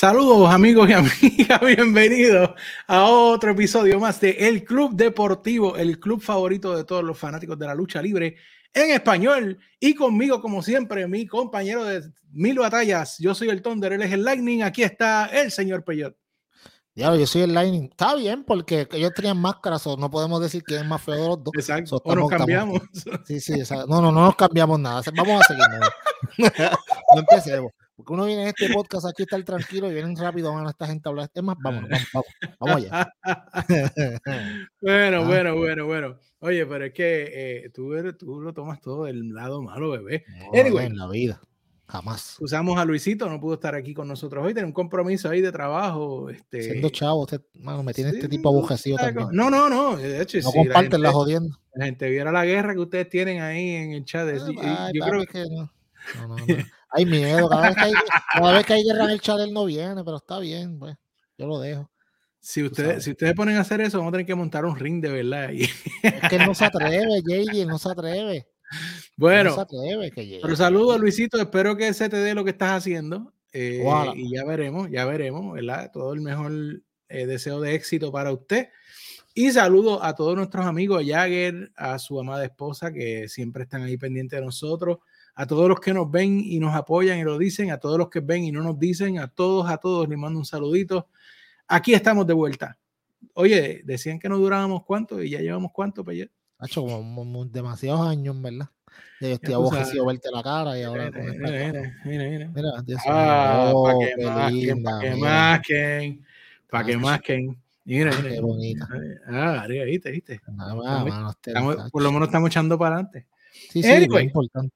[0.00, 2.50] Saludos amigos y amigas, bienvenidos
[2.86, 7.58] a otro episodio más de El Club Deportivo, el club favorito de todos los fanáticos
[7.58, 8.36] de la lucha libre
[8.72, 9.58] en español.
[9.80, 13.18] Y conmigo, como siempre, mi compañero de mil batallas.
[13.18, 14.62] Yo soy el Thunder, él es el Lightning.
[14.62, 16.16] Aquí está el señor Peyot.
[16.94, 17.88] Ya, yo soy el Lightning.
[17.90, 21.26] Está bien, porque ellos tenían máscaras, o no podemos decir quién es más feo de
[21.26, 21.54] los dos.
[21.56, 22.00] Exacto.
[22.04, 22.82] o nos cambiamos.
[23.26, 23.54] sí, sí,
[23.88, 25.02] No, no, no nos cambiamos nada.
[25.12, 25.66] Vamos a seguir.
[26.38, 27.72] no empecemos.
[27.98, 30.86] Porque uno viene a este podcast aquí estar tranquilo y vienen rápido, van a esta
[30.86, 31.28] gente a hablar.
[31.34, 32.28] Es más, vámonos, vamos,
[32.60, 33.12] vamos, allá.
[34.80, 35.26] bueno, ah.
[35.26, 36.18] bueno, bueno, bueno.
[36.38, 40.24] Oye, pero es que eh, tú, tú lo tomas todo del lado malo, bebé.
[40.54, 41.40] anyway, en la vida.
[41.88, 42.36] Jamás.
[42.38, 45.50] Usamos a Luisito, no pudo estar aquí con nosotros hoy, tiene un compromiso ahí de
[45.50, 46.30] trabajo.
[46.30, 46.62] Este...
[46.62, 49.30] Siendo chavo, usted, mano, me tiene este tipo abujecido también.
[49.32, 49.96] No, no, no.
[49.96, 51.58] De hecho, no comparten la, jodiendo.
[51.74, 54.28] La gente viera la guerra que ustedes tienen ahí en el chat.
[54.94, 55.46] yo creo que.
[55.48, 56.46] no, no, no.
[56.90, 57.92] Hay miedo, cada vez que hay,
[58.32, 60.96] cada vez que hay guerra en el chat él no viene, pero está bien, pues,
[61.36, 61.90] yo lo dejo.
[62.40, 65.02] Si ustedes, si ustedes ponen a hacer eso, vamos a tener que montar un ring
[65.02, 65.50] de verdad.
[65.52, 68.48] Es que él no se atreve, JD, no se atreve.
[69.16, 72.50] Bueno, no se atreve que pero saludos Luisito, espero que se te dé lo que
[72.50, 73.32] estás haciendo.
[73.52, 73.82] Eh,
[74.14, 75.90] y ya veremos, ya veremos, ¿verdad?
[75.92, 76.52] Todo el mejor
[77.08, 78.68] eh, deseo de éxito para usted.
[79.34, 83.96] Y saludo a todos nuestros amigos, Jagger, a su amada esposa, que siempre están ahí
[83.96, 84.98] pendientes de nosotros
[85.38, 88.08] a todos los que nos ven y nos apoyan y lo dicen, a todos los
[88.10, 91.06] que ven y no nos dicen, a todos, a todos les mando un saludito.
[91.68, 92.76] Aquí estamos de vuelta.
[93.34, 96.32] Oye, decían que no durábamos cuánto y ya llevamos cuánto, Peyet.
[96.58, 98.68] Ha hecho como demasiados años, ¿verdad?
[99.20, 101.08] Ya yo estoy aborrecido verte la cara y ahora.
[101.12, 102.50] Mira, mira, mira.
[102.52, 102.70] mira.
[103.06, 106.26] ah, para que, masquen, para que masquen,
[106.68, 107.62] para que masquen.
[107.84, 108.34] Mira, mira.
[108.34, 108.88] Qué bonita.
[109.28, 110.40] Ah, arriba, viste, viste.
[111.92, 113.28] por lo menos estamos echando para adelante.
[113.52, 114.74] Sí, sí, es importante.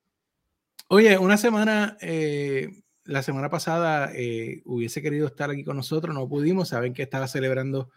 [0.94, 2.68] Oye, una semana, eh,
[3.04, 7.26] la semana pasada eh, hubiese querido estar aquí con nosotros, no pudimos, saben que estaba
[7.28, 7.88] celebrando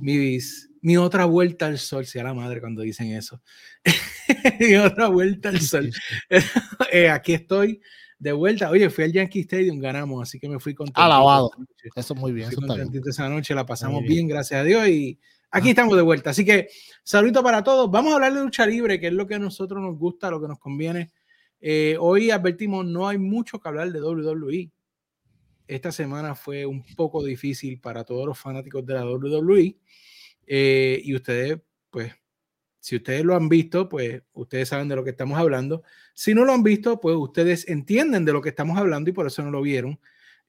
[0.00, 0.38] mi,
[0.80, 3.42] mi otra vuelta al sol, sea la madre cuando dicen eso,
[4.60, 5.90] mi otra vuelta al sol.
[6.92, 7.80] Eh, aquí estoy
[8.16, 8.70] de vuelta.
[8.70, 11.00] Oye, fui al Yankee Stadium, ganamos, así que me fui contento.
[11.00, 11.50] Alabado.
[11.96, 12.48] Eso es muy bien.
[13.08, 14.28] esa noche, la pasamos bien.
[14.28, 15.18] gracias a Dios, y
[15.50, 16.30] aquí estamos de vuelta.
[16.30, 16.68] Así que
[17.02, 17.90] saludito para todos.
[17.90, 20.40] Vamos a hablar de lucha libre, que es lo que a nosotros nos gusta, lo
[20.40, 21.10] que nos conviene
[21.60, 24.70] eh, hoy advertimos, no hay mucho que hablar de WWE.
[25.66, 29.76] Esta semana fue un poco difícil para todos los fanáticos de la WWE.
[30.46, 31.58] Eh, y ustedes,
[31.90, 32.12] pues,
[32.78, 35.82] si ustedes lo han visto, pues ustedes saben de lo que estamos hablando.
[36.14, 39.26] Si no lo han visto, pues ustedes entienden de lo que estamos hablando y por
[39.26, 39.98] eso no lo vieron.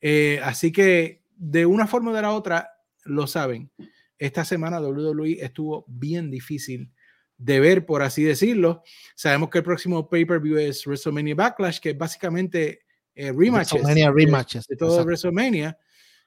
[0.01, 2.69] Eh, así que de una forma o de la otra,
[3.05, 3.71] lo saben.
[4.19, 6.91] Esta semana WWE estuvo bien difícil
[7.37, 8.83] de ver, por así decirlo.
[9.15, 12.81] Sabemos que el próximo pay-per-view es WrestleMania Backlash, que es básicamente
[13.15, 15.77] eh, rematches, rematches, de, todo WrestleMania.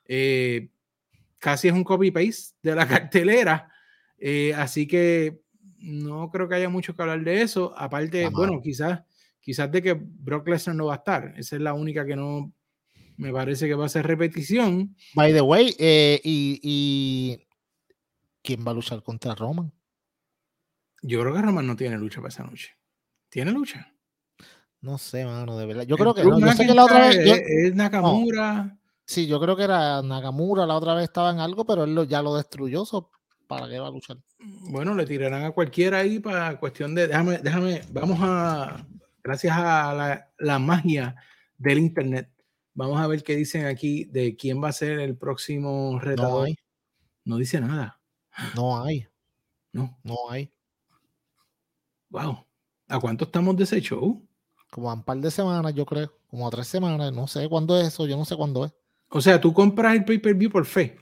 [0.05, 0.71] Eh,
[1.39, 3.71] casi es un copy-paste de la cartelera.
[4.19, 5.41] Eh, así que
[5.79, 7.75] no creo que haya mucho que hablar de eso.
[7.77, 9.03] Aparte, bueno, quizás,
[9.41, 11.35] quizás de que Brock Lesnar no va a estar.
[11.37, 12.53] Esa es la única que no
[13.17, 14.97] me parece que va a ser repetición.
[15.15, 17.47] By the way, y, y
[18.43, 19.73] ¿quién va a luchar contra Roman?
[21.03, 22.77] Yo creo que Roman no tiene lucha para esa noche.
[23.29, 23.93] ¿Tiene lucha?
[24.81, 25.85] No sé, mano, de verdad.
[25.85, 26.39] Yo creo que no.
[26.39, 27.19] Yo sé que la otra vez.
[27.19, 28.79] es Nakamura.
[29.05, 30.67] Sí, yo creo que era Nakamura.
[30.67, 32.85] La otra vez estaba en algo, pero él ya lo destruyó.
[33.47, 34.19] ¿Para qué va a luchar?
[34.71, 37.09] Bueno, le tirarán a cualquiera ahí para cuestión de.
[37.09, 37.83] Déjame, déjame.
[37.93, 38.87] Vamos a.
[39.23, 41.17] Gracias a la, la magia
[41.59, 42.31] del internet.
[42.73, 46.33] Vamos a ver qué dicen aquí de quién va a ser el próximo retador.
[46.33, 46.57] No, hay.
[47.25, 48.01] no dice nada.
[48.55, 49.07] No hay.
[49.73, 49.99] No.
[50.05, 50.53] No hay.
[52.11, 52.45] Wow.
[52.89, 54.21] ¿A cuánto estamos de ese show?
[54.71, 56.13] Como a un par de semanas, yo creo.
[56.29, 57.13] Como a tres semanas.
[57.13, 58.07] No sé cuándo es eso.
[58.07, 58.73] Yo no sé cuándo es.
[59.09, 60.99] O sea, tú compras el pay-per-view por fe.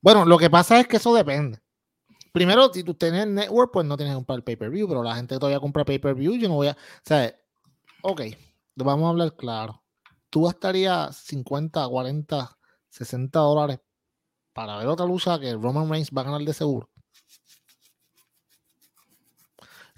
[0.00, 1.60] Bueno, lo que pasa es que eso depende.
[2.32, 5.34] Primero, si tú tienes network, pues no tienes que comprar el pay-per-view, pero la gente
[5.38, 6.72] todavía compra pay-per-view, yo no voy a.
[6.72, 7.34] O sea,
[8.02, 8.22] ok,
[8.76, 9.82] vamos a hablar claro.
[10.30, 12.58] Tú gastarías 50, 40,
[12.90, 13.80] 60 dólares
[14.52, 16.88] para ver otra lucha que Roman Reigns va a ganar de seguro.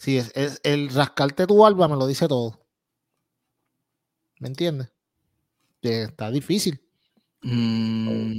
[0.00, 2.66] Sí, es, el rascarte tu alba me lo dice todo.
[4.38, 4.90] ¿Me entiendes?
[5.82, 6.80] Que está difícil.
[7.42, 8.30] Mm,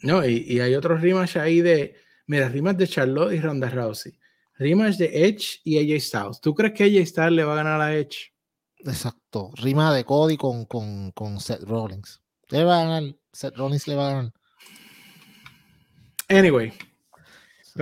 [0.00, 1.96] no, y, hay otros rimas ahí de.
[2.28, 4.16] Mira, rimas de Charlotte y Ronda Rousey.
[4.54, 6.40] Rimas de Edge y AJ Styles.
[6.40, 8.32] ¿Tú crees que AJ Styles le va a ganar a Edge?
[8.76, 9.50] Exacto.
[9.56, 12.22] Rima de Cody con, con, con Seth Rollins.
[12.50, 13.16] Le va a ganar.
[13.32, 14.32] Seth Rollins le va a ganar.
[16.28, 16.72] Anyway,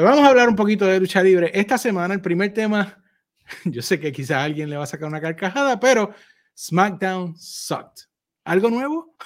[0.05, 1.51] vamos a hablar un poquito de lucha libre.
[1.55, 3.03] Esta semana, el primer tema,
[3.65, 6.13] yo sé que quizás alguien le va a sacar una carcajada, pero
[6.57, 8.05] SmackDown sucked.
[8.45, 9.17] ¿Algo nuevo?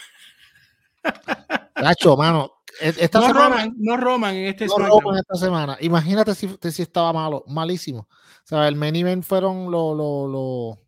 [1.77, 2.53] Nacho, mano.
[2.81, 5.77] E, esta no, semana, Roman, no Roman en este no Roman esta semana.
[5.81, 8.01] Imagínate si, si estaba malo, malísimo.
[8.01, 10.79] O sea, el main event fueron los lo,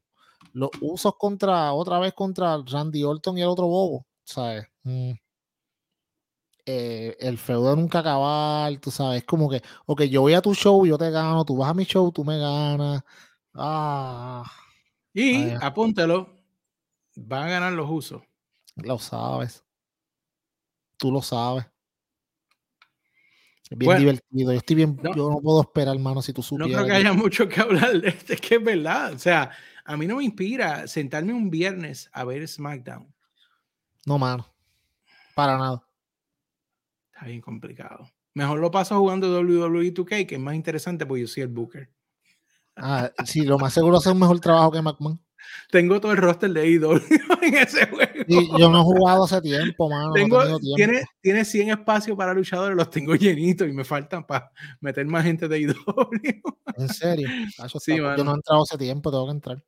[0.52, 4.06] los usos contra, otra vez contra Randy Orton y el otro bobo.
[4.24, 4.66] ¿Sabes?
[4.84, 5.12] Mm.
[6.64, 10.86] Eh, el feudo nunca acabar, tú sabes, como que, ok, yo voy a tu show,
[10.86, 13.02] yo te gano, tú vas a mi show, tú me ganas.
[13.52, 14.44] Ah.
[15.12, 16.30] Y apúntelo,
[17.16, 18.22] van a ganar los usos.
[18.76, 19.64] Lo sabes.
[20.96, 21.66] Tú lo sabes.
[23.68, 24.52] Es bien divertido.
[24.52, 26.70] Yo estoy bien, yo no puedo esperar, hermano, si tú supieras.
[26.70, 29.14] No creo que haya mucho que hablar de este, es que es verdad.
[29.14, 29.50] O sea,
[29.84, 33.12] a mí no me inspira sentarme un viernes a ver SmackDown.
[34.06, 34.46] No, mano.
[35.34, 35.82] Para nada.
[37.22, 38.10] Está bien complicado.
[38.34, 41.88] Mejor lo paso jugando WWE 2K, que es más interesante porque yo soy el Booker.
[42.74, 45.24] Ah, sí, lo más seguro hace un mejor trabajo que McMahon.
[45.70, 47.00] Tengo todo el roster de IW
[47.42, 48.58] en ese juego.
[48.58, 50.12] yo no he jugado hace tiempo, mano.
[50.74, 55.22] Tiene, tiene 100 espacios para luchadores, los tengo llenitos y me faltan para meter más
[55.22, 55.74] gente de IW.
[56.76, 57.28] ¿En serio?
[57.78, 59.64] Sí, yo no he entrado hace tiempo, tengo que entrar.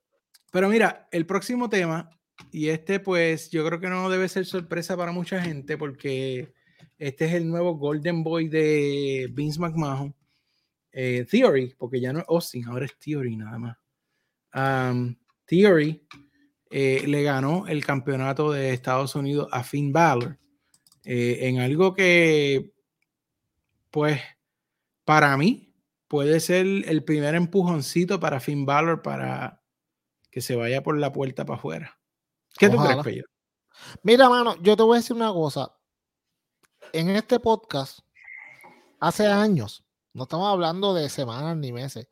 [0.50, 2.10] Pero mira, el próximo tema,
[2.50, 6.52] y este pues yo creo que no debe ser sorpresa para mucha gente porque
[6.98, 10.14] este es el nuevo Golden Boy de Vince McMahon.
[10.92, 13.76] Eh, Theory, porque ya no es Austin, ahora es Theory nada más.
[15.46, 16.06] Theory
[16.70, 20.38] eh, le ganó el campeonato de Estados Unidos a Finn Balor
[21.04, 22.72] eh, en algo que,
[23.90, 24.20] pues,
[25.04, 25.74] para mí
[26.08, 29.62] puede ser el primer empujoncito para Finn Balor para
[30.30, 32.00] que se vaya por la puerta para afuera.
[32.56, 33.26] ¿Qué tú crees, Pedro?
[34.02, 35.73] Mira, mano, yo te voy a decir una cosa.
[36.94, 37.98] En este podcast,
[39.00, 42.06] hace años, no estamos hablando de semanas ni meses,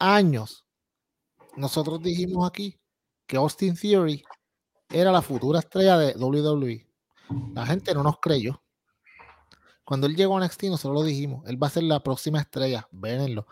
[0.00, 0.66] años,
[1.56, 2.76] nosotros dijimos aquí
[3.28, 4.24] que Austin Theory
[4.88, 6.88] era la futura estrella de WWE.
[7.54, 8.60] La gente no nos creyó.
[9.84, 12.88] Cuando él llegó a NXT, nosotros lo dijimos, él va a ser la próxima estrella,
[12.90, 13.46] véanlo.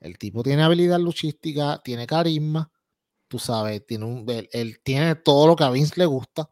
[0.00, 2.70] El tipo tiene habilidad luchística, tiene carisma,
[3.26, 6.50] tú sabes, tiene un, él, tiene todo lo que a Vince le gusta.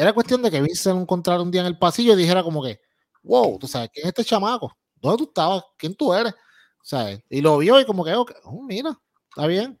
[0.00, 2.62] Era cuestión de que Vince se encontrara un día en el pasillo y dijera como
[2.62, 2.80] que,
[3.22, 4.76] wow, tú sabes, ¿quién es este chamaco?
[4.96, 5.64] ¿Dónde tú estabas?
[5.76, 6.34] ¿Quién tú eres?
[6.82, 7.22] ¿Sabes?
[7.28, 8.98] Y lo vio y como que, oh, mira,
[9.28, 9.78] está bien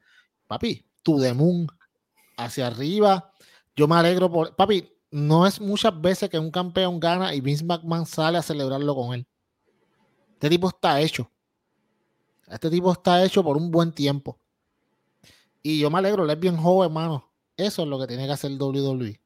[0.50, 1.68] papi, tu the moon,
[2.36, 3.30] hacia arriba.
[3.76, 4.56] Yo me alegro por.
[4.56, 8.94] Papi, no es muchas veces que un campeón gana y Vince McMahon sale a celebrarlo
[8.96, 9.26] con él.
[10.32, 11.30] Este tipo está hecho.
[12.48, 14.40] Este tipo está hecho por un buen tiempo.
[15.62, 17.30] Y yo me alegro, él es bien joven, hermano.
[17.56, 19.19] Eso es lo que tiene que hacer WWE.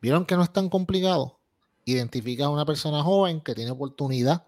[0.00, 1.40] ¿Vieron que no es tan complicado?
[1.84, 4.46] Identifica a una persona joven que tiene oportunidad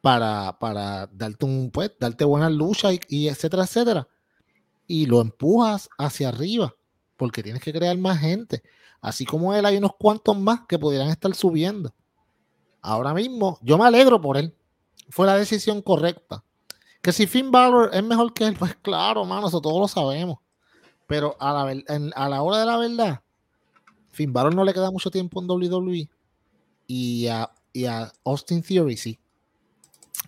[0.00, 4.08] para, para darte un pues, darte buenas luchas y etcétera, etcétera
[4.90, 6.74] y lo empujas hacia arriba,
[7.16, 8.64] porque tienes que crear más gente.
[9.00, 11.94] Así como él, hay unos cuantos más que pudieran estar subiendo.
[12.82, 14.52] Ahora mismo, yo me alegro por él.
[15.08, 16.42] Fue la decisión correcta.
[17.00, 20.38] Que si Finn Balor es mejor que él, pues claro, mano, eso todos lo sabemos.
[21.06, 21.82] Pero a la,
[22.16, 23.20] a la hora de la verdad,
[24.10, 26.08] Finn Balor no le queda mucho tiempo en WWE.
[26.86, 29.18] Y a, y a Austin Theory sí.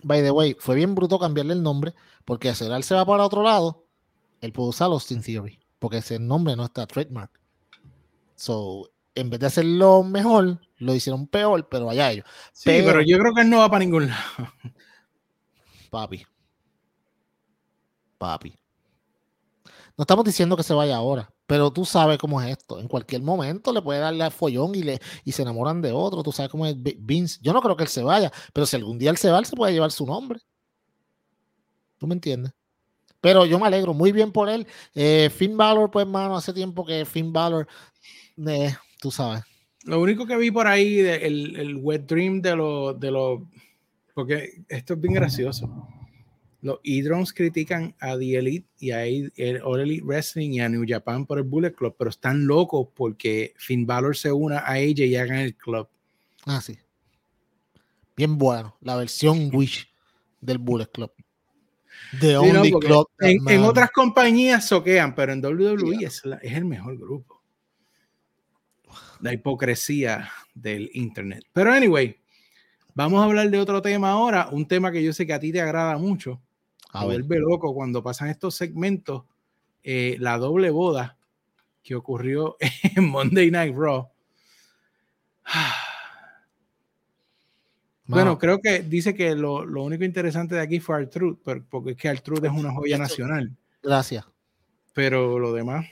[0.01, 1.93] By the way, fue bien bruto cambiarle el nombre,
[2.25, 3.83] porque él se va para otro lado
[4.43, 7.31] él puede usar Austin Theory, porque ese nombre no está trademark.
[8.35, 12.25] So, en vez de hacerlo mejor, lo hicieron peor, pero allá ellos.
[12.51, 14.21] Sí, pero, yo creo que él no va para ningún lado.
[15.89, 16.25] Papi.
[18.17, 18.53] Papi.
[19.95, 22.79] No estamos diciendo que se vaya ahora, pero tú sabes cómo es esto.
[22.79, 26.23] En cualquier momento le puede darle al follón y, le, y se enamoran de otro.
[26.23, 27.39] Tú sabes cómo es Vince.
[27.41, 29.45] Yo no creo que él se vaya, pero si algún día él se va, él
[29.45, 30.39] se puede llevar su nombre.
[31.97, 32.53] ¿Tú me entiendes?
[33.21, 34.67] Pero yo me alegro muy bien por él.
[34.93, 37.67] Eh, Finn Balor, pues, mano, hace tiempo que Finn Balor,
[38.47, 39.43] eh, tú sabes.
[39.85, 43.41] Lo único que vi por ahí, el, el wet dream de los, de los,
[44.13, 45.87] porque esto es bien gracioso.
[46.63, 49.01] Los e-drones critican a The Elite y a
[49.63, 53.53] All Elite Wrestling y a New Japan por el Bullet Club, pero están locos porque
[53.57, 55.87] Finn Balor se una a ella y hagan el club.
[56.45, 56.79] Ah, sí.
[58.15, 58.75] Bien bueno.
[58.81, 59.87] La versión Wish
[60.41, 61.11] del Bullet Club
[63.19, 67.41] en, otras compañías soquean, pero en WWE es, el mejor grupo.
[69.21, 71.43] La hipocresía del Internet.
[71.53, 72.17] Pero anyway,
[72.93, 75.51] vamos a hablar de otro tema ahora, un tema que yo sé que a ti
[75.51, 76.41] te agrada mucho.
[76.93, 79.23] A vuelve loco cuando pasan estos segmentos,
[79.83, 81.17] eh, la doble boda
[81.81, 82.55] que ocurrió
[82.95, 84.09] en Monday Night Raw.
[88.05, 91.97] Bueno, creo que dice que lo, lo, único interesante de aquí fue Artruth, porque es
[91.97, 93.55] que Artruth es una joya nacional.
[93.81, 94.25] Gracias.
[94.93, 95.85] Pero lo demás.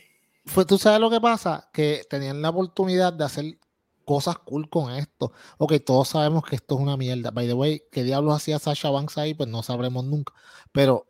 [0.45, 1.69] Fue, ¿Tú sabes lo que pasa?
[1.71, 3.57] Que tenían la oportunidad de hacer
[4.05, 5.31] cosas cool con esto.
[5.57, 7.31] Ok, todos sabemos que esto es una mierda.
[7.31, 9.33] By the way, ¿qué diablos hacía Sasha Banks ahí?
[9.33, 10.33] Pues no sabremos nunca.
[10.71, 11.07] Pero,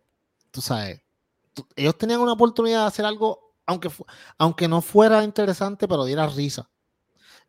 [0.51, 1.01] tú sabes,
[1.75, 3.89] ellos tenían una oportunidad de hacer algo, aunque,
[4.38, 6.69] aunque no fuera interesante, pero diera risa.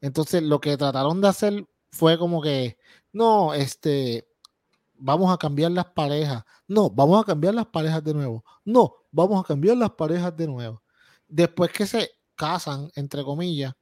[0.00, 2.78] Entonces, lo que trataron de hacer fue como que,
[3.12, 4.28] no, este,
[4.94, 6.44] vamos a cambiar las parejas.
[6.68, 8.44] No, vamos a cambiar las parejas de nuevo.
[8.64, 10.82] No, vamos a cambiar las parejas de nuevo.
[11.28, 13.74] Después que se casan, entre comillas,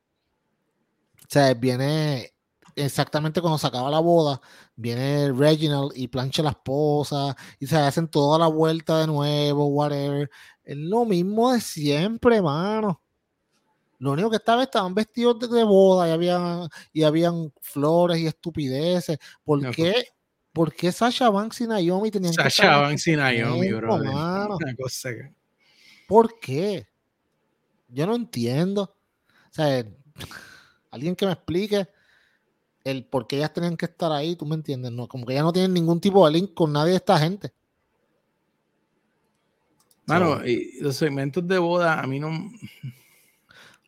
[1.33, 2.33] sea, viene
[2.75, 4.41] exactamente cuando se acaba la boda,
[4.77, 10.31] viene Reginald y plancha la esposa y se hacen toda la vuelta de nuevo, whatever.
[10.65, 13.01] Es lo mismo de siempre, mano.
[13.99, 19.19] Lo único que estaba estaban vestidos de, boda y habían, y habían flores y estupideces.
[19.45, 19.77] ¿Por pues.
[19.77, 20.05] qué?
[20.53, 24.01] ¿Por qué Sasha Banks y Naomi tenían que Sasha Banks y Naomi, bro.
[26.09, 26.87] ¿Por qué?
[27.89, 28.83] Yo no entiendo.
[28.83, 29.85] O sea,
[30.91, 31.89] alguien que me explique
[32.85, 35.43] el por qué ellas tenían que estar ahí, tú me entiendes, no, como que ya
[35.43, 37.53] no tienen ningún tipo de link con nadie de esta gente.
[40.07, 42.31] Mano, y los segmentos de boda a mí no.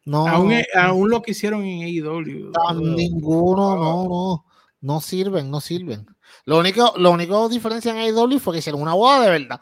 [0.05, 0.27] No.
[0.29, 2.53] Aún, aún lo que hicieron en AEW.
[2.81, 4.45] Ninguno, no, no.
[4.81, 6.07] No sirven, no sirven.
[6.45, 9.61] Lo único, lo único diferencia en AEW fue que hicieron una boda de verdad.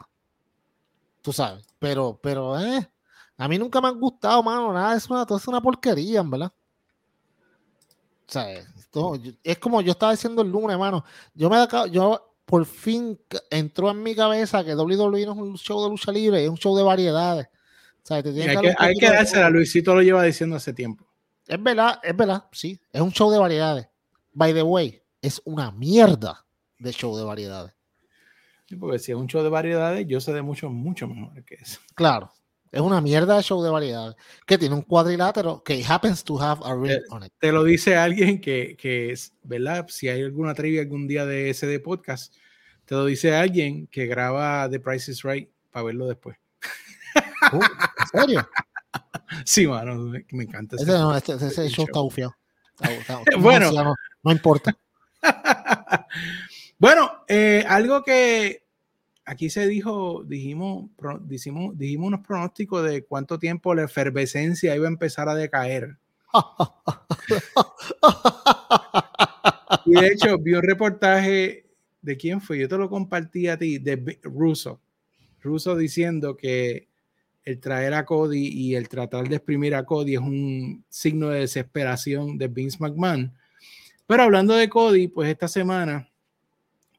[1.21, 1.65] Tú sabes.
[1.79, 2.87] Pero, pero, eh.
[3.37, 4.71] A mí nunca me han gustado, mano.
[4.73, 6.51] Nada, es una, todo es una porquería, ¿verdad?
[9.43, 11.03] Es como yo estaba diciendo el lunes, hermano.
[11.33, 11.57] Yo me
[11.91, 13.19] yo por fin
[13.49, 16.57] entró en mi cabeza que WWE no es un show de lucha libre, es un
[16.57, 17.47] show de variedades.
[18.09, 21.07] hay que, hay que dársela, Luisito lo lleva diciendo hace tiempo.
[21.47, 23.87] Es verdad, es verdad, sí, es un show de variedades.
[24.33, 26.45] By the way, es una mierda
[26.79, 27.73] de show de variedades.
[28.79, 31.79] porque si es un show de variedades, yo sé de mucho, mucho mejor que eso.
[31.95, 32.31] Claro,
[32.71, 36.61] es una mierda de show de variedades que tiene un cuadrilátero que happens to have
[36.63, 37.33] a ring on it.
[37.39, 39.87] Te lo dice alguien que, que es, ¿verdad?
[39.89, 42.33] Si hay alguna trivia algún día de ese de podcast,
[42.85, 46.37] te lo dice alguien que graba The Price is Right para verlo después.
[47.51, 48.49] Uh, ¿En serio?
[49.45, 50.75] Sí, mano, me encanta.
[50.75, 52.35] Ese, no, ese, ese show está bufiado.
[53.39, 54.77] bueno, no, importa.
[56.77, 58.60] bueno, eh, algo que
[59.31, 60.89] aquí se dijo, dijimos,
[61.21, 65.95] dijimos, dijimos unos pronósticos de cuánto tiempo la efervescencia iba a empezar a decaer.
[69.85, 71.65] y de hecho, vi un reportaje
[72.01, 74.81] de quién fue, yo te lo compartí a ti, de Russo.
[75.41, 76.89] Russo diciendo que
[77.45, 81.39] el traer a Cody y el tratar de exprimir a Cody es un signo de
[81.39, 83.33] desesperación de Vince McMahon.
[84.05, 86.11] Pero hablando de Cody, pues esta semana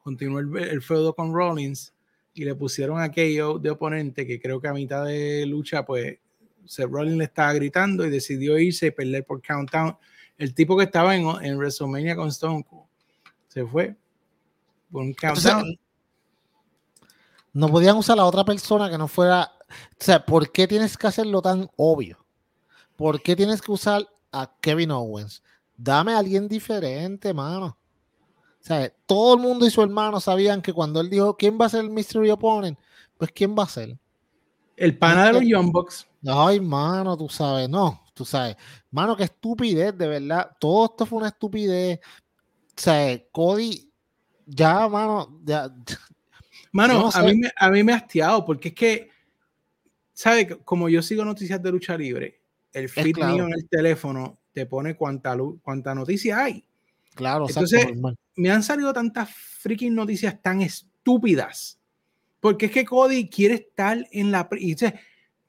[0.01, 1.93] continuó el feudo con Rollins
[2.33, 6.17] y le pusieron aquello de oponente que creo que a mitad de lucha, pues
[6.65, 9.95] Seth Rollins le estaba gritando y decidió irse y perder por countdown.
[10.37, 12.87] El tipo que estaba en, en WrestleMania con Stone Cold
[13.47, 13.95] se fue
[14.91, 15.77] por un countdown.
[17.53, 19.51] no podían usar a la otra persona que no fuera.
[19.69, 22.25] O sea, ¿por qué tienes que hacerlo tan obvio?
[22.95, 25.43] ¿Por qué tienes que usar a Kevin Owens?
[25.77, 27.77] Dame a alguien diferente, mano.
[29.05, 31.81] Todo el mundo y su hermano sabían que cuando él dijo quién va a ser
[31.81, 32.77] el Mystery Opponent,
[33.17, 33.97] pues quién va a ser.
[34.77, 36.07] El pana de los Young Bucks.
[36.25, 38.55] Ay, mano, tú sabes, no, tú sabes.
[38.91, 40.55] Mano, qué estupidez, de verdad.
[40.59, 41.99] Todo esto fue una estupidez.
[41.99, 43.91] O sea, Cody,
[44.45, 45.69] ya, mano, ya.
[46.71, 49.09] Mano, a, mí me, a mí me ha hastiado porque es que,
[50.13, 50.57] ¿sabes?
[50.65, 52.41] Como yo sigo noticias de lucha libre,
[52.71, 56.65] el feed mío en el teléfono te pone cuánta, cuánta noticia hay.
[57.15, 57.87] Claro, Entonces,
[58.35, 61.79] me han salido tantas freaking noticias tan estúpidas.
[62.39, 64.49] Porque es que Cody quiere estar en la.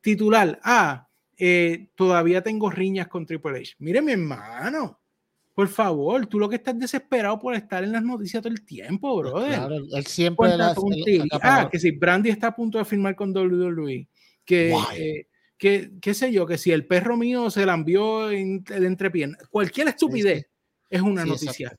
[0.00, 3.75] titular, ah, eh, todavía tengo riñas con Triple H.
[3.78, 5.00] Mire, mi hermano,
[5.54, 9.14] por favor, tú lo que estás desesperado por estar en las noticias todo el tiempo,
[9.14, 9.54] pues brother.
[9.54, 10.50] Claro, él siempre.
[11.42, 14.06] ah, que si Brandy está a punto de firmar con WWE,
[14.44, 18.64] que, eh, que, qué sé yo, que si el perro mío se la envió en
[18.68, 20.47] el entrepierna, cualquier estupidez
[20.90, 21.76] es una noticia.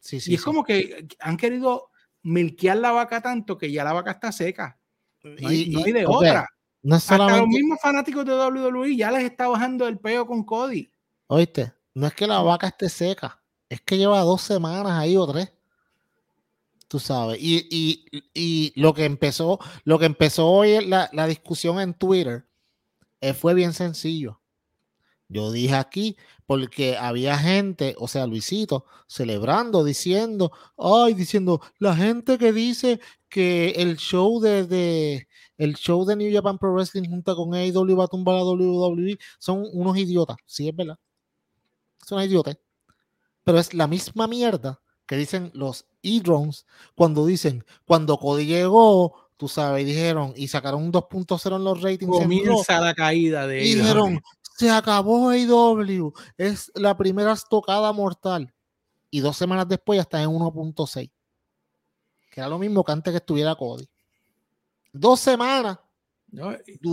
[0.00, 1.90] Sí, sí, y es como que han querido
[2.22, 4.78] milquear la vaca tanto que ya la vaca está seca.
[5.22, 6.48] No hay, y, de otra.
[6.82, 10.90] No Hasta los mismos fanáticos de WWE ya les está bajando el peo con Cody.
[11.28, 15.26] Oíste, no es que la vaca esté seca, es que lleva dos semanas ahí o
[15.26, 15.50] tres.
[16.88, 17.38] Tú sabes.
[17.40, 22.46] Y, y, y lo que empezó, lo que empezó hoy la, la discusión en Twitter
[23.20, 24.40] eh, fue bien sencillo.
[25.28, 26.16] Yo dije aquí,
[26.46, 33.70] porque había gente, o sea, Luisito, celebrando, diciendo, ay, diciendo, la gente que dice que
[33.70, 38.08] el show de, el show de New Japan Pro Wrestling junto con AEW va a
[38.08, 40.36] tumbar a WWE son unos idiotas.
[40.46, 40.98] Sí, es verdad.
[42.06, 42.58] Son idiotas.
[43.44, 49.48] pero es la misma mierda que dicen los e-drones cuando dicen, cuando Cody llegó, tú
[49.48, 52.10] sabes, dijeron, y sacaron un 2.0 en los ratings.
[52.10, 54.20] Comienza la caída de Y dijeron,
[54.56, 58.52] se acabó AEW, es la primera estocada mortal.
[59.10, 61.10] Y dos semanas después ya está en 1.6.
[62.30, 63.88] Que era lo mismo que antes que estuviera Cody.
[64.92, 65.78] Dos semanas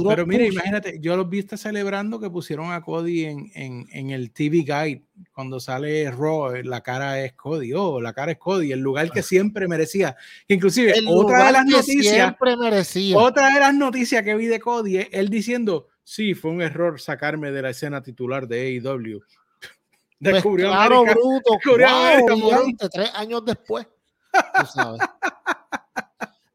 [0.08, 4.32] pero mira, imagínate, yo los viste celebrando que pusieron a Cody en, en, en, el
[4.32, 5.04] TV Guide
[5.34, 9.22] cuando sale Raw, la cara es Cody, oh, la cara es Cody, el lugar que
[9.22, 9.24] ah.
[9.24, 10.16] siempre merecía.
[10.48, 13.18] Inclusive, otra de las noticias, merecía.
[13.18, 17.00] otra de las noticias que vi de Cody es él diciendo, sí, fue un error
[17.00, 19.22] sacarme de la escena titular de AEW.
[20.22, 21.88] Pues descubrió claro, bruto, descubrió
[22.92, 23.88] tres años después.
[24.32, 25.02] Tú sabes.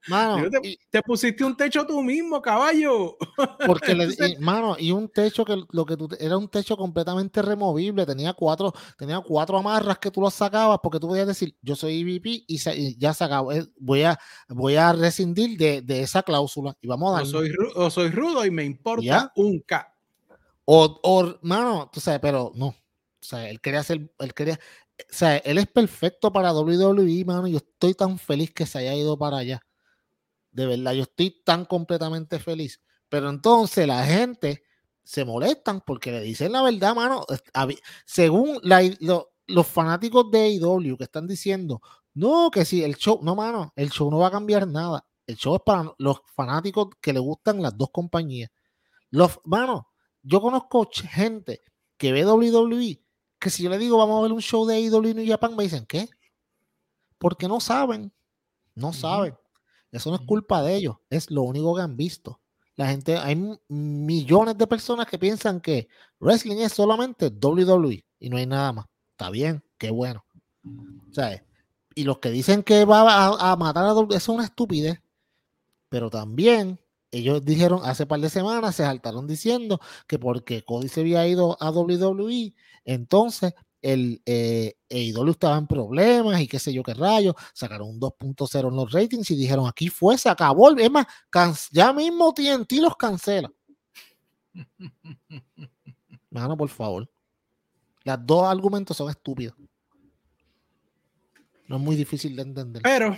[0.08, 0.48] Mano,
[0.90, 3.16] te, pusiste un techo tú mismo, caballo.
[3.66, 7.42] Porque, le, y, mano, y un techo que lo que tú, era un techo completamente
[7.42, 11.74] removible, tenía cuatro, tenía cuatro amarras que tú los sacabas porque tú podías decir, yo
[11.74, 16.22] soy IVP y, ya se acabó, eh, voy a, voy a rescindir de, de esa
[16.22, 17.22] cláusula y vamos a dar.
[17.22, 19.92] O soy, o soy rudo y me importa un K.
[20.64, 22.66] O, o, mano, tú sabes, pero no.
[22.66, 22.74] O
[23.20, 24.58] sea, él quería hacer, él quería,
[24.98, 27.46] o sea, él es perfecto para WWE, mano.
[27.46, 29.60] Yo estoy tan feliz que se haya ido para allá.
[30.56, 32.80] De verdad, yo estoy tan completamente feliz.
[33.10, 34.64] Pero entonces la gente
[35.04, 37.26] se molestan porque le dicen la verdad, mano.
[38.06, 41.82] Según los fanáticos de AEW que están diciendo,
[42.14, 45.06] no, que si el show, no, mano, el show no va a cambiar nada.
[45.26, 48.50] El show es para los fanáticos que le gustan las dos compañías.
[49.10, 49.88] Los, mano,
[50.22, 51.60] yo conozco gente
[51.98, 53.04] que ve WWE,
[53.38, 55.64] que si yo le digo vamos a ver un show de AEW en Japan, me
[55.64, 56.08] dicen, ¿qué?
[57.18, 58.10] Porque no saben,
[58.74, 59.36] no saben.
[59.96, 62.40] Eso no es culpa de ellos, es lo único que han visto.
[62.76, 65.88] La gente, hay millones de personas que piensan que
[66.20, 68.86] wrestling es solamente WWE y no hay nada más.
[69.12, 70.24] Está bien, qué bueno.
[71.94, 75.00] Y los que dicen que va a, matar a WWE, eso es una estupidez.
[75.88, 76.78] Pero también
[77.10, 81.56] ellos dijeron hace par de semanas, se saltaron diciendo que porque Cody se había ido
[81.60, 82.54] a WWE,
[82.84, 83.54] entonces
[83.86, 88.76] el eh, estaba en problemas y qué sé yo qué rayos, sacaron un 2.0 en
[88.76, 91.06] los ratings y dijeron aquí fue, se acabó, es más,
[91.70, 93.52] ya mismo TNT los cancela.
[96.30, 97.08] Mano, por favor.
[98.02, 99.54] Los dos argumentos son estúpidos.
[101.68, 102.82] No es muy difícil de entender.
[102.82, 103.16] Pero,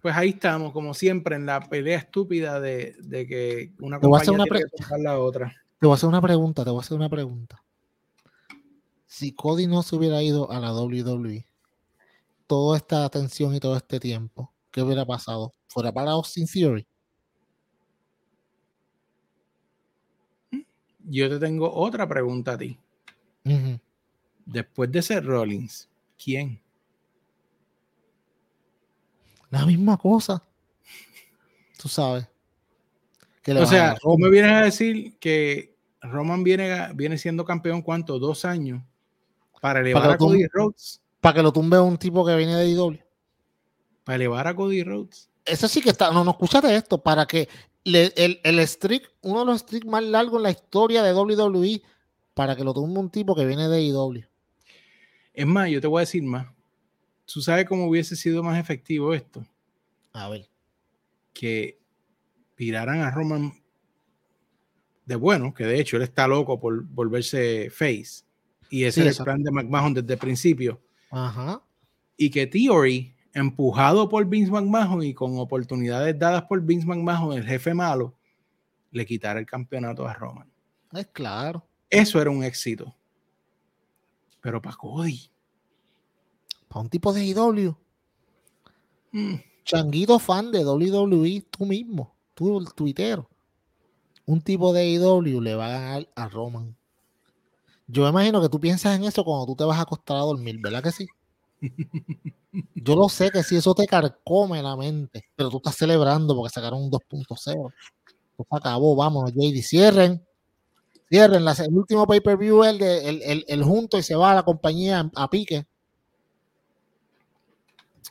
[0.00, 4.98] pues ahí estamos, como siempre, en la pelea estúpida de, que una compañía tiene que
[4.98, 5.52] la otra.
[5.80, 7.63] Te voy a hacer una pregunta, te voy a hacer una pregunta
[9.06, 11.46] si Cody no se hubiera ido a la WWE,
[12.46, 15.52] toda esta atención y todo este tiempo, ¿qué hubiera pasado?
[15.68, 16.86] ¿Fuera para Austin Theory?
[21.06, 22.78] Yo te tengo otra pregunta a ti.
[24.46, 25.88] Después de ser Rollins,
[26.22, 26.60] ¿quién?
[29.50, 30.42] La misma cosa.
[31.78, 32.26] Tú sabes.
[33.46, 38.18] o sea, ¿cómo me vienes a decir que Roman viene, viene siendo campeón cuánto?
[38.18, 38.82] Dos años
[39.64, 41.00] para elevar a Cody Rhodes.
[41.22, 42.98] Para que lo tumbe un tipo que viene de IW.
[44.04, 45.30] Para elevar a Cody Rhodes.
[45.42, 46.10] Eso sí que está.
[46.10, 47.02] No, no, escúchate esto.
[47.02, 47.48] Para que
[47.82, 51.80] el, el streak, uno de los streaks más largos en la historia de WWE,
[52.34, 54.26] para que lo tumbe un tipo que viene de IW.
[55.32, 56.46] Es más, yo te voy a decir más.
[57.24, 59.46] ¿Tú sabes cómo hubiese sido más efectivo esto?
[60.12, 60.46] A ver.
[61.32, 61.80] Que
[62.54, 63.54] tiraran a Roman
[65.06, 68.23] de bueno, que de hecho él está loco por volverse face
[68.74, 70.80] y ese es el plan de McMahon desde el principio.
[71.08, 71.62] Ajá.
[72.16, 77.44] Y que Theory, empujado por Vince McMahon y con oportunidades dadas por Vince McMahon, el
[77.44, 78.16] jefe malo,
[78.90, 80.50] le quitara el campeonato a Roman.
[80.92, 81.64] Es claro.
[81.88, 82.92] Eso era un éxito.
[84.40, 85.30] Pero para Cody.
[86.66, 87.76] Para un tipo de IW.
[89.12, 89.34] Mm.
[89.64, 93.30] Changuito fan de WWE, tú mismo, tú el tuitero.
[94.26, 96.76] Un tipo de IW le va a ganar a Roman.
[97.86, 100.20] Yo me imagino que tú piensas en eso cuando tú te vas a acostar a
[100.20, 101.06] dormir, ¿verdad que sí?
[102.74, 106.52] Yo lo sé que sí, eso te carcome la mente, pero tú estás celebrando porque
[106.52, 107.72] sacaron un 2.0.
[108.36, 110.24] Pues acabó, vámonos, JD, cierren.
[111.08, 115.30] Cierren, el último pay-per-view el, el, el, junto y se va a la compañía a
[115.30, 115.66] pique.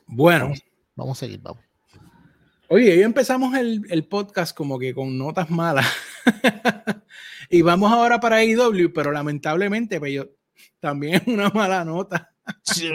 [0.06, 0.54] Bueno,
[0.96, 1.64] vamos, a seguir, vamos.
[2.70, 5.86] Oye, hoy empezamos el, el podcast como que con notas malas.
[7.50, 10.26] Y vamos ahora para IW, pero lamentablemente, pues yo,
[10.80, 12.34] también es una mala nota.
[12.64, 12.90] Sí,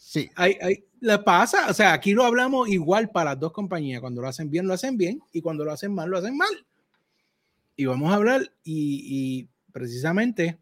[0.00, 0.28] sí.
[0.34, 4.00] Hay, hay, le pasa, o sea, aquí lo hablamos igual para las dos compañías.
[4.00, 6.66] Cuando lo hacen bien, lo hacen bien, y cuando lo hacen mal, lo hacen mal.
[7.76, 10.58] Y vamos a hablar, y, y precisamente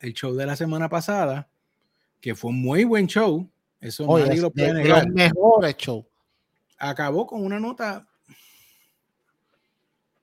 [0.00, 1.48] el show de la semana pasada,
[2.20, 3.48] que fue un muy buen show.
[3.80, 5.04] Eso Oye, nadie es lo puede de, de negar.
[5.06, 6.04] los mejores shows.
[6.78, 8.06] Acabó con una nota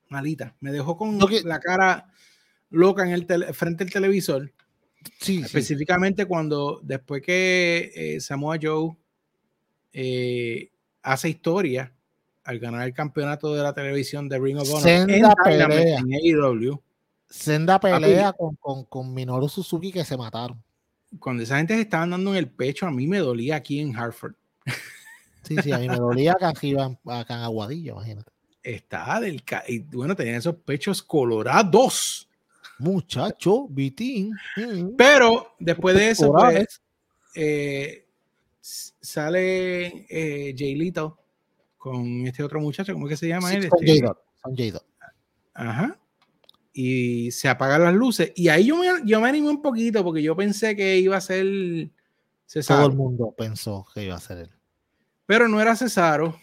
[0.08, 0.54] malita.
[0.60, 2.10] Me dejó con la cara
[2.70, 4.52] loca en el tele- frente al televisor.
[5.20, 5.42] Sí, sí.
[5.42, 8.96] Específicamente cuando después que eh, Samoa Joe
[9.92, 10.70] eh,
[11.02, 11.92] hace historia
[12.44, 15.98] al ganar el campeonato de la televisión de Ring of Honor en, Senda Dynamite, pelea.
[15.98, 16.12] en
[16.42, 16.82] AEW,
[17.28, 20.62] Senda pelea con, con, con Minoru Suzuki que se mataron.
[21.18, 23.96] cuando esa gente se estaban dando en el pecho, a mí me dolía aquí en
[23.96, 24.34] Hartford.
[25.42, 28.32] Sí, sí, a mí me dolía acá acá en Aguadilla, imagínate.
[28.64, 29.44] Estaba del...
[29.68, 32.28] Y bueno, tenían esos pechos colorados.
[32.78, 34.32] Muchacho, Vitín.
[34.96, 36.82] Pero después de eso, pues,
[37.36, 38.08] eh,
[38.60, 41.18] sale eh, Jay Lito
[41.76, 43.68] con este otro muchacho, ¿cómo es que se llama Sí, él?
[43.70, 44.82] son Este, son.
[45.52, 45.98] Ajá.
[46.72, 48.32] Y se apagan las luces.
[48.34, 51.20] Y ahí yo me, yo me animé un poquito porque yo pensé que iba a
[51.20, 51.90] ser
[52.46, 52.80] Cesaro.
[52.80, 54.50] Todo el mundo pensó que iba a ser él.
[55.26, 56.36] Pero no era Cesaro.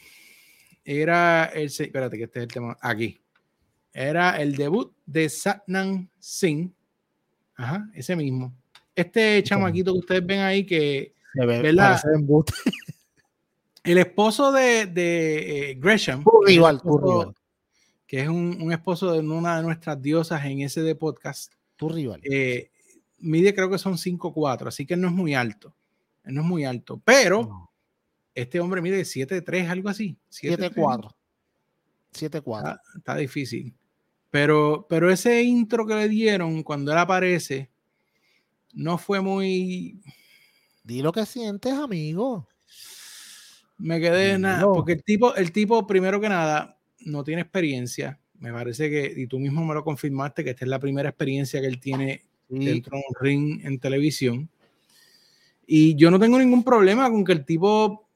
[0.84, 1.66] Era el.
[1.68, 2.78] Espérate, que este es el tema.
[2.82, 3.20] Aquí.
[3.94, 6.72] Era el debut de Satnam Singh.
[7.56, 8.54] Ajá, ese mismo.
[8.96, 12.02] Este chamaquito que ustedes ven ahí, que ve, ¿Verdad?
[13.84, 17.34] el esposo de, de eh, Gresham, tu esposo-
[18.06, 21.90] que es un, un esposo de una de nuestras diosas en ese de podcast, Tu
[21.90, 22.22] rival.
[22.24, 22.70] eh,
[23.20, 25.74] mide creo que son 5'4, así que no es muy alto.
[26.26, 27.71] No es muy alto, pero No,
[28.36, 30.18] este hombre mide 7'3, algo así.
[30.32, 30.74] 7'3.
[30.76, 31.16] 7-4.
[32.14, 32.58] 7-4.
[32.58, 33.74] Está, está difícil.
[34.30, 37.70] Pero, pero ese intro que le dieron cuando él aparece
[38.74, 40.02] no fue muy.
[40.84, 42.48] Di lo que sientes, amigo.
[43.78, 44.60] Me quedé nada.
[44.60, 44.74] Dilo.
[44.74, 48.20] Porque el tipo, el tipo, primero que nada, no tiene experiencia.
[48.40, 51.62] Me parece que, y tú mismo me lo confirmaste, que esta es la primera experiencia
[51.62, 54.50] que él tiene Sí, dentro de un ring en televisión.
[55.66, 58.10] Y yo no tengo ningún problema con que el tipo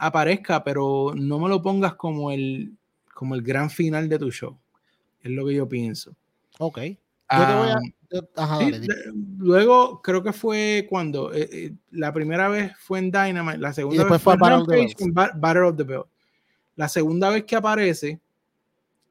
[0.00, 2.72] aparezca, pero no me lo pongas como el,
[3.14, 4.58] como el gran final de tu show.
[5.22, 6.14] Es lo que yo pienso.
[6.58, 6.78] ok.
[7.32, 7.78] Yo te voy a.
[8.10, 8.86] Yo- Ajá, sí, dale, di.
[8.88, 8.94] de-
[9.38, 14.02] luego creo que fue cuando eh, eh, la primera vez fue en Dynamite, la segunda
[14.14, 16.02] vez fue Battle of the Rampage, Ba- Battle of the Bell.
[16.74, 18.18] La segunda vez que aparece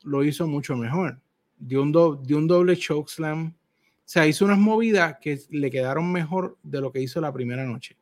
[0.04, 1.18] lo hizo mucho mejor.
[1.58, 3.48] Dio un, do- dio un doble chokeslam.
[3.48, 3.54] O
[4.12, 7.96] sea, hizo unas movidas que le quedaron mejor de lo que hizo la primera noche.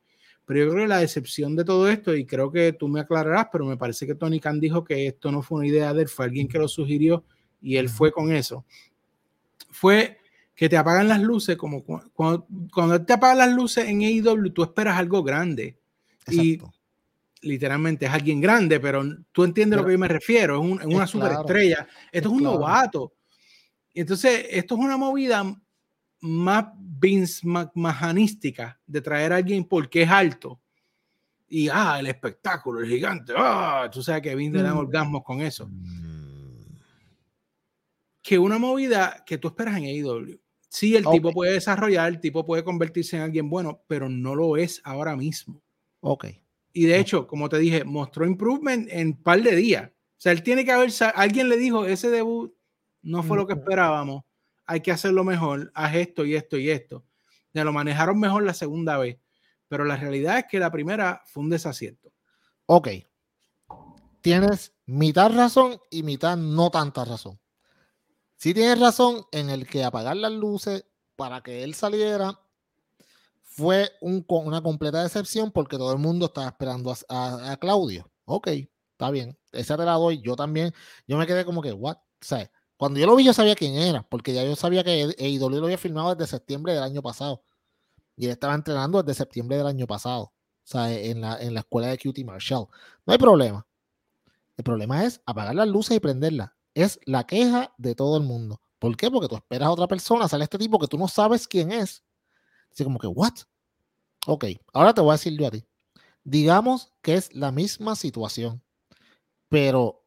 [0.47, 3.47] Pero yo creo que la decepción de todo esto, y creo que tú me aclararás,
[3.51, 6.07] pero me parece que Tony Khan dijo que esto no fue una idea de él,
[6.07, 7.25] fue alguien que lo sugirió
[7.61, 8.63] y él fue con eso.
[9.71, 10.19] Fue
[10.55, 14.49] que te apagan las luces, como cu- cuando, cuando te apagan las luces en AEW,
[14.51, 15.77] tú esperas algo grande.
[16.27, 16.73] Y Exacto.
[17.41, 20.79] literalmente es alguien grande, pero tú entiendes Pero- lo que yo me refiero, es, un-
[20.79, 21.27] es una Es claro.
[21.29, 21.87] superestrella.
[22.11, 22.53] Esto es un claro.
[22.55, 23.13] novato.
[23.93, 25.43] Y Entonces, esto es una movida
[26.21, 30.59] más Vince McMahanística de traer a alguien porque es alto.
[31.49, 33.33] Y, ah, el espectáculo, el gigante.
[33.35, 34.79] Ah, tú sabes que Vince le dan Mm.
[34.79, 35.67] orgasmos con eso.
[35.67, 36.17] Mm,
[38.21, 40.37] Que una movida que tú esperas en AEW.
[40.67, 44.57] Sí, el tipo puede desarrollar, el tipo puede convertirse en alguien bueno, pero no lo
[44.57, 45.61] es ahora mismo.
[46.01, 46.25] Ok.
[46.73, 49.89] Y de hecho, como te dije, mostró improvement en un par de días.
[49.89, 52.53] O sea, él tiene que haber, alguien le dijo, ese debut
[53.01, 54.23] no fue lo que esperábamos,
[54.67, 57.03] hay que hacerlo mejor, haz esto y esto y esto.
[57.53, 59.17] Ya lo manejaron mejor la segunda vez,
[59.67, 62.11] pero la realidad es que la primera fue un desacierto.
[62.65, 62.89] Ok.
[64.21, 67.39] Tienes mitad razón y mitad no tanta razón.
[68.35, 72.39] Sí tienes razón en el que apagar las luces para que él saliera
[73.41, 78.11] fue una completa decepción porque todo el mundo estaba esperando a Claudio.
[78.25, 78.49] Ok,
[78.91, 79.35] está bien.
[79.51, 80.21] Esa te la doy.
[80.21, 80.73] Yo también.
[81.07, 81.95] Yo me quedé como que, what?
[81.95, 85.15] O sea, cuando yo lo vi, yo sabía quién era, porque ya yo sabía que
[85.17, 87.43] AEW lo había firmado desde septiembre del año pasado.
[88.15, 90.23] Y él estaba entrenando desde septiembre del año pasado.
[90.23, 92.67] O sea, en la, en la escuela de QT Marshall.
[93.05, 93.65] No hay problema.
[94.57, 96.51] El problema es apagar las luces y prenderlas.
[96.73, 98.61] Es la queja de todo el mundo.
[98.79, 99.09] ¿Por qué?
[99.09, 102.03] Porque tú esperas a otra persona, sale este tipo que tú no sabes quién es.
[102.71, 103.33] Así como que, ¿what?
[104.27, 105.63] Ok, ahora te voy a decir yo a ti.
[106.23, 108.61] Digamos que es la misma situación,
[109.47, 110.03] pero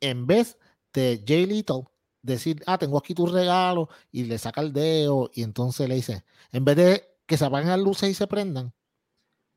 [0.00, 0.58] en vez
[0.92, 1.84] de Jay Little
[2.22, 6.24] decir, ah, tengo aquí tu regalo y le saca el dedo y entonces le dice,
[6.52, 8.72] en vez de que se apaguen las luces y se prendan,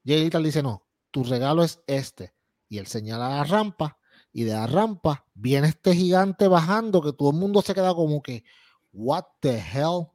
[0.06, 2.34] Jay Little dice, no, tu regalo es este.
[2.67, 3.97] Y él señala la rampa
[4.34, 8.21] y de la rampa viene este gigante bajando que todo el mundo se queda como
[8.21, 8.43] que,
[8.91, 10.08] what the hell?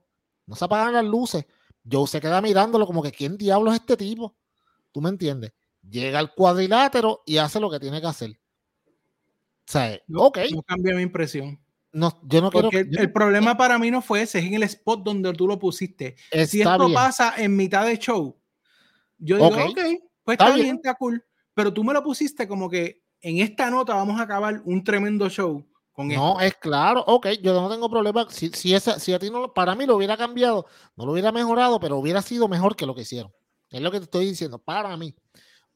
[0.46, 1.46] No se apagan las luces.
[1.90, 4.36] Joe se queda mirándolo como que, ¿quién diablos es este tipo?
[4.92, 5.52] ¿Tú me entiendes?
[5.88, 8.40] Llega al cuadrilátero y hace lo que tiene que hacer.
[9.66, 11.58] O sea, No, ok, No cambia mi impresión.
[11.92, 12.70] No, yo no quiero...
[12.70, 15.32] Porque el, yo el problema para mí no fue ese, es en el spot donde
[15.32, 16.16] tú lo pusiste.
[16.46, 16.94] Si esto bien.
[16.94, 18.36] pasa en mitad de show,
[19.18, 19.78] Yo digo, ok,
[20.24, 21.24] pues está, bien, está cool.
[21.54, 25.28] Pero tú me lo pusiste como que en esta nota vamos a acabar un tremendo
[25.28, 25.66] show.
[25.92, 28.26] Con no, es claro, ok, yo no tengo problema.
[28.30, 31.32] Si, si, esa, si a ti no, para mí lo hubiera cambiado, no lo hubiera
[31.32, 33.32] mejorado, pero hubiera sido mejor que lo que hicieron.
[33.68, 35.14] Es lo que te estoy diciendo, para mí.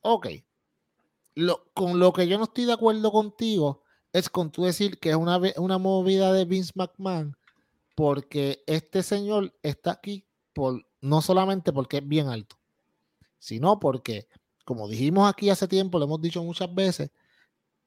[0.00, 0.28] Ok,
[1.34, 3.83] lo, con lo que yo no estoy de acuerdo contigo
[4.14, 7.36] es con tú decir que es una, una movida de Vince McMahon,
[7.96, 12.56] porque este señor está aquí por, no solamente porque es bien alto,
[13.40, 14.28] sino porque,
[14.64, 17.10] como dijimos aquí hace tiempo, lo hemos dicho muchas veces,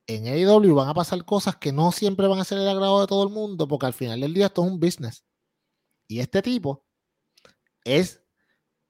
[0.06, 3.08] en AEW van a pasar cosas que no siempre van a ser el agrado de
[3.08, 5.24] todo el mundo, porque al final del día esto es un business.
[6.10, 6.86] Y este tipo
[7.86, 8.22] es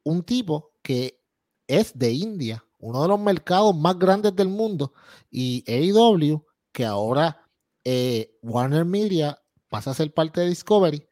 [0.03, 1.23] un tipo que
[1.67, 4.91] es de India, uno de los mercados más grandes del mundo,
[5.29, 6.46] y AEW,
[6.77, 7.43] que ahora
[7.83, 11.09] eh, Warner Media pasa a ser parte de Discovery,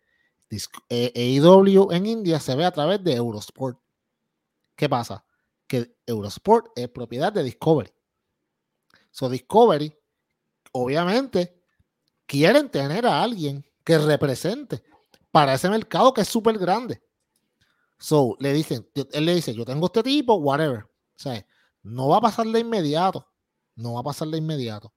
[0.91, 3.79] AEW en India se ve a través de Eurosport.
[4.75, 5.25] ¿Qué pasa?
[5.65, 7.91] Que Eurosport es propiedad de Discovery.
[9.09, 9.91] So Discovery,
[10.71, 11.59] obviamente,
[12.27, 14.83] quieren tener a alguien que represente
[15.31, 17.01] para ese mercado que es súper grande.
[17.97, 20.83] So, le dicen, él le dice, yo tengo este tipo, whatever.
[20.83, 21.43] O sea,
[21.81, 23.27] no va a pasar de inmediato.
[23.75, 24.94] No va a pasar de inmediato.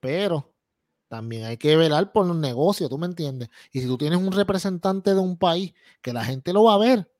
[0.00, 0.52] Pero
[1.08, 3.48] también hay que velar por los negocios, ¿tú me entiendes?
[3.72, 6.78] Y si tú tienes un representante de un país que la gente lo va a
[6.78, 7.10] ver,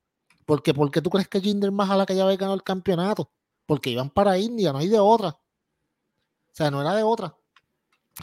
[0.45, 3.31] porque ¿por qué tú crees que Jinder la que ya había ganado el campeonato?
[3.65, 5.29] Porque iban para India, no hay de otra.
[5.29, 7.35] O sea, no era de otra.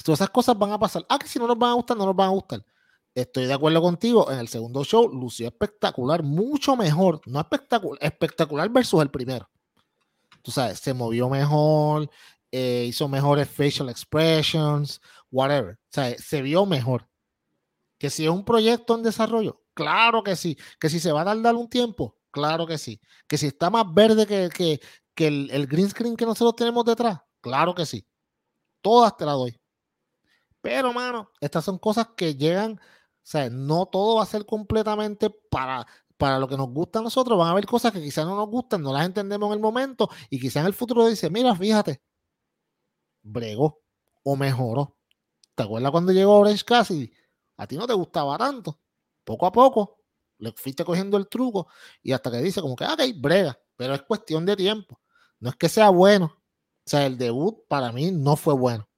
[0.04, 1.06] Todas esas cosas van a pasar.
[1.08, 2.64] Ah, que si no nos van a gustar, no nos van a gustar.
[3.14, 4.30] Estoy de acuerdo contigo.
[4.30, 7.20] En el segundo show lució espectacular, mucho mejor.
[7.26, 9.48] No espectacular, espectacular versus el primero
[10.46, 12.08] tú sabes, se movió mejor,
[12.58, 14.98] eh, hizo mejores facial expressions,
[15.30, 15.74] whatever.
[15.74, 17.06] O sea, se vio mejor.
[17.98, 20.56] Que si es un proyecto en desarrollo, claro que sí.
[20.80, 22.98] Que si se va a dar un tiempo, claro que sí.
[23.28, 24.80] Que si está más verde que,
[25.14, 28.06] que, el, el, green screen que nosotros tenemos detrás, claro que sí.
[28.80, 29.60] Todas te las doy.
[30.62, 32.80] Pero, mano, estas son cosas que llegan, o
[33.22, 37.38] sea, no todo va a ser completamente para para lo que nos gusta a nosotros,
[37.38, 40.08] van a haber cosas que quizás no nos gustan, no las entendemos en el momento
[40.30, 42.00] y quizás en el futuro dice, mira, fíjate,
[43.26, 43.82] bregó
[44.22, 44.96] o mejoró.
[45.54, 47.12] ¿Te acuerdas cuando llegó Orange Cassidy?
[47.56, 48.78] A ti no te gustaba tanto.
[49.24, 49.98] Poco a poco
[50.38, 51.68] le fuiste cogiendo el truco
[52.02, 55.00] y hasta que dice como que, ok, brega, pero es cuestión de tiempo.
[55.40, 56.26] No es que sea bueno.
[56.26, 58.88] O sea, el debut para mí no fue bueno.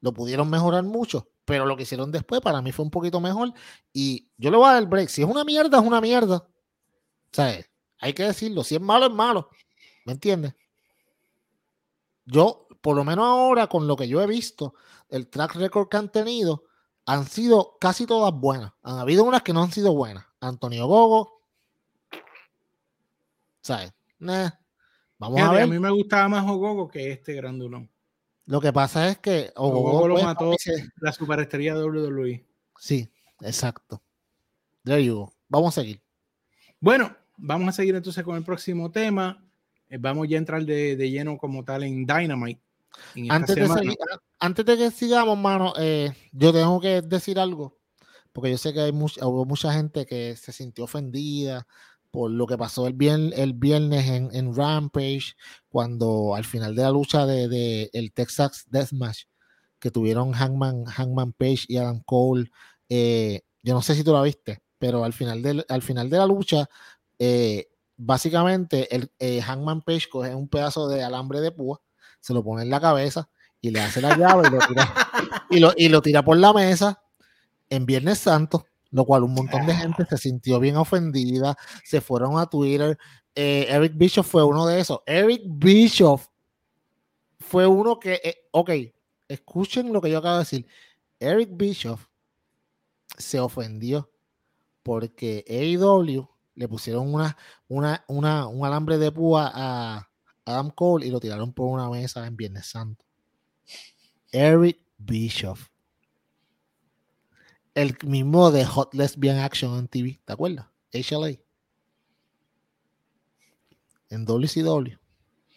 [0.00, 3.52] Lo pudieron mejorar mucho, pero lo que hicieron después para mí fue un poquito mejor.
[3.92, 5.08] Y yo le voy a dar el break.
[5.08, 6.36] Si es una mierda, es una mierda.
[6.36, 7.58] O sea,
[7.98, 8.62] hay que decirlo.
[8.62, 9.48] Si es malo, es malo.
[10.04, 10.54] ¿Me entiendes?
[12.26, 14.74] Yo, por lo menos ahora, con lo que yo he visto,
[15.08, 16.64] el track record que han tenido,
[17.06, 18.74] han sido casi todas buenas.
[18.82, 20.26] Han habido unas que no han sido buenas.
[20.38, 21.40] Antonio Gogo.
[23.62, 23.90] ¿Sabes?
[24.18, 25.62] Vamos a ver.
[25.62, 27.90] A mí me gustaba más Ogogo que este grandulón.
[28.44, 30.54] Lo que pasa es que Ogogo lo mató
[31.00, 32.46] la superestrella de WWE.
[32.78, 34.02] Sí, exacto.
[34.82, 36.02] There you Vamos a seguir.
[36.80, 39.42] Bueno, vamos a seguir entonces con el próximo tema.
[39.88, 42.63] Eh, vamos ya a entrar de, lleno como tal en Dynamite.
[43.28, 43.96] Antes, de
[44.38, 47.78] antes, de que sigamos, mano, eh, yo tengo que decir algo.
[48.32, 51.66] Porque yo sé que hay hubo mucha gente que se sintió ofendida
[52.10, 55.34] por lo que pasó el viernes, el viernes en, Rampage,
[55.68, 59.24] cuando al final de la lucha de, el Texas Deathmatch,
[59.80, 62.50] que tuvieron Hangman, Hangman Page y Adam Cole,
[62.88, 66.18] eh, yo no sé si tú la viste, pero al final de, al final de
[66.18, 66.68] la lucha,
[67.18, 71.80] eh, básicamente el Hangman Page coge un pedazo de alambre de púa,
[72.24, 73.28] se lo pone en la cabeza
[73.60, 74.94] y le hace la llave y lo tira,
[75.50, 77.02] y lo, y lo tira por la mesa
[77.68, 82.38] en Viernes Santo lo cual un montón de gente se sintió bien ofendida, se fueron
[82.38, 82.96] a Twitter.
[83.34, 85.00] Eh, Eric Bischoff fue uno de esos.
[85.04, 86.28] Eric Bischoff
[87.40, 88.70] fue uno que, eh, ok,
[89.26, 90.66] escuchen lo que yo acabo de decir.
[91.18, 92.06] Eric Bischoff
[93.18, 94.12] se ofendió
[94.84, 100.08] porque AEW le pusieron una, una, una, un alambre de púa a
[100.44, 103.04] Adam Cole y lo tiraron por una mesa en Viernes Santo.
[104.30, 105.68] Eric Bischoff
[107.74, 110.66] el mismo de Hot Lesbian Action en TV, ¿te acuerdas?
[110.92, 111.40] HLA.
[114.10, 114.96] En WCW.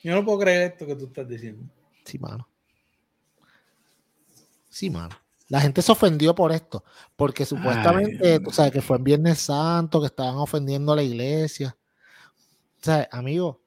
[0.03, 1.71] Yo no puedo creer esto que tú estás diciendo.
[2.03, 2.47] Sí, mano.
[4.69, 5.15] Sí, mano.
[5.47, 6.83] La gente se ofendió por esto,
[7.15, 11.77] porque supuestamente, tú sabes, que fue en Viernes Santo, que estaban ofendiendo a la iglesia.
[12.81, 13.61] O sea, amigo,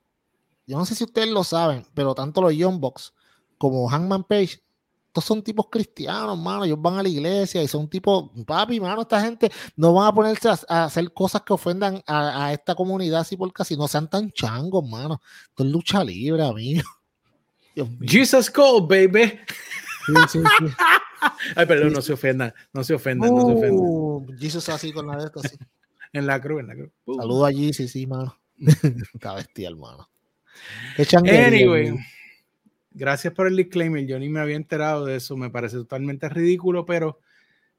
[0.71, 3.13] yo no sé si ustedes lo saben, pero tanto los Young Bucks
[3.59, 4.63] como Hangman Page,
[5.09, 9.03] estos son tipos cristianos, mano, ellos van a la iglesia y son tipos, papi, mano,
[9.03, 13.37] esta gente no van a ponerse a, hacer cosas que ofendan a, esta comunidad así
[13.37, 15.21] porque así no sean tan changos, mano.
[15.49, 16.89] Esto es lucha libre, amigo.
[18.03, 19.41] Jesus call, baby.
[21.57, 23.77] Ay, perdón, no se ofendan, no se ofendan, no se ofendan.
[23.77, 25.57] Uh, Jesus así con la de esto, así.
[26.13, 26.91] en la cruz, en la cruz.
[27.07, 27.17] Uh.
[27.17, 28.37] Saludo a sí, sí, mano.
[29.13, 30.09] Está bestial, mano.
[31.29, 31.95] Anyway,
[32.91, 34.07] gracias por el disclaimer.
[34.07, 35.37] Yo ni me había enterado de eso.
[35.37, 37.21] Me parece totalmente ridículo, pero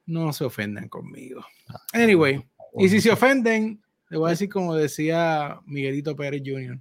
[0.05, 1.45] no se ofendan conmigo.
[1.67, 2.43] Ah, anyway,
[2.77, 6.79] y si se ofenden, le voy a decir como decía Miguelito Pérez Jr.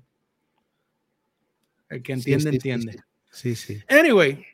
[1.88, 3.02] El que entiende, entiende.
[3.30, 3.80] Sí, sí.
[3.88, 4.44] Anyway,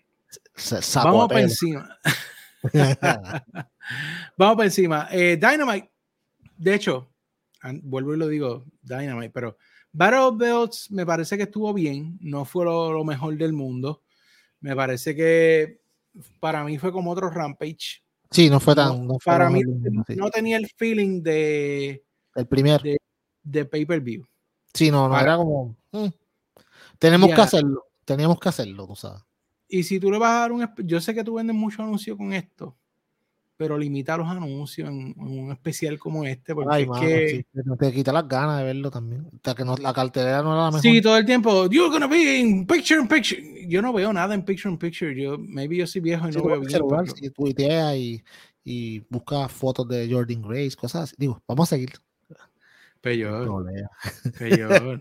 [0.94, 1.98] vamos para encima.
[4.36, 5.08] vamos para encima.
[5.10, 5.90] Eh, Dynamite,
[6.56, 7.12] de hecho,
[7.82, 9.58] vuelvo y lo digo, Dynamite, pero
[9.96, 14.02] Battle of Belts me parece que estuvo bien, no fue lo, mejor del mundo.
[14.60, 15.80] Me parece que
[16.38, 18.02] para mí fue como otro Rampage.
[18.30, 19.08] Sí, no fue tan.
[19.24, 22.04] para mí no tenía el feeling de.
[22.34, 22.82] El primer.
[23.42, 24.26] De, pay-per-view.
[24.74, 25.74] Sí, no, no era como.
[25.92, 26.08] Mm,
[26.98, 27.86] tenemos que hacerlo.
[28.04, 29.22] Teníamos que hacerlo, tú sabes.
[29.66, 30.68] Y si tú le vas a dar un.
[30.84, 32.76] Yo sé que tú vendes mucho anuncio con esto
[33.56, 37.46] pero limita los anuncios en, un especial como este, porque es que...
[37.78, 39.22] te quita las ganas de verlo también.
[39.22, 40.82] O sea, que no, la cartelera no era la mejor.
[40.82, 43.42] Sí, todo el tiempo, you're gonna be in picture in picture.
[43.68, 45.14] Yo no veo nada en picture in picture.
[45.14, 46.70] Yo, maybe yo soy viejo y no veo bien.
[46.70, 48.22] Celular, si tuitea y,
[48.62, 51.14] y busca fotos de Jordan Grace, cosas así.
[51.18, 51.92] Digo, vamos a seguir.
[53.00, 53.66] Peor.
[54.38, 55.00] Peor.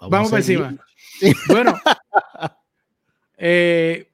[0.00, 0.76] vamos, vamos por encima.
[1.48, 1.74] Bueno,
[3.36, 4.10] eh,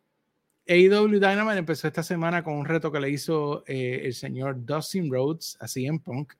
[0.66, 5.10] AEW Dynamite empezó esta semana con un reto que le hizo eh, el señor Dustin
[5.10, 6.34] Rhodes así en Punk.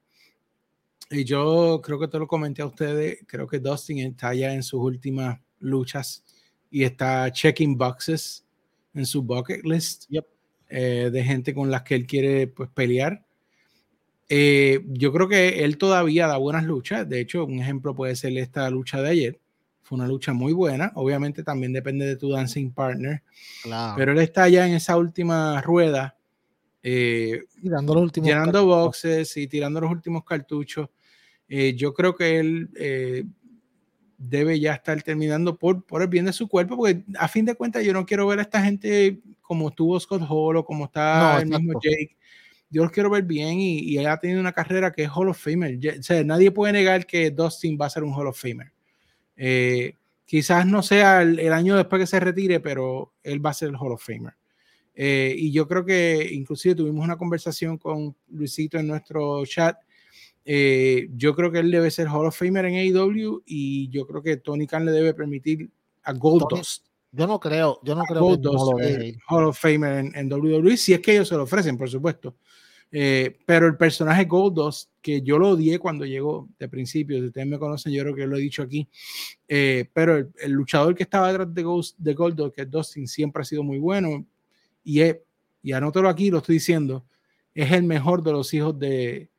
[1.11, 4.63] Y yo creo que te lo comenté a ustedes, creo que Dustin está ya en
[4.63, 6.25] sus últimas luchas
[6.71, 8.45] y está checking boxes
[8.95, 10.05] en su bucket list
[10.69, 13.27] eh, de gente con las que él quiere pues, pelear.
[14.29, 17.07] Eh, yo creo que él todavía da buenas luchas.
[17.07, 19.42] De hecho, un ejemplo puede ser esta lucha de ayer
[19.83, 20.93] fue una lucha muy buena.
[20.95, 23.23] Obviamente también depende de tu dancing partner.
[23.97, 26.17] Pero él está ya en esa última rueda.
[26.83, 30.89] Eh, tirando los últimos llenando boxes y tirando los últimos cartuchos.
[31.49, 33.25] Eh, yo creo que él eh,
[34.17, 37.55] debe ya estar terminando por, por el bien de su cuerpo, porque a fin de
[37.55, 41.41] cuentas yo no quiero ver a esta gente como estuvo Scott Hall o como está
[41.41, 42.17] el mismo Jake.
[42.71, 45.29] Yo los quiero ver bien y, y, él ha tenido una carrera que es Hall
[45.29, 45.79] of Famer.
[45.99, 48.73] O sea, nadie puede negar que Dustin va a ser un Hall of Famer.
[49.37, 53.69] Eh, quizás no sea el, año después que se retire, pero él va a ser
[53.69, 54.35] el Hall of Famer.
[54.95, 59.77] Eh, y yo creo que inclusive tuvimos una conversación con Luisito en nuestro chat.
[60.45, 64.23] Eh, yo creo que él debe ser Hall of Famer en AEW y yo creo
[64.23, 65.71] que Tony Khan le debe permitir
[66.03, 66.87] a Goldust.
[67.13, 71.01] Yo no creo, yo no creo que Hall of Famer en, en, WWE, si es
[71.01, 72.37] que ellos se lo ofrecen, por supuesto.
[72.95, 77.47] Eh, pero el personaje Goldust, que yo lo odié cuando llegó de principio, si ustedes
[77.47, 78.87] me conocen, yo creo que lo he dicho aquí,
[79.49, 83.41] eh, pero el, luchador que estaba detrás de, Ghost, de Goldust, que es Dustin, siempre
[83.41, 84.27] ha sido muy bueno
[84.85, 85.17] y, es,
[85.63, 87.07] y anótalo aquí, lo estoy diciendo,
[87.55, 89.31] es el mejor de los hijos de...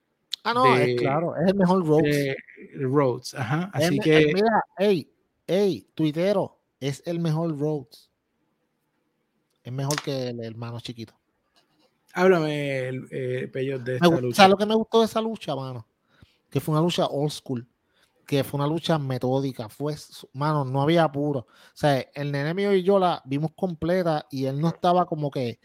[0.43, 2.35] Ah, no, es claro, es el mejor Rhodes.
[2.75, 4.31] Rhodes, ajá, así que...
[4.33, 5.07] Mira, hey,
[5.45, 8.09] hey, tuitero, es el mejor Rhodes.
[9.63, 11.13] Es mejor que el hermano chiquito.
[12.13, 14.35] Háblame, eh, de esta lucha.
[14.35, 15.87] ¿Sabes lo que me gustó de esa lucha, mano?
[16.49, 17.67] Que fue una lucha old school.
[18.25, 19.67] Que fue una lucha metódica.
[19.67, 19.95] Fue,
[20.33, 21.39] mano, no había apuro.
[21.39, 25.31] O sea, el nene mío y yo la vimos completa y él no estaba como
[25.31, 25.59] que.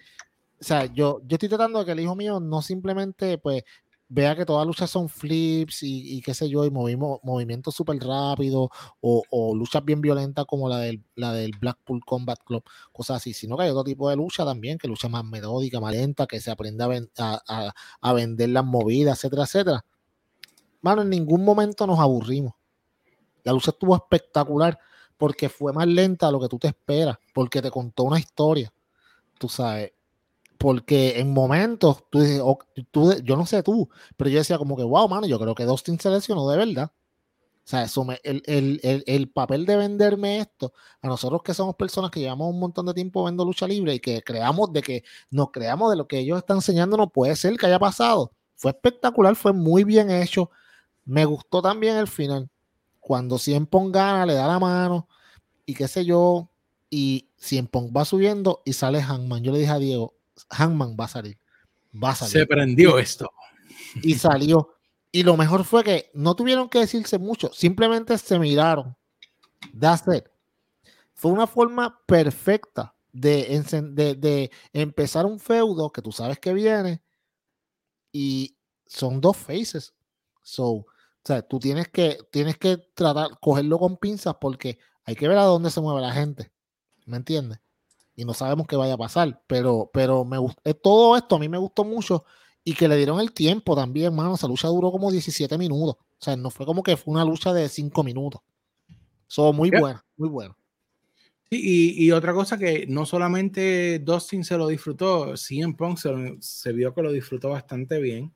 [0.61, 3.63] O sea, yo, yo estoy tratando de que el hijo mío no simplemente, pues,
[4.09, 7.99] vea que todas las luchas son flips y, qué sé yo, y movimos, movimientos súper
[7.99, 13.35] rápidos o, luchas bien violentas como la del, la del Blackpool Combat Club, cosas así,
[13.35, 16.41] sino que hay otro tipo de lucha también, que lucha más metódica, más lenta, que
[16.41, 19.85] se aprende a, a, vender las movidas, etcétera, etcétera.
[20.81, 22.55] Mano, en ningún momento nos aburrimos.
[23.45, 24.79] La lucha estuvo espectacular
[25.17, 28.73] porque fue más lenta de lo que tú te esperas, porque te contó una historia,
[29.39, 29.93] tú sabes,
[30.59, 32.43] porque en momentos, tú dices,
[33.25, 36.01] yo no sé tú, pero yo decía como que, wow, mano, yo creo que Dustin
[36.01, 36.91] se lesionó de verdad.
[37.65, 41.77] O sea, eso el, el, el, el, papel de venderme esto, a nosotros que somos
[41.77, 45.05] personas que llevamos un montón de tiempo viendo lucha libre y que creamos de que
[45.31, 48.33] nos creamos de lo que ellos están enseñando, no puede ser que haya pasado.
[48.57, 50.51] Fue espectacular, fue muy bien hecho.
[51.05, 52.49] Me gustó también el final.
[53.01, 55.07] Cuando Cien gana, le da la mano
[55.67, 56.49] y qué sé yo,
[56.91, 59.43] y Cien va subiendo y sale Hangman.
[59.43, 60.15] Yo le dije a Diego,
[60.51, 61.39] Hangman va a salir.
[61.93, 62.33] Va a salir.
[62.33, 63.31] Se prendió esto.
[64.03, 64.75] Y salió.
[65.11, 68.97] Y lo mejor fue que no tuvieron que decirse mucho, simplemente se miraron.
[69.79, 70.25] That's it.
[71.15, 73.63] Fue una forma perfecta de,
[74.19, 77.03] de, empezar un feudo que tú sabes que viene
[78.13, 79.95] y son dos faces.
[80.43, 80.87] So, o
[81.25, 85.45] sea, tú tienes que, tienes que tratar, cogerlo con pinzas porque hay que ver a
[85.45, 86.53] dónde se mueve la gente.
[87.07, 87.59] ¿Me entiendes?
[88.19, 89.41] Y no sabemos qué vaya a pasar.
[89.47, 92.25] Pero, pero me eh, todo esto a mí me gustó mucho
[92.65, 94.35] y que le dieron el tiempo también, mano.
[94.35, 95.95] Esa lucha duró como 17 minutos.
[95.95, 98.41] O sea, no fue como que fue una lucha de 5 minutos.
[99.29, 100.57] So, muy buena, muy buena.
[101.49, 106.11] Y, y, otra cosa que no solamente Dustin se lo disfrutó, CM Punk se,
[106.41, 108.35] se vio que lo disfrutó bastante bien.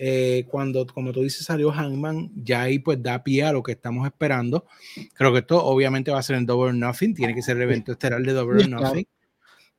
[0.00, 3.72] Eh, cuando, como tú dices, salió Hangman, ya ahí pues da pie a lo que
[3.72, 4.64] estamos esperando.
[5.14, 7.64] Creo que esto obviamente va a ser en Double or Nothing, tiene que ser el
[7.64, 9.08] evento estelar de Double or Nothing.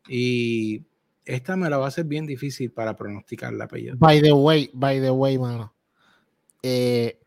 [0.10, 0.84] Y
[1.24, 3.96] esta me la va a ser bien difícil para pronosticar la apellido.
[3.98, 5.74] By the way, by the way, mano.
[6.64, 7.18] Eh,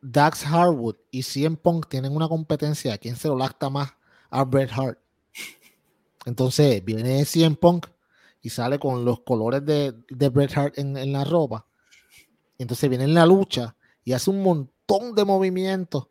[0.00, 2.96] Dax Harwood y CM Punk tienen una competencia.
[2.96, 3.92] ¿Quién se lo lacta más
[4.30, 5.00] a Bret Hart?
[6.26, 7.88] Entonces viene CM Punk
[8.40, 11.66] y sale con los colores de, de Bret Hart en, en la ropa
[12.62, 16.08] entonces viene en la lucha y hace un montón de movimientos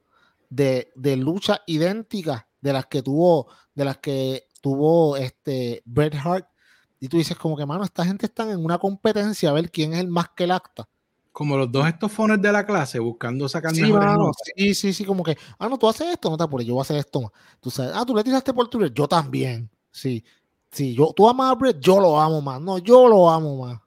[0.52, 6.48] de, lucha idéntica de las que tuvo, de las que tuvo este Bret Hart.
[7.00, 9.94] Y tú dices como que, mano, esta gente está en una competencia a ver quién
[9.94, 10.88] es el más que el acta.
[11.32, 13.82] Como los dos estofones de la clase buscando sacar sí,
[14.56, 16.82] sí, sí, sí, como que, ah, no, tú haces esto, no te apures, yo voy
[16.82, 17.32] a hacer esto.
[17.60, 19.72] Tú sabes, ah, tú le tiraste por Twitter, yo también.
[19.90, 20.24] Sí,
[20.70, 22.60] sí, yo, tú amas a Bret, yo lo amo más.
[22.62, 23.80] No, yo lo amo más.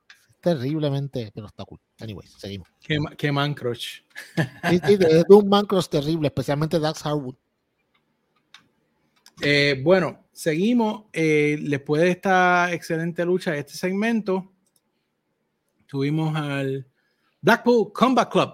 [0.45, 1.81] Terriblemente, pero está cool.
[1.99, 2.69] Anyways, seguimos.
[2.79, 4.03] Qué, qué man crush.
[4.63, 7.37] es un man crush terrible, especialmente Dax Harwood.
[9.41, 11.05] Eh, bueno, seguimos.
[11.15, 14.53] Eh, después de esta excelente lucha este segmento,
[15.87, 16.87] tuvimos al
[17.41, 18.51] Blackpool Combat Club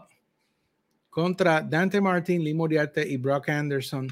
[1.08, 4.06] contra Dante Martin, Lee Moriarty y Brock Anderson.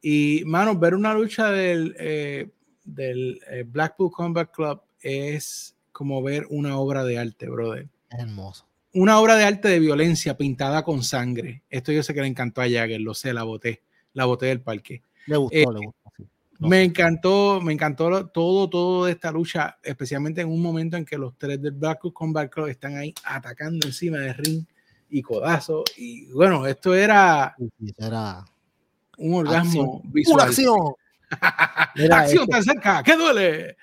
[0.00, 2.48] Y, mano, ver una lucha del, eh,
[2.84, 7.86] del Blackpool Combat Club es como ver una obra de arte, brother.
[8.10, 8.66] Hermoso.
[8.92, 11.62] Una obra de arte de violencia pintada con sangre.
[11.70, 13.82] Esto yo sé que le encantó a Jagger, lo sé, la boté,
[14.12, 15.04] la boté del parque.
[15.26, 16.68] Le gustó, le eh, gustó.
[16.68, 21.16] me encantó, me encantó todo, todo de esta lucha, especialmente en un momento en que
[21.16, 24.64] los tres del Black Combat Club están ahí atacando encima del ring
[25.08, 25.84] y codazo.
[25.96, 27.54] Y bueno, esto era,
[27.96, 28.44] era
[29.18, 30.34] un orgasmo visual.
[30.34, 30.94] ¡Una acción!
[32.10, 33.04] acción tan cerca!
[33.04, 33.76] ¡Qué duele!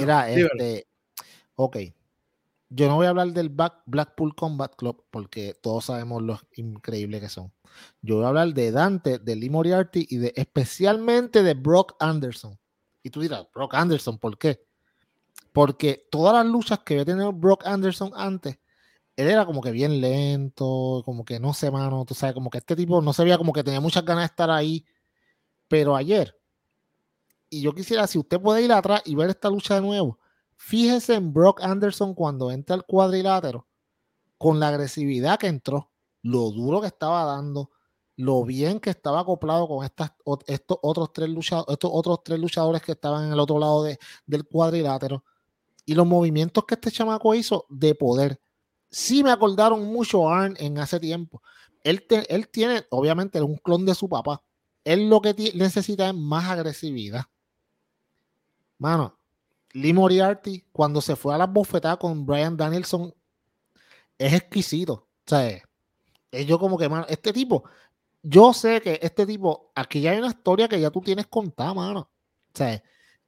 [0.00, 0.86] mira, este,
[1.56, 1.76] ok,
[2.74, 7.28] yo no voy a hablar del Blackpool Combat Club porque todos sabemos lo increíble que
[7.28, 7.52] son.
[8.00, 12.58] Yo voy a hablar de Dante, de Lee Moriarty y de especialmente de Brock Anderson.
[13.02, 14.64] Y tú dirás, Brock Anderson, ¿por qué?
[15.52, 18.58] Porque todas las luchas que había tenido Brock Anderson antes,
[19.16, 22.58] él era como que bien lento, como que no sé, mano, tú sabes, como que
[22.58, 24.86] este tipo no se veía como que tenía muchas ganas de estar ahí.
[25.68, 26.34] Pero ayer,
[27.50, 30.18] y yo quisiera, si usted puede ir atrás y ver esta lucha de nuevo,
[30.64, 33.66] Fíjese en Brock Anderson cuando entra al cuadrilátero,
[34.38, 35.90] con la agresividad que entró,
[36.22, 37.72] lo duro que estaba dando,
[38.14, 40.12] lo bien que estaba acoplado con estas,
[40.46, 43.84] estos, otros tres luchadores, estos otros tres luchadores que estaban en el otro lado
[44.24, 45.24] del cuadrilátero
[45.84, 48.40] y los movimientos que este chamaco hizo de poder.
[48.88, 51.42] Sí me acordaron mucho a Arn en hace tiempo.
[51.82, 54.40] Él, él tiene, obviamente, un clon de su papá.
[54.84, 57.24] Él lo que necesita es más agresividad.
[58.78, 59.18] Mano,
[59.72, 63.14] Lee Moriarty, cuando se fue a la bofetadas con Brian Danielson,
[64.18, 64.92] es exquisito.
[64.94, 65.62] O sea,
[66.30, 67.64] es yo como que, mano, este tipo,
[68.22, 71.74] yo sé que este tipo, aquí ya hay una historia que ya tú tienes contada,
[71.74, 72.00] mano.
[72.00, 72.82] O sea,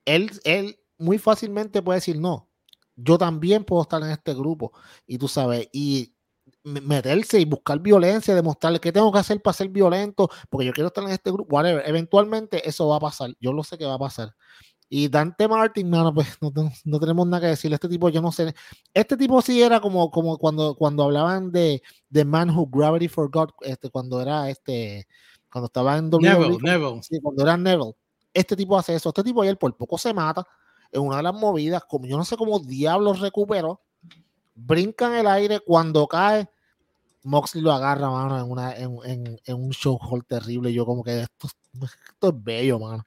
[0.05, 2.49] él, él muy fácilmente puede decir, no,
[2.97, 4.73] yo también puedo estar en este grupo.
[5.07, 6.15] Y tú sabes, y
[6.63, 10.89] meterse y buscar violencia, demostrarle qué tengo que hacer para ser violento, porque yo quiero
[10.89, 11.83] estar en este grupo, whatever.
[11.87, 13.35] Eventualmente eso va a pasar.
[13.41, 14.35] Yo lo sé que va a pasar.
[14.89, 16.39] Y Dante Martin, no, pues
[16.85, 17.77] no, tenemos nada que decirle.
[17.77, 18.55] Este tipo, yo no sé.
[18.93, 21.83] Este tipo sí era como, como cuando, cuando hablaban de
[22.13, 25.07] The Man Who Gravity Forgot, este, cuando era este,
[25.51, 26.21] cuando estaba en WWE.
[26.21, 27.03] Neville, Neville.
[27.03, 27.97] Sí, cuando era Neville.
[28.33, 29.09] Este tipo hace eso.
[29.09, 30.47] Este tipo ayer por poco se mata
[30.93, 33.81] en una de las movidas, como yo no sé cómo diablos recuperó.
[34.55, 36.49] Brinca en el aire cuando cae.
[37.25, 40.71] Moxley lo agarra, mano, en, una, en, en, en un show hall terrible.
[40.75, 41.49] Yo como que esto,
[41.83, 43.03] esto es bello, mano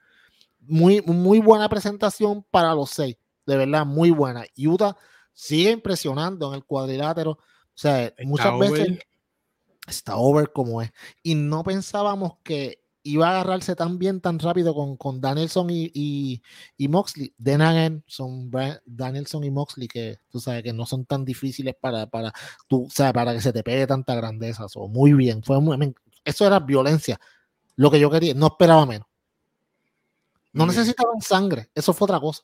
[0.68, 4.45] muy, muy buena presentación para los seis, de verdad, muy buena.
[4.57, 4.95] Utah
[5.34, 7.32] sigue impresionando en el cuadrilátero.
[7.32, 7.39] O
[7.80, 8.99] sea, muchas veces
[9.88, 10.91] está over como es.
[11.24, 15.89] Y no pensábamos que iba a agarrarse tan bien, tan rápido con, con Danielson y,
[15.93, 16.41] y,
[16.76, 17.34] y Moxley.
[17.38, 18.51] De son
[18.86, 22.34] Danielson y Moxley que tú sabes que no son tan difíciles para, para,
[22.68, 24.65] tú, o para que se te pegue tanta grandeza.
[24.76, 25.41] o muy bien.
[25.43, 25.57] Fue
[26.26, 27.20] eso era violencia.
[27.76, 29.07] Lo que yo quería, no esperaba menos.
[30.58, 32.43] No necesitaban sangre, eso fue otra cosa.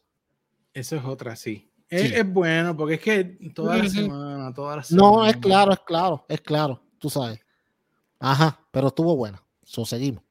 [0.74, 1.70] Eso es otra, sí.
[1.89, 5.07] Es, bueno, porque es que toda la semana, toda la semana.
[5.07, 7.39] No, es claro, es claro, es claro, tú sabes.
[8.20, 9.43] Ajá, pero estuvo buena.
[9.64, 10.24] So, seguimos.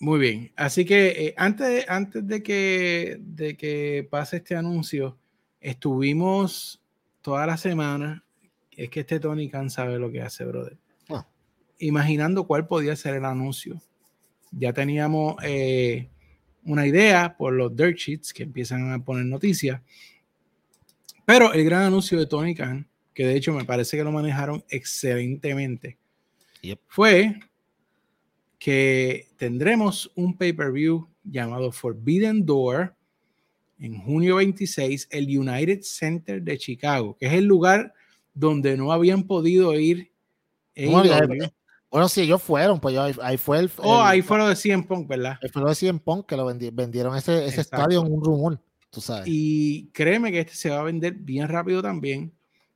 [0.00, 0.52] Muy bien.
[0.56, 5.18] Así que eh, antes, antes de, que, de que pase este anuncio,
[5.60, 6.82] estuvimos
[7.20, 8.24] toda la semana.
[8.70, 10.78] Es que este Tony Khan sabe lo que hace, brother.
[11.10, 11.26] Ah.
[11.78, 13.80] Imaginando cuál podía ser el anuncio.
[14.52, 16.08] Ya teníamos eh,
[16.64, 19.80] una idea por los dirt sheets que empiezan a poner noticias.
[21.24, 24.64] Pero el gran anuncio de Tony Khan, que de hecho me parece que lo manejaron
[24.68, 25.98] excelentemente,
[26.86, 27.40] fue
[28.58, 32.94] que tendremos un pay-per-view llamado Forbidden Door
[33.78, 37.94] en junio 26, el United Center de Chicago, que es el lugar
[38.34, 40.10] donde no habían podido ir.
[41.90, 45.08] Bueno, sí, ellos fueron, pues ahí, fue el, Oh, ahí fue lo de CM Punk,
[45.08, 45.38] ¿verdad?
[45.42, 48.60] Ahí fue lo de CM Punk que lo vendieron ese, ese estadio en un rumor,
[48.90, 49.24] tú sabes.
[49.26, 52.32] Y créeme que este se va a vender bien rápido también.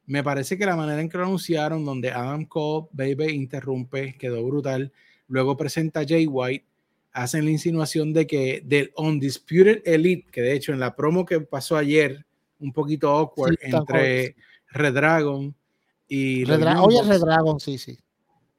[0.07, 4.45] Me parece que la manera en que lo anunciaron, donde Adam Cole, Baby interrumpe, quedó
[4.45, 4.93] brutal.
[5.29, 6.67] Luego presenta a Jay White,
[7.13, 11.41] hacen la insinuación de que del Undisputed Elite, que de hecho en la promo que
[11.41, 12.27] pasó ayer,
[12.59, 14.35] un poquito awkward entre
[14.71, 15.55] Red Dragon
[16.09, 16.45] y.
[16.45, 17.97] Red Oye, Red Dragon, sí, sí.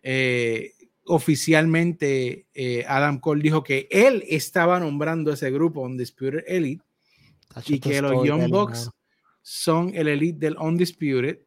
[0.07, 0.73] Eh,
[1.07, 6.83] oficialmente eh, Adam Cole dijo que él estaba nombrando ese grupo Undisputed Elite
[7.65, 8.91] y que los Young Bucks
[9.41, 11.39] son el elite del Undisputed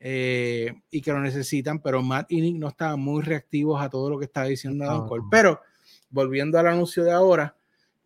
[0.00, 4.08] eh, y que lo necesitan, pero Matt y Nick no estaban muy reactivos a todo
[4.08, 5.24] lo que estaba diciendo Adam Cole.
[5.30, 5.60] Pero
[6.08, 7.54] volviendo al anuncio de ahora,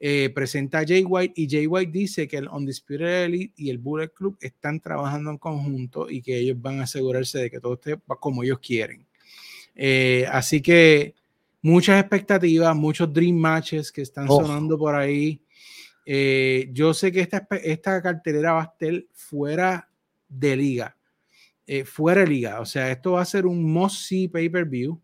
[0.00, 3.78] eh, presenta a Jay White y Jay White dice que el Undisputed Elite y el
[3.78, 7.74] Bullet Club están trabajando en conjunto y que ellos van a asegurarse de que todo
[7.74, 9.05] esté como ellos quieren.
[9.76, 11.14] Eh, así que
[11.62, 15.40] muchas expectativas, muchos dream matches que están sonando por ahí.
[16.72, 19.88] yo sé que esta, esta cartelera va a estar fuera
[20.28, 20.96] de liga.
[21.66, 22.60] Eh, fuera de liga.
[22.60, 25.00] O sea, esto va a ser un must-see pay-per-view.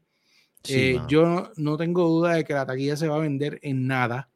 [0.69, 4.29] Eh, yo no, tengo duda de que la taquilla se va a vender en nada.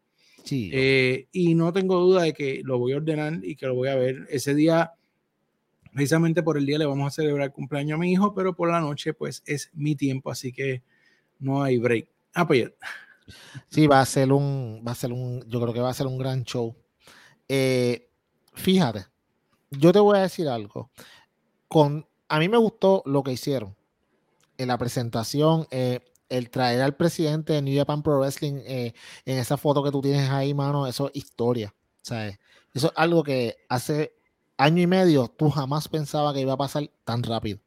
[0.43, 3.75] Sí, eh, y no tengo duda de que lo voy a ordenar y que lo
[3.75, 4.27] voy a ver.
[4.29, 4.93] Ese día,
[5.97, 8.71] precisamente por el día, le vamos a celebrar el cumpleaños a mi hijo, pero por
[8.71, 10.83] la noche, pues es mi tiempo, así que
[11.39, 12.07] no hay break.
[12.35, 12.71] Ah, pues
[13.71, 16.07] Sí, va a ser un, va a ser un, yo creo que va a ser
[16.07, 16.77] un gran show.
[18.53, 19.07] fíjate,
[19.71, 20.91] yo te voy a decir algo.
[21.67, 23.75] Con a mí me gustó lo que hicieron
[24.59, 25.67] en la presentación.
[25.71, 28.93] Eh, el traer al presidente de New Japan Pro Wrestling eh,
[29.25, 31.75] en esa foto que tú tienes ahí, mano, eso es historia.
[32.03, 32.39] ¿sabes?
[32.75, 34.13] Eso es algo que hace
[34.57, 37.59] año y medio tú jamás pensabas que iba a pasar tan rápido.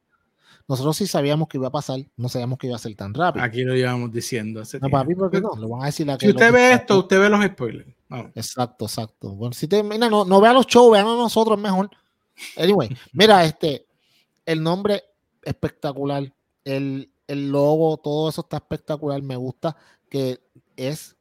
[0.68, 3.44] Nosotros sí sabíamos que iba a pasar, no sabíamos que iba a ser tan rápido.
[3.44, 4.62] Aquí lo llevamos diciendo.
[4.80, 5.56] no, papi, ¿por qué no?
[5.56, 7.90] Lo van a decir Si usted ve esto, usted ve los spoilers.
[8.36, 9.34] Exacto, exacto.
[9.34, 11.90] Bueno, si te, mira, no, no vea los shows, vean a nosotros mejor.
[12.56, 13.88] Anyway, mira, este,
[14.46, 15.04] el nombre
[15.44, 16.32] espectacular,
[16.64, 19.22] el, logo, todo eso está espectacular.
[19.24, 19.76] Me gusta
[20.08, 20.40] que
[20.76, 21.16] es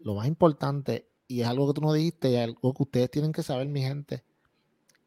[0.00, 3.32] lo más importante y es algo que tú no dijiste y algo que ustedes tienen
[3.32, 4.24] que saber, mi gente.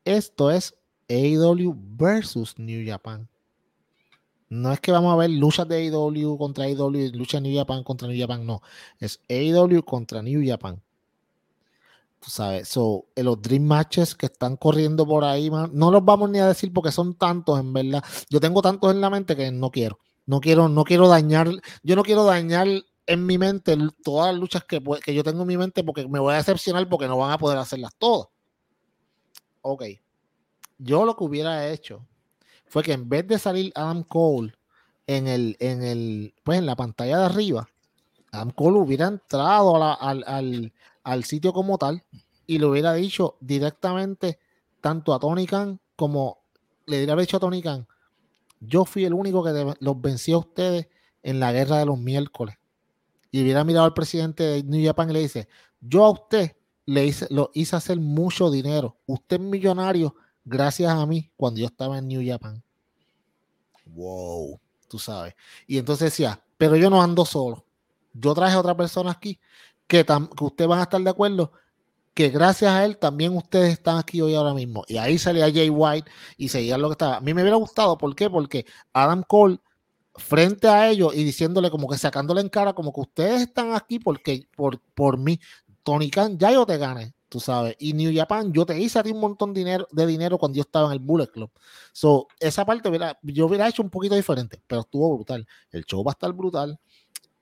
[0.06, 0.76] Esto es
[1.10, 3.28] AEW versus New Japan.
[4.50, 7.84] No es que vamos a ver luchas de AEW contra AEW y lucha New Japan
[7.84, 8.62] contra New Japan, no.
[9.00, 10.82] Es AEW contra New Japan
[12.22, 16.30] tú sabes, so, en los Dream Matches que están corriendo por ahí, no los vamos
[16.30, 18.04] ni a decir porque son tantos, en verdad.
[18.30, 20.00] Yo tengo tantos en la mente que no quiero.
[20.28, 21.50] No quiero, no quiero dañar,
[21.84, 22.68] yo no quiero dañar
[23.08, 26.20] en mi mente todas las luchas que, que yo tengo en mi mente porque me
[26.20, 28.28] voy a decepcionar porque no van a poder hacerlas todas.
[29.62, 29.84] Ok.
[30.78, 32.06] Yo lo que hubiera hecho
[32.66, 34.54] fue que en vez de salir Adam Cole
[35.08, 37.70] en el, en el, pues en la pantalla de arriba,
[38.32, 42.04] Adam Cole hubiera entrado al, al, al sitio como tal
[42.48, 44.40] y le hubiera dicho directamente
[44.80, 46.42] tanto a Tony Khan como
[46.86, 47.88] le hubiera dicho a Tony Khan,
[48.60, 50.88] yo fui el único que los venció a ustedes
[51.24, 52.56] en la guerra de los miércoles.
[53.32, 55.48] Y hubiera mirado al presidente de New Japan y le dice,
[55.80, 56.56] yo a usted
[56.86, 58.98] le hice, lo hice hacer mucho dinero.
[59.06, 62.64] Usted es millonario gracias a mí cuando yo estaba en New Japan.
[63.86, 65.36] Wow, tú sabes.
[65.68, 67.66] Y entonces decía, pero yo no ando solo.
[68.14, 69.40] Yo traje a otra persona aquí
[69.88, 70.06] que,
[70.42, 71.52] ustedes van a estar de acuerdo
[72.14, 74.84] que gracias a él también ustedes están aquí hoy ahora mismo.
[74.88, 77.18] Y ahí salía Jay White y seguía lo que estaba.
[77.18, 78.30] A mí me hubiera gustado, ¿por qué?
[78.30, 79.60] Porque Adam Cole
[80.16, 83.98] frente a ellos y diciéndole como que sacándole en cara como que ustedes están aquí
[84.00, 85.40] porque por, por mí,
[85.84, 87.76] Tony Khan, ya yo te gané, tú sabes.
[87.80, 90.58] Y New Japan, yo te hice a ti un montón de dinero, de dinero cuando
[90.58, 91.52] yo estaba en el Bullet Club.
[91.92, 95.48] So, esa parte hubiera, yo hubiera hecho un poquito diferente, pero estuvo brutal.
[95.72, 96.80] El show va a estar brutal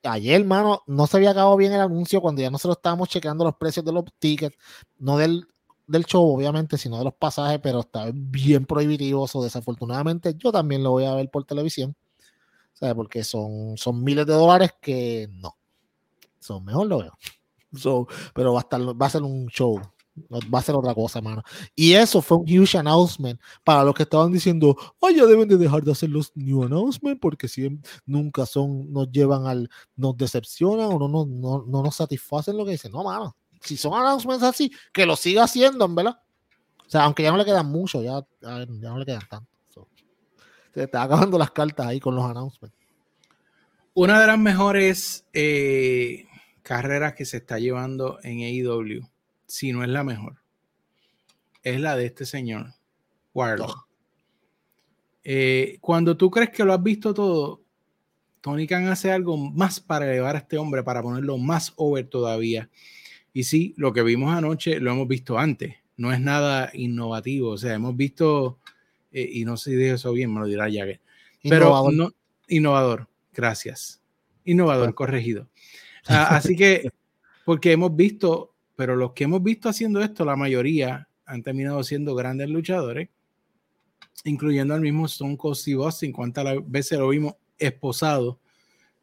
[0.03, 3.55] ayer, hermano, no se había acabado bien el anuncio cuando ya nosotros estábamos chequeando los
[3.55, 4.55] precios de los tickets,
[4.97, 5.47] no del,
[5.87, 9.27] del show, obviamente, sino de los pasajes, pero está bien prohibitivo.
[9.31, 11.95] O desafortunadamente, yo también lo voy a ver por televisión,
[12.73, 12.95] ¿sabes?
[12.95, 15.57] Porque son, son miles de dólares que no.
[16.39, 17.17] Son mejor lo veo.
[18.33, 19.79] Pero va a, estar, va ser un show
[20.31, 21.43] va a ser otra cosa, mano.
[21.75, 24.75] Y eso fue un huge announcement para los que estaban diciendo,
[25.15, 29.45] ya deben de dejar de hacer los new announcements porque si nunca son, nos llevan
[29.45, 32.91] al, nos decepcionan o no, no, no, no nos satisfacen lo que dicen.
[32.91, 33.35] No, mano.
[33.61, 36.19] Si son announcements así, que lo siga haciendo, ¿verdad?
[36.85, 39.87] O sea, aunque ya no le quedan mucho, ya, ya, no le quedan tanto.
[40.73, 42.75] se está acabando las cartas ahí con los announcements.
[43.93, 46.28] Una de las mejores eh,
[46.69, 49.01] carreras que se está llevando en AEW
[49.47, 50.35] si no es la mejor,
[51.63, 52.75] es la de este señor,
[53.33, 53.87] Warlock.
[55.23, 57.63] Eh, cuando tú crees que lo has visto todo,
[58.41, 62.69] Tony Khan hace algo más para elevar a este hombre, para ponerlo más over todavía.
[63.33, 65.73] Y sí, lo que vimos anoche lo hemos visto antes.
[65.97, 67.49] No es nada innovativo.
[67.49, 68.59] O sea, hemos visto,
[69.11, 70.99] eh, y no sé si dije eso bien, me lo dirá que.
[71.41, 72.11] Pero no,
[72.47, 74.03] innovador, gracias.
[74.45, 75.49] Innovador, corregido.
[76.07, 76.89] Así que,
[77.45, 82.15] porque hemos visto pero los que hemos visto haciendo esto, la mayoría han terminado siendo
[82.15, 83.09] grandes luchadores,
[84.23, 88.39] incluyendo al mismo Stone Cold Steve Austin, cuántas veces lo vimos esposado,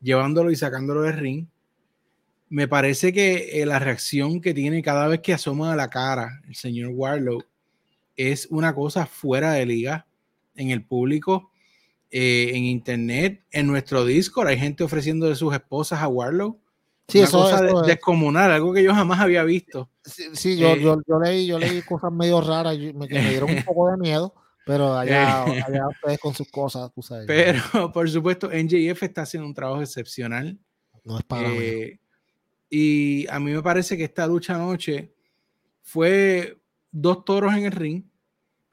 [0.00, 1.46] llevándolo y sacándolo del ring.
[2.48, 6.40] Me parece que eh, la reacción que tiene cada vez que asoma a la cara
[6.48, 7.42] el señor Warlow
[8.16, 10.06] es una cosa fuera de liga
[10.54, 11.50] en el público,
[12.10, 14.48] eh, en internet, en nuestro Discord.
[14.48, 16.58] Hay gente ofreciendo de sus esposas a Warlow
[17.08, 19.90] Sí, eso, cosa descomunal, algo que yo jamás había visto.
[20.04, 23.62] Sí, yo, eh, yo, yo, leí, yo leí cosas medio raras, me, me dieron un
[23.62, 24.34] poco de miedo,
[24.66, 27.26] pero allá, allá ustedes con sus cosas, tú sabes.
[27.26, 27.60] Pero,
[27.92, 30.58] por supuesto, NJF está haciendo un trabajo excepcional.
[31.04, 32.00] No es para eh,
[32.68, 35.14] Y a mí me parece que esta lucha anoche
[35.82, 36.58] fue
[36.90, 38.02] dos toros en el ring.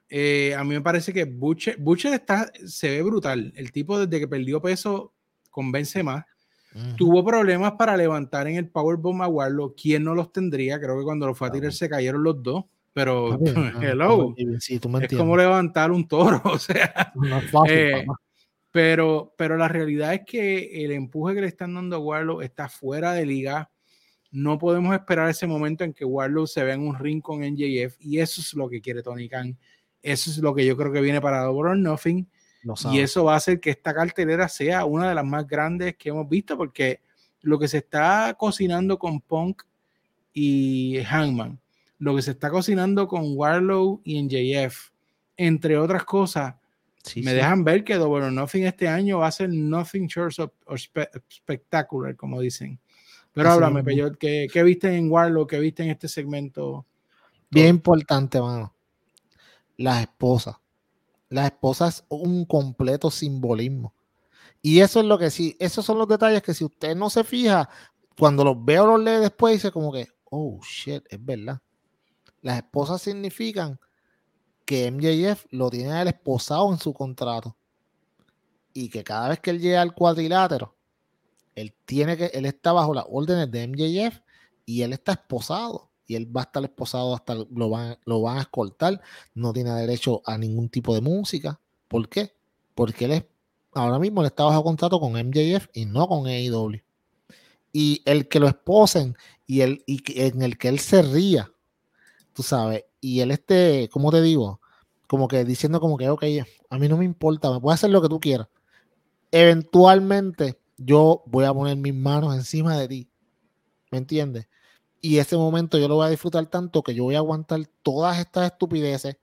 [0.08, 3.52] Eh, a mí me parece que Butcher, Butcher está, se ve brutal.
[3.54, 5.14] El tipo desde que perdió peso
[5.50, 6.24] convence más.
[6.96, 9.76] Tuvo problemas para levantar en el Powerbomb a Warlock.
[9.80, 10.80] ¿Quién no los tendría?
[10.80, 12.64] Creo que cuando lo fue a tirar se cayeron los dos.
[12.92, 13.38] Pero,
[13.82, 17.12] hello, es como levantar un toro, o sea.
[17.68, 18.04] Eh,
[18.70, 22.68] pero, pero la realidad es que el empuje que le están dando a Warlock está
[22.68, 23.70] fuera de liga.
[24.30, 27.96] No podemos esperar ese momento en que Warlock se vea en un ring con NJF
[28.00, 29.56] y eso es lo que quiere Tony Khan.
[30.02, 32.28] Eso es lo que yo creo que viene para Double or Nothing
[32.92, 36.08] y eso va a hacer que esta cartelera sea una de las más grandes que
[36.08, 37.00] hemos visto, porque
[37.42, 39.62] lo que se está cocinando con Punk
[40.32, 41.60] y Hangman,
[41.98, 44.90] lo que se está cocinando con Warlow y NJF,
[45.36, 46.54] entre otras cosas,
[47.16, 50.80] me dejan ver que Double or Nothing este año va a ser Nothing Short of,
[51.30, 52.78] Spectacular, como dicen.
[53.32, 55.46] Pero háblame, Peyot, ¿qué, ¿qué, viste en Warlow?
[55.46, 56.86] ¿Qué viste en este segmento?
[57.50, 58.72] Bien importante, mano.
[59.76, 60.56] Las esposas.
[61.34, 63.92] La esposa es un completo simbolismo.
[64.62, 67.24] Y eso es lo que sí, esos son los detalles que si usted no se
[67.24, 67.68] fija,
[68.16, 71.60] cuando los veo los lee después, dice como que, oh shit, es verdad.
[72.40, 73.80] Las esposas significan
[74.64, 77.56] que MJF lo tiene el esposado en su contrato.
[78.72, 80.76] Y que cada vez que él llega al cuadrilátero,
[81.56, 84.20] él tiene que, él está bajo las órdenes de MJF
[84.66, 88.38] y él está esposado y él va a estar esposado hasta lo van, lo van
[88.38, 89.00] a escoltar,
[89.34, 91.60] no tiene derecho a ningún tipo de música.
[91.88, 92.34] ¿Por qué?
[92.74, 93.24] Porque él es,
[93.72, 96.80] ahora mismo le está bajo contrato con MJF y no con AEW.
[97.72, 101.50] Y el que lo esposen y, el, y en el que él se ría,
[102.32, 104.60] tú sabes, y él esté, ¿cómo te digo?
[105.06, 106.24] Como que diciendo como que, ok,
[106.70, 108.48] a mí no me importa, me puedes hacer lo que tú quieras.
[109.30, 113.08] Eventualmente yo voy a poner mis manos encima de ti.
[113.90, 114.48] ¿Me entiendes?
[115.04, 118.18] Y ese momento yo lo voy a disfrutar tanto que yo voy a aguantar todas
[118.18, 119.18] estas estupideces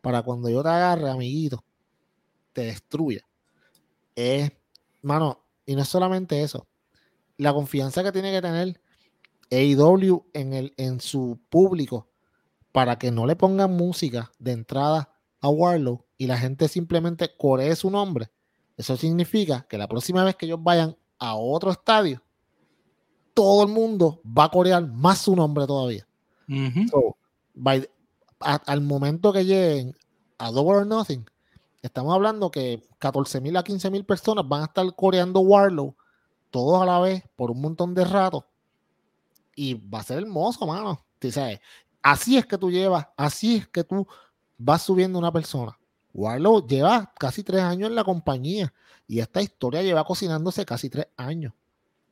[0.00, 1.62] para cuando yo te agarre, amiguito,
[2.54, 3.20] te destruya.
[4.14, 4.50] Es,
[5.02, 6.66] mano, y no es solamente eso.
[7.36, 8.80] La confianza que tiene que tener
[9.50, 12.08] AEW en, el, en su público
[12.72, 15.12] para que no le pongan música de entrada
[15.42, 18.30] a Warlow y la gente simplemente coree su nombre.
[18.78, 22.22] Eso significa que la próxima vez que ellos vayan a otro estadio,
[23.36, 26.06] todo el mundo va a corear más su nombre todavía.
[28.40, 29.94] al momento que lleguen
[30.38, 31.26] a Double or Nothing,
[31.82, 35.94] estamos hablando que 14 mil a 15 mil personas van a estar coreando Warlow
[36.50, 38.46] todos a la vez por un montón de rato.
[39.54, 41.04] Y va a ser hermoso, mano.
[42.02, 44.06] Así es que tú llevas, así es que tú
[44.56, 45.78] vas subiendo una persona.
[46.14, 48.72] Warlow lleva casi tres años en la compañía
[49.06, 51.52] y esta historia lleva cocinándose casi tres años.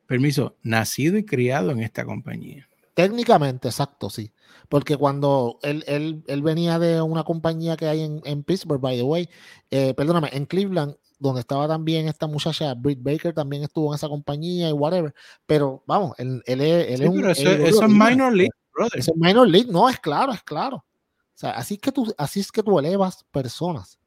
[0.07, 2.67] Permiso, nacido y criado en esta compañía.
[2.93, 4.31] Técnicamente, exacto, sí.
[4.69, 8.95] Porque cuando él, él, él venía de una compañía que hay en, en Pittsburgh, by
[8.95, 9.29] the way,
[9.69, 14.07] eh, perdóname, en Cleveland, donde estaba también esta muchacha, Britt Baker, también estuvo en esa
[14.07, 15.13] compañía y whatever.
[15.45, 17.29] Pero vamos, él, él, es, un.
[17.29, 18.99] Eso, es minor league, brother.
[18.99, 20.77] Eso es minor league, no, es claro, es claro.
[20.77, 23.99] O sea, así, que tú, así es que tú elevas personas.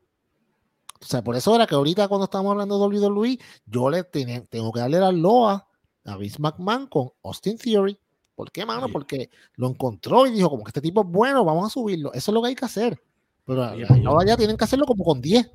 [1.00, 4.72] O sea, por eso era que ahorita cuando estamos hablando de WWE, yo le tengo
[4.72, 5.67] que darle la loa
[6.04, 7.98] a Vince McMahon con Austin Theory.
[8.34, 8.88] ¿Por qué, mano?
[8.88, 12.12] Porque lo encontró y dijo, como que este tipo es bueno, vamos a subirlo.
[12.12, 13.02] Eso es lo que hay que hacer.
[13.44, 15.50] Pero ahora ya tienen que hacerlo como con 10.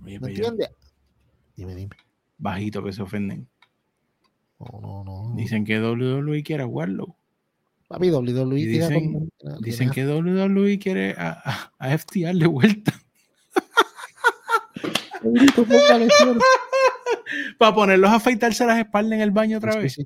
[0.00, 0.70] ¿Me entiendes?
[1.56, 1.96] Dime, dime.
[2.38, 3.48] Bajito que se ofenden.
[4.58, 5.34] No, no, no.
[5.36, 7.16] Dicen que WWE quiere a Warlow.
[7.88, 12.92] Papi, WWE dicen, dicen que WWE quiere a, a, FTR de vuelta.
[17.62, 19.96] Para ponerlos a afeitarse las espaldas en el baño otra vez.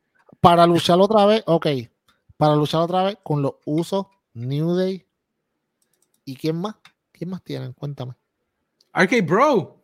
[0.41, 1.67] Para luchar otra vez, ok.
[2.37, 4.05] Para luchar otra vez con los usos
[4.35, 5.07] New Day.
[6.27, 6.75] ¿Y quién más?
[7.13, 7.73] ¿Quién más tienen?
[7.73, 8.13] Cuéntame.
[8.93, 9.83] Arcade Bro.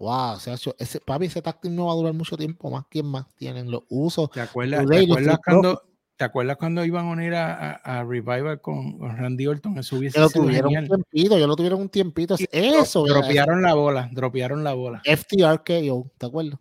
[0.00, 2.84] Wow, o sea, ese, papi, ese táctil no va a durar mucho tiempo más.
[2.90, 4.28] ¿Quién más tienen los usos?
[4.32, 5.82] ¿Te acuerdas, ¿te acuerdas cuando,
[6.16, 9.78] ¿te acuerdas cuando iban a unir a, a, Revival con, Randy Orton?
[9.78, 12.34] Eso hubiese lo tuvieron un tiempito, yo lo tuvieron un tiempito.
[12.50, 15.00] eso, Dropearon la bola, dropearon la bola.
[15.04, 16.58] FTRKO, ¿te acuerdas?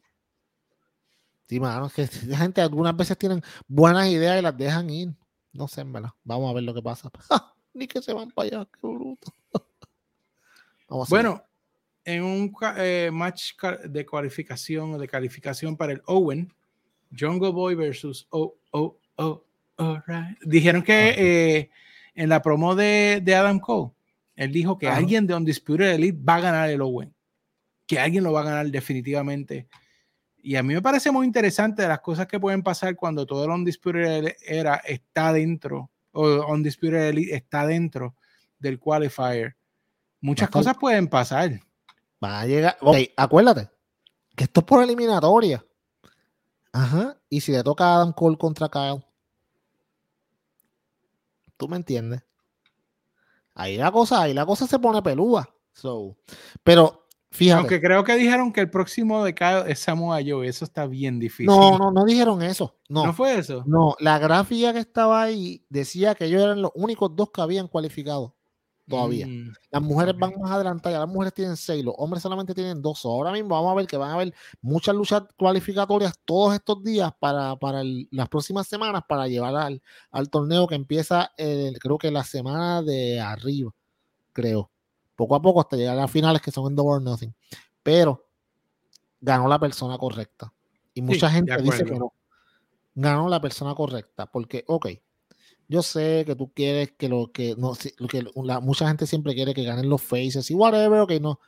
[1.47, 5.13] Sí, mano, que la gente algunas veces tienen buenas ideas y las dejan ir.
[5.53, 6.11] No sé, en verdad.
[6.23, 7.09] Vamos a ver lo que pasa.
[7.73, 9.31] Ni que se van para allá, qué bruto.
[11.09, 11.43] bueno,
[12.03, 13.53] en un eh, match
[13.85, 16.51] de cualificación o de calificación para el Owen,
[17.17, 20.37] Jungle Boy versus Oh, oh, oh, right.
[20.43, 21.69] Dijeron que eh,
[22.15, 23.91] en la promo de, de, Adam Cole,
[24.35, 27.13] él dijo que alguien de Undisputed Elite va a ganar el Owen.
[27.85, 29.67] Que alguien lo va a ganar definitivamente.
[30.47, 33.43] Y a mí me parece muy interesante de las cosas que pueden pasar cuando todo
[33.43, 38.15] el Undisputed era está dentro, o Undisputed Elite está dentro
[38.57, 39.57] del qualifier.
[40.21, 41.59] Muchas cosas pueden pasar.
[42.23, 42.77] Va a llegar.
[42.79, 43.69] Ok, acuérdate
[44.37, 45.65] que esto es por eliminatoria.
[46.71, 47.17] Ajá.
[47.27, 49.03] Y si le toca a Adam Cole contra Kyle.
[51.57, 52.23] ¿Tú me entiendes?
[53.53, 55.53] Ahí la cosa, ahí la cosa se pone pelúa.
[55.73, 56.15] So,
[56.63, 57.59] pero fíjate.
[57.59, 60.47] Aunque creo que dijeron que el próximo de Kyle es Samoa Joe.
[60.47, 61.47] Eso está bien difícil.
[61.47, 62.75] No, no, no dijeron eso.
[62.89, 63.05] No.
[63.05, 63.63] ¿No fue eso?
[63.65, 67.67] No, la gráfica que estaba ahí decía que ellos eran los únicos dos que habían
[67.67, 68.33] cualificado
[68.87, 69.27] todavía.
[69.27, 73.03] Mm, las mujeres van más adelantadas, las mujeres tienen seis, los hombres solamente tienen dos.
[73.05, 77.11] Ahora mismo vamos a ver que van a haber muchas luchas cualificatorias todos estos días
[77.19, 82.23] para, para las próximas semanas para llevar al, al torneo que empieza, creo que la
[82.23, 83.73] semana de arriba,
[84.33, 84.71] creo.
[85.17, 87.33] Poco a poco hasta llegar a las finales que son en Double Nothing.
[87.81, 88.29] Pero
[89.19, 90.53] ganó la persona correcta.
[90.93, 92.13] Y mucha gente dice que no.
[92.93, 94.27] Ganó la persona correcta.
[94.27, 94.87] Porque, ok,
[95.67, 97.73] yo sé que tú quieres que lo que no
[98.09, 101.39] que la, mucha gente siempre quiere que ganen los faces y whatever, que no.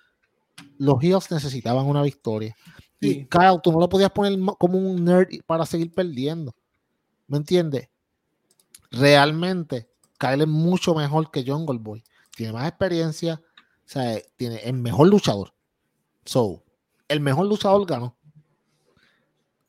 [0.80, 2.56] Los Heels necesitaban una victoria.
[3.00, 6.54] Y Kyle, tú no lo podías poner como un nerd para seguir perdiendo.
[7.28, 7.88] ¿Me entiendes?
[8.90, 12.04] Realmente, Kyle es mucho mejor que Jungle Boy.
[12.36, 13.42] Tiene más experiencia,
[13.90, 15.52] o sea, tiene el mejor luchador.
[16.24, 16.64] So,
[17.08, 18.16] el mejor luchador ganó.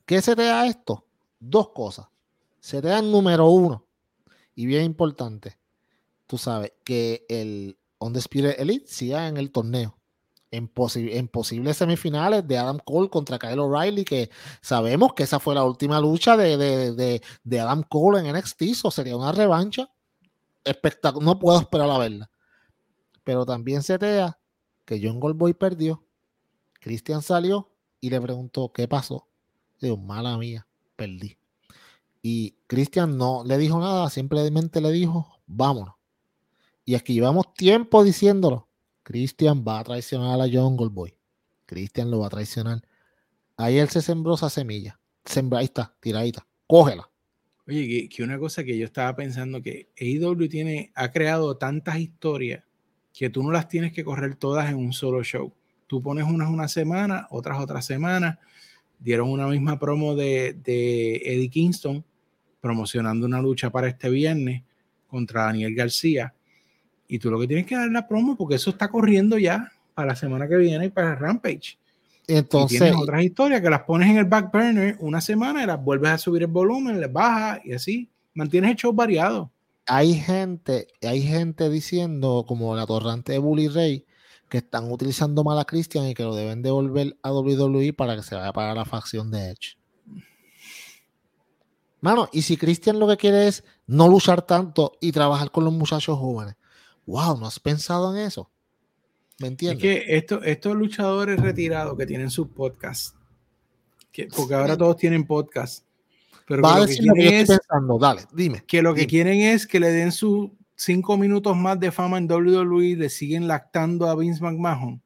[0.05, 1.07] ¿Qué se te da esto?
[1.39, 2.05] Dos cosas.
[2.59, 3.87] Se te da el número uno
[4.53, 5.57] y bien importante,
[6.27, 9.97] tú sabes, que el Undisputed Elite siga en el torneo.
[10.51, 14.29] En, en, posibles semifinales de Adam Cole contra Kyle O'Reilly, que
[14.61, 19.15] sabemos que esa fue la última lucha de, de, Adam Cole en NXT, o sería
[19.15, 19.89] una revancha
[20.63, 21.25] espectacular.
[21.25, 22.29] No puedo esperar a verla.
[23.23, 24.39] Pero también se da
[24.85, 26.03] que John Goldboy perdió,
[26.79, 29.27] Christian salió y le preguntó qué pasó.
[29.79, 31.37] Digo, mala mía, perdí.
[32.21, 35.95] Y Cristian no le dijo nada, simplemente le dijo, vámonos.
[36.85, 38.67] Y aquí llevamos tiempo diciéndolo.
[39.03, 41.15] Cristian va a traicionar a la Jungle Boy.
[41.65, 42.81] Cristian lo va a traicionar.
[43.57, 44.99] Ahí él se sembró esa semilla.
[45.25, 46.45] Sembra, ahí está, tiradita.
[46.67, 47.09] Cógela.
[47.67, 52.63] Oye, que, una cosa que yo estaba pensando que AEW tiene, ha creado tantas historias
[53.13, 55.51] que tú no las tienes que correr todas en un solo show.
[55.87, 58.39] Tú pones unas una semana, otras otra semana.
[58.99, 62.03] Dieron una misma promo de, de Eddie Kingston
[62.61, 64.63] promocionando una lucha para este viernes
[65.07, 66.33] contra Daniel García.
[67.07, 70.09] Y tú lo que tienes que dar la promo porque eso está corriendo ya para
[70.09, 71.77] la semana que viene y para Rampage.
[72.27, 75.67] Entonces, y tienes otras historias que las pones en el back burner una semana y
[75.67, 79.50] las vuelves a subir el volumen, les bajas y así mantienes el show variado.
[79.85, 84.05] Hay gente, hay gente diciendo, como la torrante de Bully Ray,
[84.49, 88.23] que están utilizando mal a Christian y que lo deben devolver a WWE para que
[88.23, 89.77] se vaya para la facción de Edge.
[92.01, 95.73] Mano, y si Cristian lo que quiere es no luchar tanto y trabajar con los
[95.73, 96.55] muchachos jóvenes,
[97.05, 98.49] wow, ¿no has pensado en eso?
[99.39, 99.83] ¿Me entiendes?
[99.83, 103.15] Es que esto, estos luchadores retirados que tienen sus podcasts,
[104.11, 105.85] que, porque ahora todos tienen podcast,
[106.51, 107.97] pero Va a que lo decir que lo que quieren estoy es pensando.
[107.99, 108.63] Dale, dime.
[108.67, 109.09] que lo que dime.
[109.09, 113.47] quieren es que le den sus cinco minutos más de fama en WWE, le siguen
[113.47, 115.01] lactando a Vince McMahon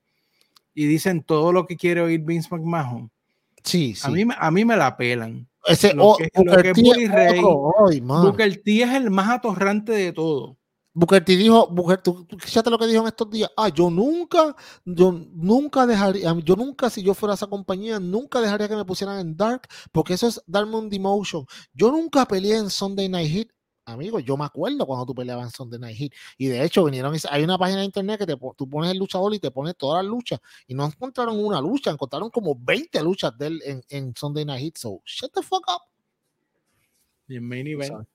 [0.73, 3.09] y dicen todo lo que quiere oír Vince McMahon.
[3.63, 4.01] Sí, sí.
[4.05, 5.47] A, mí, me- a mí me la pelan.
[5.65, 6.75] Ese lo oh, que- lo Booker que es
[7.11, 8.01] T es.
[8.01, 10.57] Booker T es el más atorrante de todo.
[10.97, 13.51] Booker T dijo, Booker, tú, fíjate lo que dijo en estos días.
[13.57, 18.69] Ah, yo nunca, yo nunca dejaría, yo nunca, si yo fuera esa compañía, nunca dejaría
[18.69, 21.45] que me pusieran en Dark, porque eso es darme un demotion.
[21.73, 23.47] Yo nunca peleé en Sunday Night Heat.
[23.87, 26.11] Amigo, yo me acuerdo cuando tú peleabas en Sunday Night Heat.
[26.37, 28.97] Y de hecho, vinieron, y- hay una página de internet que te, tú pones el
[28.97, 30.39] luchador y te pone todas las luchas.
[30.65, 34.63] Y no encontraron una lucha, encontraron como 20 luchas de él en, en Sunday Night
[34.63, 34.77] Heat.
[34.77, 35.81] So, shut the fuck up.
[37.27, 38.07] Y en main event.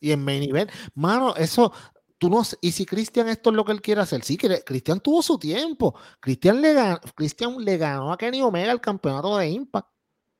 [0.00, 1.72] Y en main event, mano, eso,
[2.20, 5.22] tú no y si Cristian esto es lo que él quiere hacer, sí, Cristian tuvo
[5.22, 5.94] su tiempo.
[6.20, 9.88] Cristian le, ganó, Christian le ganó a Kenny Omega el campeonato de Impact.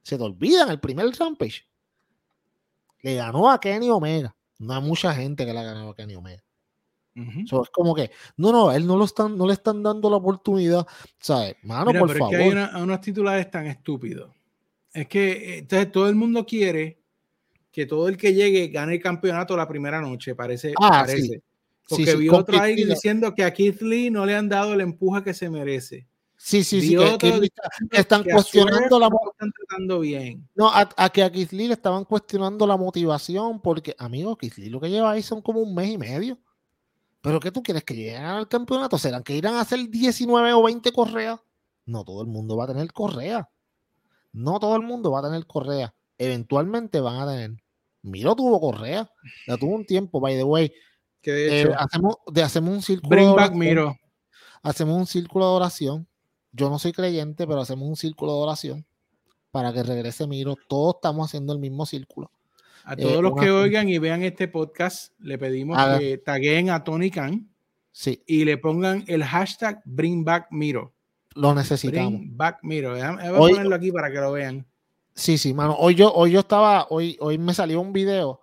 [0.02, 1.66] Se te olvidan el primer Rampage.
[3.02, 4.36] Le ganó a Kenny Omega.
[4.58, 6.42] No hay mucha gente que le ha ganado a Kenny Omega.
[7.46, 10.16] So, es como que, no, no, él no lo están, no le están dando la
[10.16, 10.86] oportunidad.
[11.18, 11.56] ¿Sabes?
[11.62, 12.34] Mano, Mira, por pero favor.
[12.34, 14.30] es que hay una- unos titulares tan estúpidos.
[14.92, 16.98] Es que entonces todo el mundo quiere
[17.72, 20.72] que todo el que llegue gane el campeonato la primera noche, parece.
[20.80, 21.22] Ah, parece.
[21.22, 21.42] sí.
[21.88, 24.74] Porque Sí, sí, vi otro ahí diciendo que a Keith Lee no le han dado
[24.74, 26.06] el empuje que se merece.
[26.36, 26.96] Sí, sí, sí.
[27.18, 27.50] Que-
[27.90, 30.48] que están que cuestionando la están tratando bien.
[30.54, 34.56] No, a, a que a Keith Lee le estaban cuestionando la motivación porque, amigo, Keith
[34.56, 36.38] Lee lo que lleva ahí son como un mes y medio.
[37.20, 38.96] ¿Pero qué tú quieres que lleguen al campeonato?
[38.96, 41.38] ¿Serán que irán a hacer 19 o 20 correas?
[41.84, 43.50] No todo el mundo va a tener correa.
[44.32, 45.92] No todo el mundo va a tener correa.
[46.16, 47.62] Eventualmente van a tener.
[48.02, 49.10] Miro tuvo correa.
[49.46, 50.72] La tuvo un tiempo, by the way.
[51.22, 53.58] Que de Eh, hacemos, de, hacemos un círculo de bring back oración.
[53.58, 53.96] Miro.
[54.62, 56.06] Hacemos un círculo de oración.
[56.52, 58.86] Yo no soy creyente, pero hacemos un círculo de oración
[59.50, 60.56] para que regrese Miro.
[60.68, 62.30] Todos estamos haciendo el mismo círculo.
[62.84, 66.82] A eh, todos los que oigan y vean este podcast, le pedimos que taguen a
[66.82, 67.46] Tony Khan
[67.92, 70.92] Sí, y le pongan el hashtag Bring Back Miro.
[71.34, 72.12] lo necesitamos.
[72.20, 72.92] Bring Back Miro.
[72.92, 74.66] Voy a Hoy- ponerlo aquí para que lo vean.
[75.14, 75.74] Sí, sí, mano.
[75.78, 78.40] Hoy yo, hoy yo estaba, hoy, hoy me salió un video,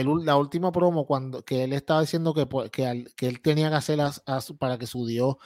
[0.00, 3.40] el, la última promo, cuando que él estaba diciendo que, pues, que, al- que él
[3.40, 5.36] tenía que hacer a- a su- para que su Dios,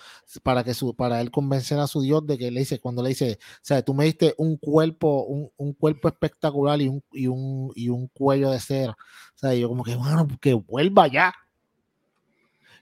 [0.43, 3.11] para que su, para él convencer a su Dios de que le dice, cuando le
[3.11, 7.27] dice, o sea, tú me diste un cuerpo, un, un cuerpo espectacular y un, y
[7.27, 8.93] un, y un cuello de cera.
[8.93, 11.33] O sea, yo como que, bueno, que vuelva ya.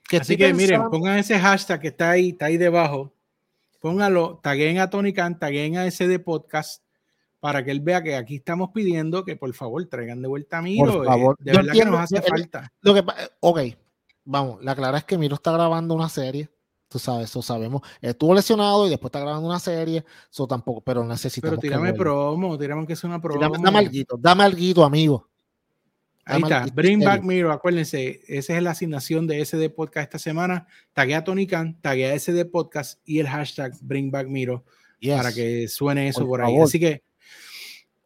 [0.09, 3.13] Que Así que miren, pensando- pongan ese hashtag que está ahí, está ahí debajo.
[3.81, 6.83] Pónganlo, taguen a Tony Khan, taguen a ese de podcast
[7.41, 10.63] para que él vea que aquí estamos pidiendo que por favor traigan de vuelta a
[10.63, 11.03] Miro.
[11.03, 11.37] eh, favor.
[11.39, 12.73] De Yo verdad que entiendo, nos hace él- falta.
[12.83, 13.05] Lo que
[13.41, 13.61] ok,
[14.25, 16.49] vamos, la clara es que Miro está grabando una serie,
[16.89, 17.83] tú sabes, eso sabemos.
[18.01, 21.53] Estuvo lesionado y después está grabando una serie, eso tampoco, pero necesitamos.
[21.59, 23.41] Pero que tírame promo, tírame que es una promo.
[23.41, 25.27] Dame, dame alguito, dame alguito, amigo.
[26.27, 27.23] Ahí está, Bring Back.
[27.25, 30.67] Miro, acuérdense, esa es la asignación de SD Podcast esta semana.
[30.93, 34.65] Taguea a Tony Khan, taguea a SD Podcast y el hashtag Bring Back Miro
[35.01, 35.17] Yes.
[35.17, 36.53] para que suene eso Por por, ahí.
[36.53, 36.65] favor.
[36.69, 37.03] Así que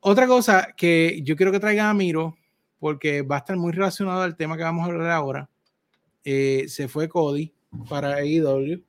[0.04, 2.36] otra cosa que yo quiero que traigan a Miro,
[2.78, 5.48] porque va a estar muy relacionado al tema que vamos a hablar ahora.
[6.24, 7.52] eh, se fue Cody
[7.88, 8.82] para AEW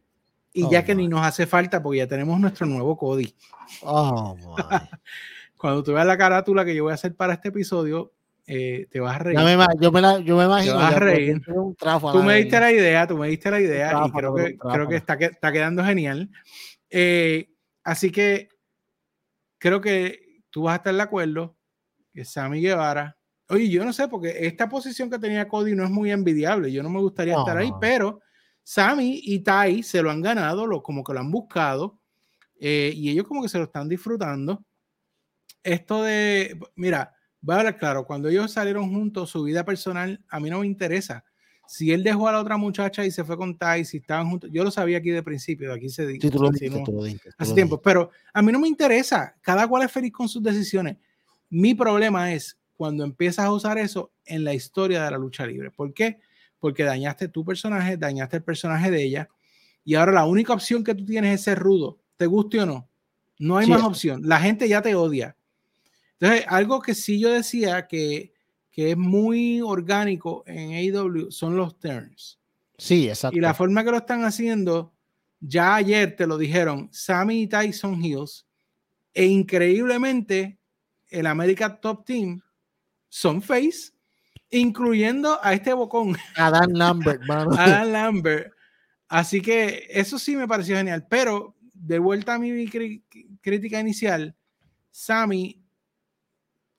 [0.53, 1.01] y Oh, ya que my.
[1.03, 3.33] ni nos hace falta porque ya tenemos nuestro nuevo Cody.
[3.81, 4.43] Oh, my.
[5.57, 8.11] Cuando tú veas la carátula que yo voy a hacer para este episodio,
[8.47, 9.37] eh, te vas a reír.
[9.39, 10.75] Me, yo, me la- yo me imagino.
[10.75, 11.41] vas a reír.
[11.47, 14.35] un trafo Tú me diste la idea, tú me diste la idea y tráfala, creo
[14.35, 16.29] que, creo que está, está quedando genial.
[16.89, 17.49] Eh,
[17.83, 18.49] así que
[19.57, 20.24] creo que
[20.55, 21.57] tú vas a estar de acuerdo
[22.13, 23.17] que Sammy Guevara,
[23.49, 26.81] oye, yo no sé, porque esta posición que tenía Cody no es muy envidiable, yo
[26.81, 28.21] no me gustaría estar ahí, pero
[28.63, 31.99] Sammy y Tai se lo han ganado, lo, como que lo han buscado
[32.57, 34.63] eh, y ellos como que se lo están disfrutando.
[35.61, 40.39] Esto de, mira, voy a hablar claro, cuando ellos salieron juntos, su vida personal a
[40.39, 41.25] mí no me interesa.
[41.67, 44.49] Si él dejó a la otra muchacha y se fue con Tai, si estaban juntos,
[44.51, 47.29] yo lo sabía aquí de principio, aquí se Sí, tú lo dijiste, tú lo dijiste,
[47.29, 49.35] tú hace lo tiempo, pero a mí no me interesa.
[49.41, 50.97] Cada cual es feliz con sus decisiones.
[51.49, 55.71] Mi problema es cuando empiezas a usar eso en la historia de la lucha libre.
[55.71, 56.19] ¿Por qué?
[56.59, 59.29] Porque dañaste tu personaje, dañaste el personaje de ella,
[59.83, 62.89] y ahora la única opción que tú tienes es ser rudo, te guste o no.
[63.37, 64.21] No hay Sí, más opción.
[64.23, 65.35] La gente ya te odia.
[66.19, 68.33] Entonces, algo que sí yo decía que,
[68.75, 72.37] que es muy orgánico en AEW son los turns.
[72.77, 73.37] Sí, exacto.
[73.37, 74.93] Y la forma que lo están haciendo,
[75.39, 78.45] ya ayer te lo dijeron, Sammy y Tyson Hills,
[79.13, 80.59] e increíblemente
[81.07, 82.41] el America Top Team
[83.07, 83.93] son face,
[84.49, 86.17] incluyendo a este bocón.
[86.35, 88.51] Adam Lambert, Adam Lambert.
[89.07, 91.07] Así que eso sí me pareció genial.
[91.09, 92.67] Pero de vuelta a mi
[93.41, 94.35] crítica inicial,
[94.91, 95.64] Sammy,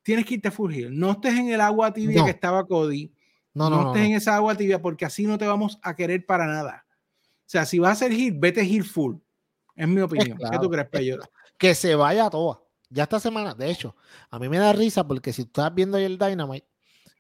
[0.06, 0.88] tienes que irte a fugir.
[0.92, 3.12] No estés en el agua tibia que estaba Cody.
[3.52, 6.24] No, no, no estés en esa agua tibia porque así no te vamos a querer
[6.24, 6.86] para nada.
[7.40, 9.16] O sea, si vas a hacer hit, vete hit full.
[9.74, 10.38] Es mi opinión.
[10.38, 11.18] ¿Qué tú crees, Peyo?
[11.58, 12.62] Que se vaya a toa.
[12.88, 13.96] Ya esta semana, de hecho,
[14.30, 16.68] a mí me da risa porque si tú estás viendo ahí el Dynamite,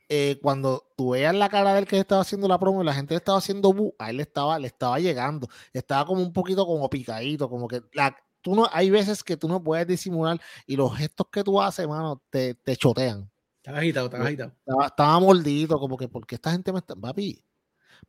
[0.08, 3.16] eh, cuando tú veas la cara del que estaba haciendo la promo y la gente
[3.16, 6.88] estaba haciendo bu, a él le estaba, le estaba llegando, estaba como un poquito como
[6.88, 8.16] picadito, como que la,
[8.46, 11.88] tú no, hay veces que tú no puedes disimular y los gestos que tú haces,
[11.88, 13.28] mano, te, te chotean.
[13.56, 14.52] Estaba agitado, estaba agitado.
[14.56, 17.42] Estaba, estaba mordido, como que, porque esta gente me está, papi,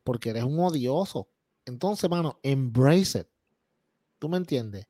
[0.04, 1.28] porque eres un odioso.
[1.64, 3.26] Entonces, mano, embrace it.
[4.20, 4.86] ¿Tú me entiendes?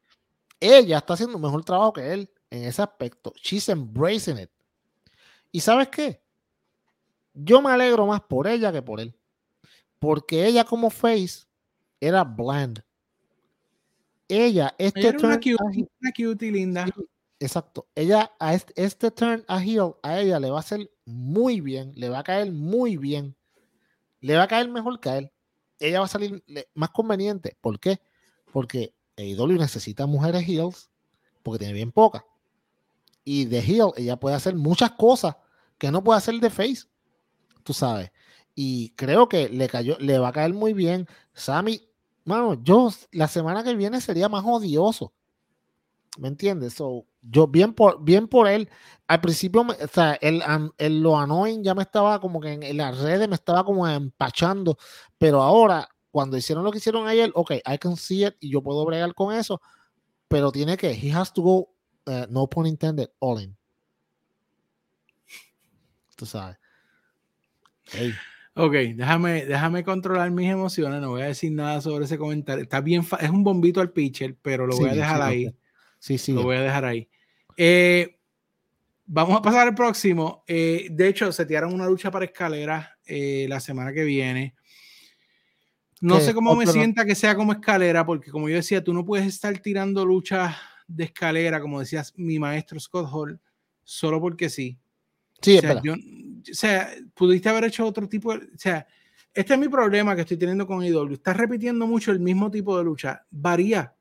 [0.61, 3.33] Ella está haciendo un mejor trabajo que él en ese aspecto.
[3.43, 4.51] She's embracing it.
[5.51, 6.23] ¿Y sabes qué?
[7.33, 9.19] Yo me alegro más por ella que por él.
[9.99, 11.47] Porque ella como face
[12.01, 12.85] era bland.
[14.29, 16.87] Ella, este turn una cutie, linda.
[17.41, 17.89] exacto.
[17.95, 21.93] Ella, a este, este, turn a heel, a ella le va a hacer muy bien.
[21.97, 23.35] Le va a caer muy bien.
[24.21, 25.33] Le va a caer mejor que a él.
[25.81, 27.57] Ella va a salir más conveniente.
[27.61, 28.01] ¿Por qué?
[28.53, 30.91] Porque AEW necesita mujeres heels
[31.43, 32.23] porque tiene bien pocas.
[33.25, 35.37] Y de heel ella puede hacer muchas cosas
[35.79, 36.85] que no puede hacer de face.
[37.63, 38.11] Tú sabes.
[38.55, 41.07] Y creo que le cayó, le va a caer muy bien.
[41.33, 41.88] Sammy,
[42.29, 45.13] mano, yo la semana que viene sería más odioso.
[46.19, 46.75] ¿Me entiendes?
[46.75, 48.69] So, yo bien por, bien por él.
[49.07, 50.43] Al principio, o sea, el,
[50.79, 53.87] el, lo annoying ya me estaba como que en, en las redes me estaba como
[53.89, 54.77] empachando.
[55.17, 58.63] Pero ahora cuando hicieron lo que hicieron ayer, ok, I can see it y yo
[58.63, 59.61] puedo bregar con eso,
[60.27, 61.71] pero tiene que, he has to go,
[62.07, 63.57] uh, no pun intended, all in.
[66.17, 66.57] Tú sabes.
[68.59, 72.65] Ok, déjame, déjame controlar mis emociones, no voy a decir nada sobre ese comentario.
[72.65, 75.55] Está bien, es un bombito al pitcher, pero lo voy a dejar ahí.
[76.01, 76.33] Sí, sí.
[76.33, 77.09] Lo voy a dejar ahí.
[77.57, 78.19] Eh,
[79.07, 80.43] vamos a pasar al próximo.
[80.49, 84.57] Eh, de hecho, se tiraron una lucha para escaleras eh, la semana que viene.
[86.01, 89.05] No sé cómo me sienta que sea como escalera, porque como yo decía, tú no
[89.05, 90.57] puedes estar tirando luchas
[90.89, 93.41] de escalera, como decías mi maestro Scott Hall,
[93.85, 94.79] solo porque sí.
[95.41, 95.81] Sí, o sea,
[96.51, 98.47] o sea, pudiste haber hecho otro tipo de.
[98.47, 98.87] O sea,
[99.35, 101.15] este es mi problema que estoy teniendo con IW.
[101.15, 103.25] Estás repitiendo mucho el mismo tipo de lucha.
[103.31, 103.95] Varía.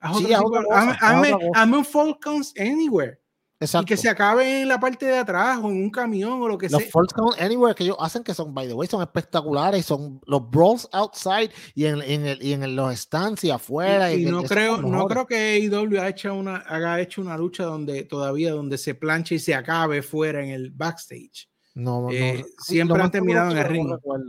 [0.00, 3.18] Haz sí, hazme, un Falcons Anywhere.
[3.60, 6.58] Y que se acabe en la parte de atrás o en un camión o lo
[6.58, 6.78] que sea.
[6.78, 9.86] Los Falls Count Anywhere que ellos hacen que son, by the way, son espectaculares.
[9.86, 14.12] Son los brawls outside y en, en, el, y en los stands y afuera.
[14.12, 18.04] Y, no, creo, no creo que AEW haya hecho, una, haga hecho una lucha donde
[18.04, 21.48] todavía donde se planche y se acabe fuera en el backstage.
[21.74, 23.88] No, eh, siempre han terminado en el ring.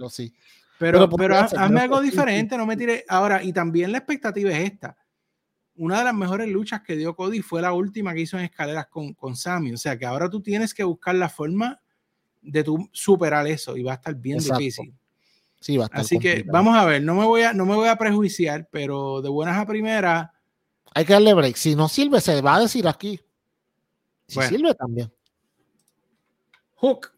[0.10, 0.34] sí.
[0.78, 3.06] Pero, pero, hazme algo diferente, no me tire.
[3.08, 4.98] Ahora, y también la expectativa es esta
[5.78, 8.88] una de las mejores luchas que dio Cody fue la última que hizo en escaleras
[8.88, 9.74] con, con Sammy.
[9.74, 11.82] O sea que ahora tú tienes que buscar la forma
[12.42, 14.94] de tu superar eso y va a estar bien difícil.
[15.60, 17.76] Sí, va a estar Así que vamos a ver, no me voy a, no me
[17.76, 20.30] voy a prejuiciar, pero de buenas a primeras.
[20.94, 21.56] Hay que darle break.
[21.56, 23.20] Si no sirve, se va a decir aquí.
[24.28, 25.12] Si sirve también.
[26.76, 27.12] Hook,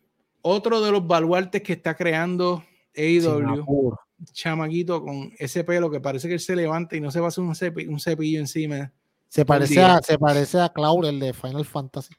[0.47, 2.63] otro de los baluartes que está creando
[2.95, 3.95] AEW
[4.31, 7.29] chamaquito con ese pelo que parece que él se levanta y no se va a
[7.29, 8.91] hacer un, cepillo, encima.
[9.27, 12.13] Se parece, a, se parece a Cloud, el de Final Fantasy.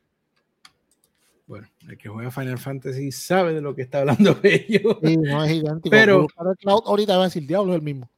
[1.47, 4.99] Bueno, el que juega Final Fantasy sabe de lo que está hablando ellos.
[5.03, 5.91] Sí, no es idéntico.
[5.91, 6.27] Pero
[6.59, 8.09] Cloud ahorita va a decir, diablo, es el mismo.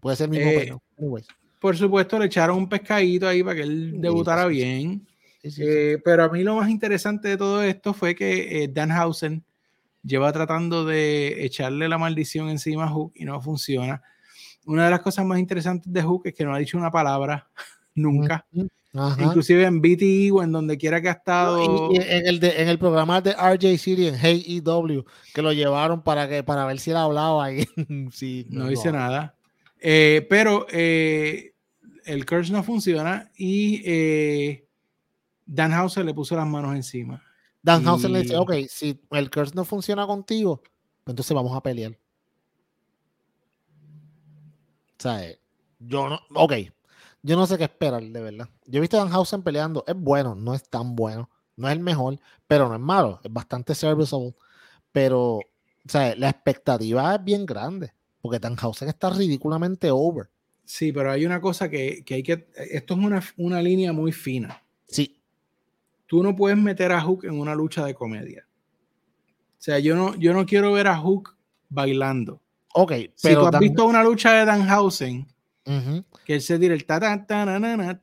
[0.00, 0.50] Puede ser el mismo
[1.18, 1.24] eh,
[1.58, 5.06] Por supuesto, le echaron un pescadito ahí para que él debutara bien.
[5.42, 9.44] Eh, pero a mí lo más interesante de todo esto fue que eh, Danhausen
[10.06, 14.02] lleva tratando de echarle la maldición encima a Hook y no funciona.
[14.64, 17.48] Una de las cosas más interesantes de Hook es que no ha dicho una palabra
[17.94, 18.46] nunca.
[19.18, 21.90] Inclusive en BTE o en donde quiera que ha estado.
[21.92, 25.04] en, el en el programa de RJ City en Hey EW,
[25.34, 27.66] que lo llevaron para que para ver si él hablaba y
[28.12, 29.34] sí, no, dice nada.
[29.80, 31.52] Eh, pero eh,
[32.06, 34.66] el curse no funciona y eh,
[35.44, 37.22] Dan Hauser le puso las manos encima.
[37.66, 40.62] Danhausen le dice, ok, si el curse no funciona contigo,
[41.02, 41.98] pues entonces vamos a pelear.
[44.98, 45.40] O sea, eh,
[45.80, 46.52] yo no, ok,
[47.22, 48.48] yo no sé qué esperar, de verdad.
[48.66, 51.80] Yo he visto a Danhausen peleando, es bueno, no es tan bueno, no es el
[51.80, 54.36] mejor, pero no es malo, es bastante serviceable.
[54.92, 55.42] Pero, o
[55.88, 60.30] sea, la expectativa es bien grande, porque Danhausen está ridículamente over.
[60.64, 64.12] Sí, pero hay una cosa que, que hay que, esto es una, una línea muy
[64.12, 64.62] fina.
[64.86, 65.15] Sí
[66.06, 68.46] tú no puedes meter a Hook en una lucha de comedia.
[69.58, 71.36] sea, yo no, yo no quiero ver a Hook
[71.68, 72.40] bailando.
[72.74, 73.12] Ok, pero.
[73.16, 75.26] Si tú has visto una lucha de Danhausen,
[76.24, 77.44] que él se tira el ta ta ta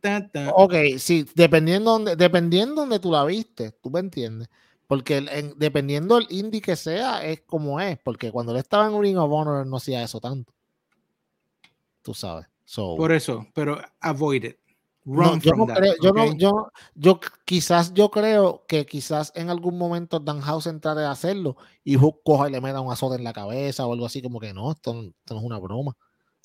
[0.02, 4.50] ta ta Ok, sí, dependiendo donde, dependiendo donde tú la viste, tú me entiendes.
[4.88, 5.22] Porque
[5.56, 7.98] dependiendo del indie que sea, es como es.
[8.00, 10.54] Porque cuando él estaba en Ring of Honor, no hacía eso tanto.
[12.02, 12.46] Tú sabes.
[12.98, 14.58] Por eso, pero avoid it.
[15.06, 19.78] No, yo, no creo, yo, no, yo, yo, quizás yo creo que quizás en algún
[19.78, 23.34] momento Danhausen trate de hacerlo y Hook coja y le meta un azote en la
[23.34, 25.98] cabeza o algo así como que no, esto, no es una broma.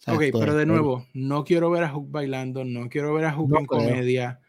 [0.07, 3.57] ok, pero de nuevo, no quiero ver a Hook bailando, no quiero ver a Hook
[3.57, 4.41] en comedia.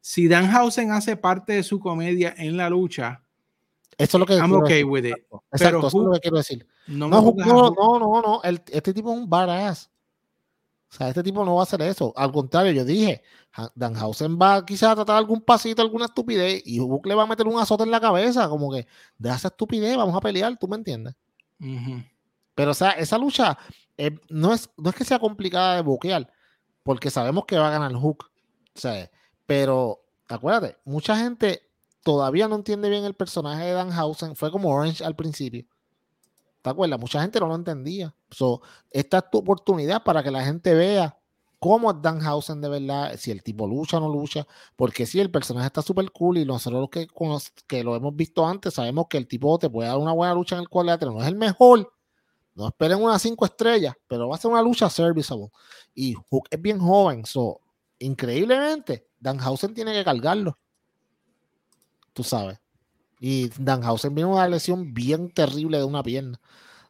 [0.00, 3.22] Si Danhausen hace parte de su comedia en la lucha,
[3.98, 5.14] eso es lo que I'm okay with it.
[5.52, 6.66] Exacto, eso es lo que quiero decir.
[6.88, 9.91] No, no, no, no, no, este tipo es un badass.
[10.92, 12.12] O sea, este tipo no va a hacer eso.
[12.14, 13.22] Al contrario, yo dije,
[13.74, 17.46] Danhausen va quizás a tratar algún pasito, alguna estupidez, y Hook le va a meter
[17.46, 18.86] un azote en la cabeza, como que,
[19.16, 21.14] de esa estupidez, vamos a pelear, ¿tú me entiendes?
[22.54, 23.56] Pero, o sea, esa lucha
[23.96, 26.30] eh, no, es, no es que sea complicada de boquear,
[26.82, 28.26] porque sabemos que va a ganar Hook.
[28.74, 29.10] O sea,
[29.46, 31.62] pero, acuérdate, mucha gente
[32.02, 34.36] todavía no entiende bien el personaje de Danhausen.
[34.36, 35.64] Fue como Orange al principio.
[36.62, 36.98] ¿Te acuerdas?
[36.98, 38.14] Mucha gente no lo entendía.
[38.30, 41.18] So, esta es tu oportunidad para que la gente vea
[41.58, 45.30] cómo es Danhausen de verdad, si el tipo lucha o no lucha, porque si el
[45.30, 47.06] personaje está súper cool y nosotros que,
[47.68, 50.56] que lo hemos visto antes sabemos que el tipo te puede dar una buena lucha
[50.56, 51.92] en el cuadrilátero, no es el mejor,
[52.56, 55.50] no esperen unas cinco estrellas, pero va a ser una lucha serviceable.
[55.94, 57.60] Y Hook es bien joven, so,
[58.00, 60.58] increíblemente, Danhausen tiene que cargarlo.
[62.12, 62.61] Tú sabes.
[63.24, 66.40] Y Danhausen viene una lesión bien terrible de una pierna.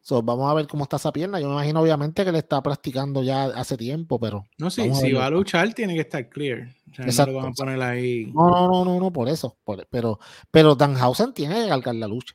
[0.09, 1.39] vamos a ver cómo está esa pierna.
[1.39, 4.47] Yo me imagino, obviamente, que le está practicando ya hace tiempo, pero.
[4.57, 6.75] No, sí, si va a luchar, tiene que estar clear.
[6.97, 8.33] no lo van a poner ahí.
[8.35, 9.59] No, no, no, no, por eso.
[9.91, 10.19] pero,
[10.51, 12.35] pero Danhausen tiene que cargar la lucha.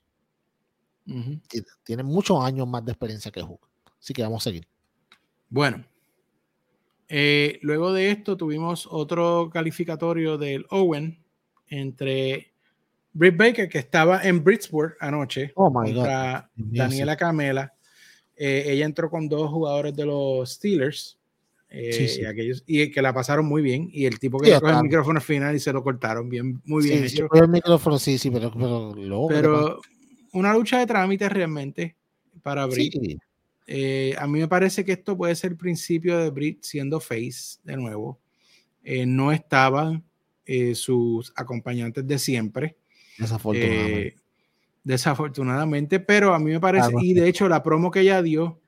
[1.84, 3.62] Tiene muchos años más de experiencia que Hook.
[4.00, 4.68] Así que vamos a seguir.
[5.50, 5.84] Bueno.
[7.10, 11.24] Eh, luego de esto tuvimos otro calificatorio del Owen
[11.68, 12.54] entre
[13.18, 17.74] Britt Baker, que estaba en Bridgeport anoche oh contra Daniela Camela.
[18.36, 21.18] Eh, ella entró con dos jugadores de los Steelers
[21.70, 23.90] eh, Y, aquellos, y que la pasaron muy bien.
[23.92, 26.84] Y el tipo que sí, el micrófono al final y se lo cortaron bien, muy
[26.84, 27.10] bien.
[27.10, 28.52] Sí, el micrófono, sí, sí, pero,
[29.28, 29.82] pero,
[30.34, 31.96] una lucha de trámites realmente
[32.44, 33.20] para Britt.
[33.66, 37.58] Eh, a mí me parece que esto puede ser el principio de Britt siendo face
[37.64, 38.20] de nuevo.
[39.08, 40.04] no estaban
[40.76, 42.78] sus acompañantes de siempre.
[43.18, 44.08] Desafortunadamente.
[44.08, 44.16] Eh,
[44.84, 48.62] desafortunadamente, pero a mí me parece, y de hecho la promo que ella dio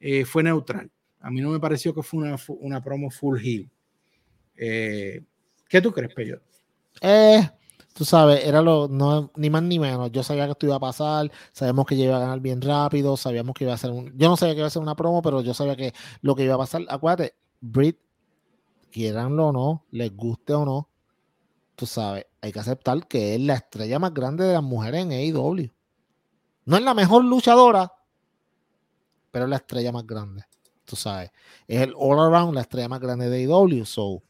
[0.00, 0.90] eh, fue neutral.
[1.20, 3.70] A mí no me pareció que fue una, una promo full heel.
[4.56, 5.22] Eh,
[5.68, 6.40] ¿Qué tú crees, Peyo?
[7.92, 10.10] tú sabes, era lo, no, ni más ni menos.
[10.12, 13.54] Yo sabía que esto iba a pasar, sabemos que iba a ganar bien rápido, sabíamos
[13.54, 14.16] que iba a ser un.
[14.16, 16.44] Yo no sabía que iba a ser una promo, pero yo sabía que lo que
[16.44, 16.82] iba a pasar.
[16.88, 17.98] Acuérdate, Brit,
[18.90, 20.88] quieranlo o no, les guste o no,
[21.80, 25.12] tú sabes, hay que aceptar que es la estrella más grande de las mujeres en
[25.12, 25.72] AEW.
[26.66, 27.90] No es la mejor luchadora,
[29.30, 30.44] pero es la estrella más grande.
[30.84, 31.30] Tú sabes,
[31.66, 33.86] es el all around, la estrella más grande de AEW.
[33.86, 34.22] So,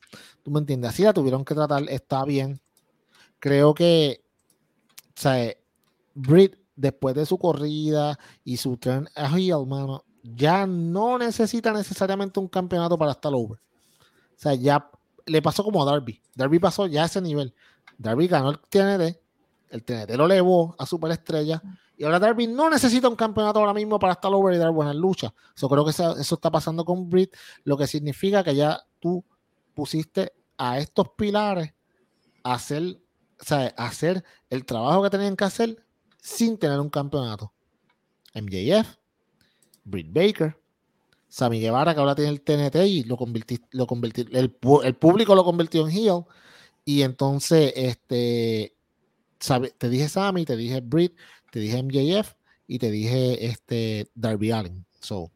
[0.44, 2.60] tú me entiendes, así la tuvieron que tratar, está bien.
[3.40, 4.24] Creo que,
[5.16, 5.56] ¿sabes?
[6.14, 9.66] Britt, después de su corrida y su turn a heel,
[10.22, 13.58] ya no necesita necesariamente un campeonato para estar over.
[13.58, 14.88] O sea, ya
[15.26, 16.20] le pasó como a Darby.
[16.34, 17.54] Darby pasó ya a ese nivel.
[17.98, 19.20] Darby ganó el TNT,
[19.70, 21.62] el TNT lo elevó a superestrella.
[21.96, 24.96] Y ahora Darby no necesita un campeonato ahora mismo para estar over y dar buenas
[24.96, 25.32] luchas.
[25.56, 27.34] Yo creo que eso, está pasando con Britt,
[27.64, 29.24] lo que significa que ya tú
[29.74, 31.74] pusiste a estos pilares
[32.42, 33.00] hacer,
[33.50, 35.76] a hacer el trabajo que tenían que hacer
[36.22, 37.52] sin tener un campeonato.
[38.34, 38.96] MJF,
[39.84, 40.59] Britt Baker,
[41.30, 44.52] Sammy Guevara, que ahora tiene el TNT y lo convirtió, lo convirtió el,
[44.84, 46.24] el, público lo convirtió en heel.
[46.84, 48.74] Y entonces, este,
[49.38, 51.16] sabe, te dije Sammy, te dije Britt,
[51.52, 52.34] te dije MJF
[52.66, 54.84] y te dije este Darby Allen.
[55.00, 55.30] So,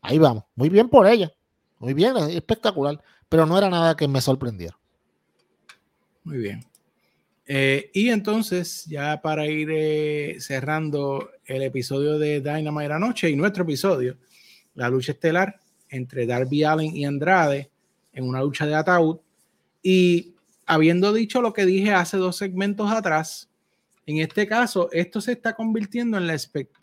[0.00, 0.44] ahí vamos.
[0.54, 1.30] Muy bien por ella.
[1.78, 3.00] Muy bien, espectacular.
[3.28, 4.78] Pero no era nada que me sorprendiera.
[6.24, 6.64] Muy bien.
[7.46, 13.64] Eh, y entonces, ya para ir eh, cerrando el episodio de Dynamite anoche y nuestro
[13.64, 14.16] episodio,
[14.78, 15.60] la lucha estelar
[15.90, 17.70] entre Darby Allen y Andrade
[18.12, 19.18] en una lucha de ataúd.
[19.82, 20.34] Y
[20.66, 23.48] habiendo dicho lo que dije hace dos segmentos atrás,
[24.06, 26.38] en este caso, esto se está convirtiendo en la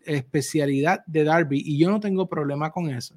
[0.05, 3.15] especialidad de Darby y yo no tengo problema con eso,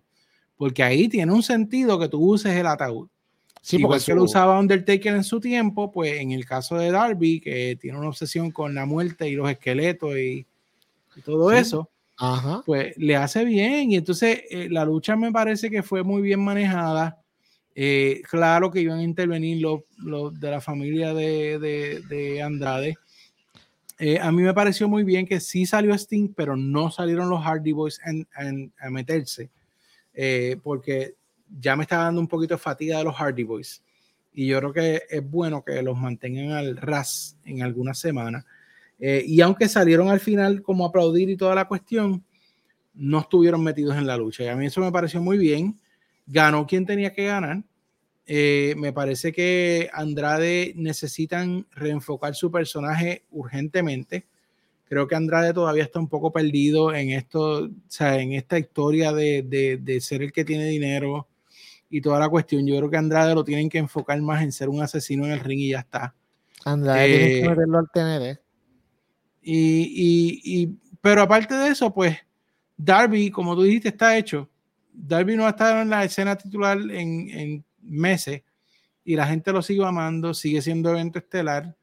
[0.56, 3.08] porque ahí tiene un sentido que tú uses el ataúd.
[3.60, 7.40] Sí, Igual que lo usaba Undertaker en su tiempo, pues en el caso de Darby,
[7.40, 10.46] que tiene una obsesión con la muerte y los esqueletos y
[11.18, 11.90] y todo eso,
[12.64, 13.92] pues le hace bien.
[13.92, 17.18] Y entonces eh, la lucha me parece que fue muy bien manejada.
[17.74, 22.96] Eh, claro que iban a intervenir los, de la familia de, Andrade.
[24.00, 27.42] Eh, a mí me pareció muy bien que sí salió Sting, pero no salieron los
[27.42, 28.00] Hardy Boys
[28.80, 29.50] a meterse,
[30.62, 31.14] porque
[31.60, 33.82] ya me estaba dando un poquito de fatiga de los Hardy Boys.
[34.32, 38.44] Y yo creo que es bueno que los mantengan al ras en algunas semanas
[38.98, 42.24] eh, y aunque salieron al final como aplaudir y toda la cuestión,
[42.94, 44.44] no estuvieron metidos en la lucha.
[44.44, 45.78] Y a mí eso me pareció muy bien.
[46.26, 47.62] Ganó quien tenía que ganar.
[48.26, 54.26] Eh, me parece que Andrade necesitan reenfocar su personaje urgentemente.
[54.84, 59.12] Creo que Andrade todavía está un poco perdido en esto, o sea, en esta historia
[59.12, 61.28] de, de, ser el que tiene dinero
[61.88, 62.66] y toda la cuestión.
[62.66, 65.40] Yo creo que Andrade lo tienen que enfocar más en ser un asesino en el
[65.40, 66.14] ring y ya está.
[66.64, 68.47] Andrade tiene que eh, meterlo al TND.
[69.50, 72.18] Y, y, pero aparte de eso, pues
[72.76, 74.48] Darby, como tú dijiste, está hecho.
[74.92, 78.42] Darby no ha estado en la escena titular en, en meses
[79.04, 81.74] y la gente lo sigue amando, sigue siendo evento estelar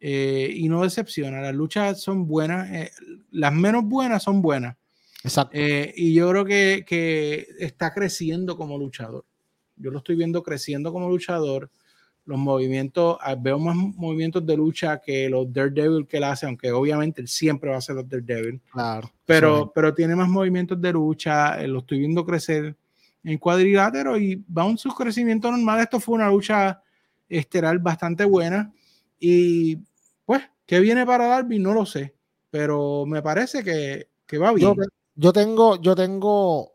[0.00, 1.40] eh, y no decepciona.
[1.40, 2.90] Las luchas son buenas, eh,
[3.30, 4.76] las menos buenas son buenas.
[5.22, 5.56] Exacto.
[5.56, 9.24] Eh, y yo creo que, que, está creciendo como luchador.
[9.76, 11.70] Yo lo estoy viendo creciendo como luchador
[12.26, 16.72] los movimientos, ah, veo más movimientos de lucha que los Daredevil que él hace, aunque
[16.72, 18.60] obviamente él siempre va a ser los Daredevil.
[18.72, 19.10] Claro.
[19.24, 22.76] Pero, pero tiene más movimientos de lucha, eh, lo estoy viendo crecer
[23.22, 25.80] en cuadrilátero y va un su crecimiento normal.
[25.80, 26.82] Esto fue una lucha
[27.28, 28.72] estelar bastante buena
[29.20, 29.76] y
[30.24, 31.60] pues, ¿qué viene para Darby?
[31.60, 32.12] No lo sé,
[32.50, 34.74] pero me parece que, que va bien.
[35.14, 36.70] Yo, tengo, yo tengo un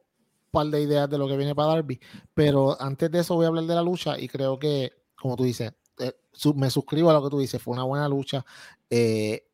[0.50, 2.00] par de ideas de lo que viene para Darby,
[2.34, 5.44] pero antes de eso voy a hablar de la lucha y creo que como tú
[5.44, 6.14] dices, eh,
[6.56, 8.44] me suscribo a lo que tú dices, fue una buena lucha.
[8.90, 9.48] Eh,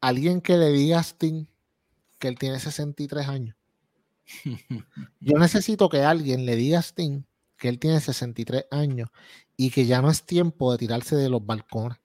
[0.00, 1.46] alguien que le diga a Sting
[2.18, 3.56] que él tiene 63 años.
[5.20, 7.22] Yo necesito que alguien le diga a Sting
[7.56, 9.10] que él tiene 63 años
[9.56, 11.98] y que ya no es tiempo de tirarse de los balcones.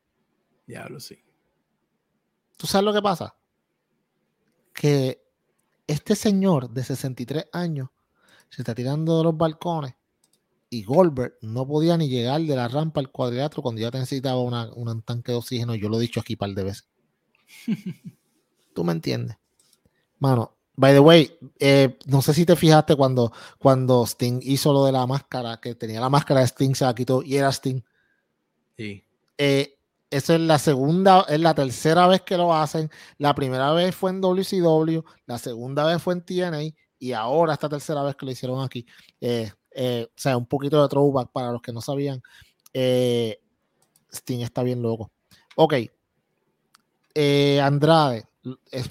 [0.68, 1.24] Ya lo sé.
[2.58, 3.36] ¿Tú sabes lo que pasa?
[4.74, 5.24] Que
[5.86, 7.90] este señor de 63 años
[8.50, 9.94] se está tirando de los balcones
[10.74, 15.02] y Goldberg no podía ni llegar de la rampa al cuadrilátero cuando ya necesitaba un
[15.04, 15.76] tanque de oxígeno.
[15.76, 16.88] Yo lo he dicho aquí un par de veces.
[18.74, 19.38] ¿Tú me entiendes?
[20.18, 24.86] Mano, by the way, eh, no sé si te fijaste cuando, cuando Sting hizo lo
[24.86, 27.82] de la máscara, que tenía la máscara de Sting, se la quitó y era Sting.
[28.76, 29.04] Sí.
[29.38, 29.78] Eh,
[30.10, 32.90] esa es la segunda, es la tercera vez que lo hacen.
[33.20, 37.70] La primera vez fue en WCW, la segunda vez fue en TNA y ahora esta
[37.70, 38.86] tercera vez que lo hicieron aquí.
[39.20, 42.22] Eh, eh, o sea, un poquito de throwback para los que no sabían.
[42.74, 43.40] Eh,
[44.12, 45.12] Sting está bien loco.
[45.56, 45.74] Ok.
[47.16, 48.26] Eh, Andrade,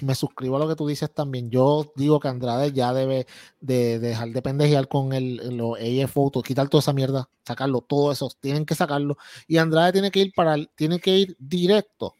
[0.01, 1.49] me suscribo a lo que tú dices también.
[1.49, 3.27] Yo digo que Andrade ya debe
[3.59, 8.29] de, dejar de pendejear con el, los AF quitar toda esa mierda, sacarlo, todo eso,
[8.39, 9.17] tienen que sacarlo.
[9.47, 12.15] Y Andrade tiene que ir para, tiene que ir directo,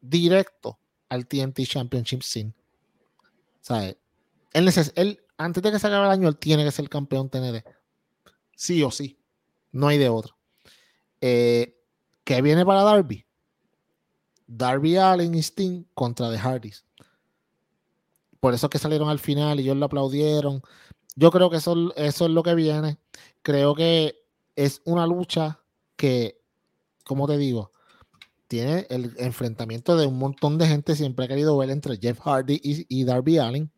[0.00, 0.78] directo
[1.08, 2.22] al TNT Championship.
[3.60, 3.96] ¿Sabes?
[4.52, 7.77] Él, él, antes de que se acabe el año, él tiene que ser campeón TNT
[8.58, 9.16] sí o sí.
[9.70, 10.36] No hay de otro.
[11.20, 11.80] Eh,
[12.24, 13.24] ¿Qué viene para Darby?
[14.46, 16.84] Darby Allen y Sting contra The Hardys.
[18.40, 20.62] Por eso que salieron al final y ellos lo aplaudieron.
[21.14, 22.98] Yo creo que eso, es lo que viene.
[23.42, 24.24] Creo que
[24.56, 25.60] es una lucha
[25.96, 26.40] que,
[27.04, 27.72] como te digo,
[28.48, 30.96] tiene el enfrentamiento de un montón de gente.
[30.96, 33.72] Siempre ha querido ver entre Jeff Hardy y Darby Allen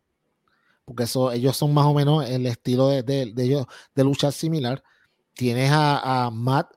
[0.85, 4.82] porque eso, ellos son más o menos el estilo de, ellos de luchar similar.
[5.35, 6.74] Tienes a, Matt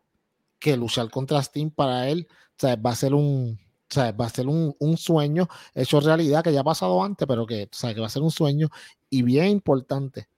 [0.59, 2.27] que luchar contra Steam para él,
[2.63, 3.59] va a ser un,
[3.97, 7.99] va a ser un, sueño hecho realidad que ya ha pasado antes, pero que, que
[7.99, 8.69] va a ser un sueño.
[9.09, 10.29] Y bien importante,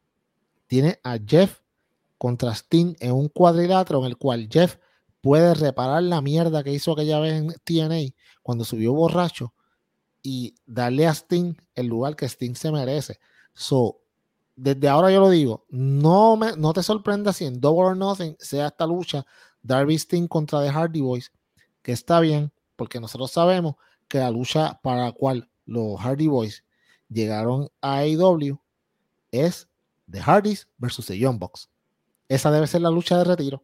[0.68, 1.60] tiene a Jeff
[2.18, 4.78] contra Steam en un cuadrilátero en el cual Jeff
[5.22, 9.54] puede reparar la mierda que hizo aquella vez en TNA cuando subió borracho
[10.22, 13.20] y darle a Sting el lugar que Sting se merece.
[13.56, 14.02] So,
[14.56, 18.36] desde ahora yo lo digo, no, me, no te sorprenda si en Double or Nothing
[18.40, 19.26] sea esta lucha
[19.64, 21.32] Darby Sting contra The Hardy Boys,
[21.82, 23.76] que está bien, porque nosotros sabemos
[24.08, 26.64] que la lucha para la cual los Hardy Boys
[27.10, 28.60] llegaron a AEW
[29.32, 29.68] es
[30.12, 31.70] The Hardys versus The Young Bucks.
[32.28, 33.64] Esa debe ser la lucha de retiro.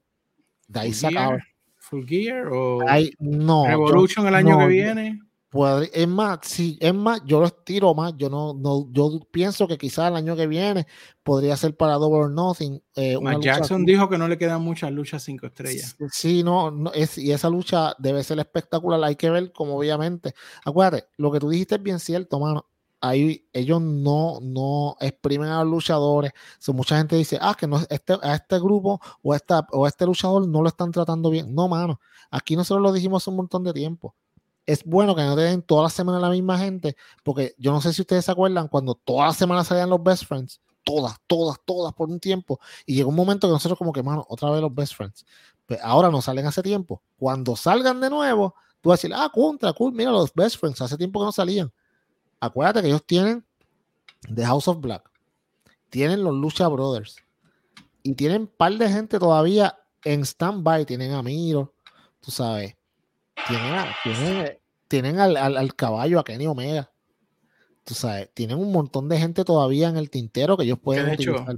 [0.68, 1.38] De ahí se acaba.
[1.78, 2.80] Full Gear o
[3.20, 5.20] no, Revolution el año que viene
[5.92, 8.14] es más, sí, es más, yo lo estiro más.
[8.16, 10.88] Yo no, no, yo pienso que quizás el año que viene
[11.24, 12.82] podría ser para Double or Nothing.
[12.96, 15.98] Eh, Jackson dijo que no le quedan muchas luchas cinco estrellas.
[16.12, 19.04] Sí, no, no es, y esa lucha debe ser espectacular.
[19.04, 20.34] Hay que ver como obviamente.
[20.64, 22.66] Acuérdate, lo que tú dijiste es bien cierto, mano.
[23.02, 26.32] ahí ellos no, no exprimen a los luchadores.
[26.68, 30.06] mucha gente dice, ah, que no, este, a este grupo o, esta, o a este
[30.06, 31.54] luchador no lo están tratando bien.
[31.54, 32.00] No, mano.
[32.30, 34.16] Aquí nosotros lo dijimos hace un montón de tiempo.
[34.72, 37.82] Es bueno que no te den toda la semana la misma gente, porque yo no
[37.82, 41.58] sé si ustedes se acuerdan cuando todas las semanas salían los best friends, todas, todas,
[41.66, 44.62] todas por un tiempo, y llegó un momento que nosotros como que, mano, otra vez
[44.62, 45.26] los best friends.
[45.66, 47.02] Pues ahora no salen hace tiempo.
[47.18, 50.82] Cuando salgan de nuevo, tú vas a decir, ah, contra, cool, mira los best friends,
[50.82, 51.72] hace tiempo que no salían
[52.42, 53.46] acuérdate que ellos tienen
[54.34, 55.10] The House of Black,
[55.90, 57.16] tienen los Lucha Brothers
[58.04, 60.86] y tienen un par de gente todavía en stand-by.
[60.86, 61.74] Tienen a Miro,
[62.20, 62.76] tú sabes,
[63.48, 64.60] tienen, tienen,
[65.00, 66.92] al, caballo, a Kenny Omega.
[67.84, 71.58] Tú sabes, tienen un montón de gente todavía en el tintero que ellos pueden utilizar.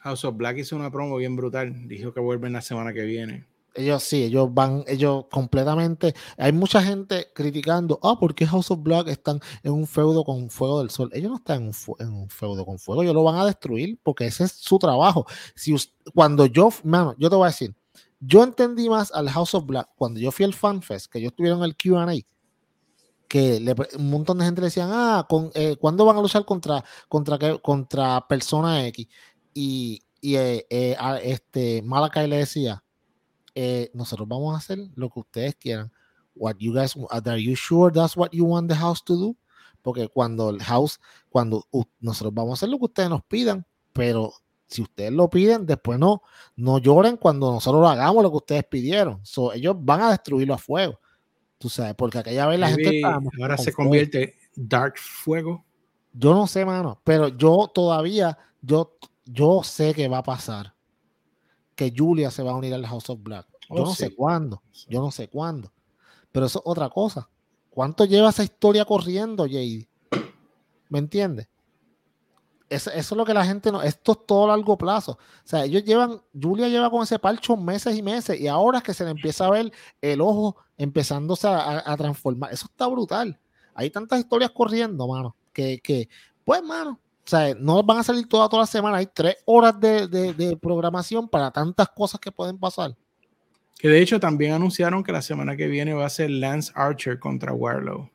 [0.00, 1.88] House of Black hizo una promo bien brutal.
[1.88, 3.46] Dijo que vuelven la semana que viene.
[3.74, 6.14] Ellos sí, ellos van, ellos completamente.
[6.36, 10.50] Hay mucha gente criticando, ah, ¿por qué House of Black están en un feudo con
[10.50, 11.10] Fuego del Sol?
[11.12, 14.44] Ellos no están en un, feudo con Fuego, ellos lo van a destruir porque ese
[14.44, 15.26] es su trabajo.
[15.56, 15.74] Si
[16.14, 17.74] cuando yo, mano, yo te voy a decir,
[18.20, 21.58] yo entendí más al House of Black cuando yo fui al FanFest, que ellos estuvieron
[21.60, 22.06] en el QA,
[23.34, 26.84] que un montón de gente le decían, ah, con, eh, ¿cuándo van a luchar contra,
[27.08, 29.08] contra, contra Persona X?
[29.52, 32.84] Y, y eh, eh, este, Malakai le decía,
[33.56, 35.90] eh, nosotros vamos a hacer lo que ustedes quieran.
[36.36, 39.36] What you guys, are you sure that's what you want the house to do?
[39.82, 41.66] Porque cuando el house, cuando
[41.98, 44.32] nosotros vamos a hacer lo que ustedes nos pidan, pero
[44.68, 46.22] si ustedes lo piden, después no,
[46.54, 49.20] no lloren cuando nosotros hagamos lo que ustedes pidieron.
[49.54, 51.00] ellos van a destruirlo a fuego.
[51.58, 55.64] Tú sabes, porque aquella vez la gente ahora se convierte Dark Fuego.
[56.12, 60.74] Yo no sé, mano, pero yo todavía, yo, yo sé que va a pasar
[61.74, 63.46] que Julia se va a unir al House of Black.
[63.70, 65.72] Yo oh, no sé cuándo, yo no sé cuándo.
[66.30, 67.28] Pero eso es otra cosa.
[67.70, 69.88] ¿Cuánto lleva esa historia corriendo, JD?
[70.88, 71.48] ¿Me entiendes?
[72.68, 73.82] Eso, es lo que la gente no.
[73.82, 75.12] Esto es todo a largo plazo.
[75.12, 76.20] O sea, ellos llevan.
[76.40, 78.40] Julia lleva con ese parcho meses y meses.
[78.40, 82.52] Y ahora es que se le empieza a ver el ojo empezándose a, transformar.
[82.52, 83.38] Eso está brutal.
[83.74, 85.36] Hay tantas historias corriendo, mano.
[85.52, 86.08] Que, que
[86.44, 88.98] pues, mano, o sea, no van a salir toda, toda la semana.
[88.98, 92.94] Hay tres horas de, programación para tantas cosas que pueden pasar.
[93.78, 97.18] Que de hecho también anunciaron que la semana que viene va a ser Lance Archer
[97.18, 98.10] contra Warlow.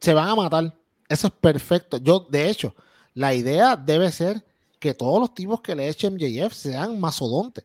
[0.00, 0.74] Se van a matar.
[1.08, 1.96] Eso es perfecto.
[1.96, 2.74] Yo, de hecho,
[3.14, 4.44] la idea debe ser
[4.78, 7.64] que todos los tipos que le echen MJF sean masodontes.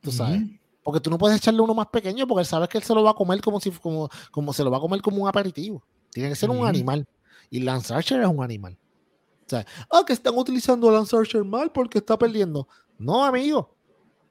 [0.00, 0.42] Tú sabes.
[0.82, 3.10] Porque tú no puedes echarle uno más pequeño porque sabes que él se lo va
[3.10, 5.82] a comer como si como, como se lo va a comer como un aperitivo.
[6.10, 7.06] Tiene que ser un animal.
[7.50, 8.78] Y Lance Archer es un animal.
[9.46, 12.68] O sea, ah, que están utilizando a Lance Archer mal porque está perdiendo.
[12.98, 13.74] No, amigo.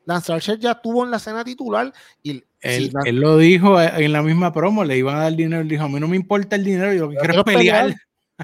[0.06, 1.94] Lance Archer ya tuvo en la escena titular
[2.24, 5.84] y él, lo dijo en la misma promo, le iban a dar dinero, él dijo,
[5.84, 7.96] a mí no me importa el dinero, yo lo que quiero es pelear.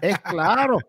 [0.01, 0.79] Es claro.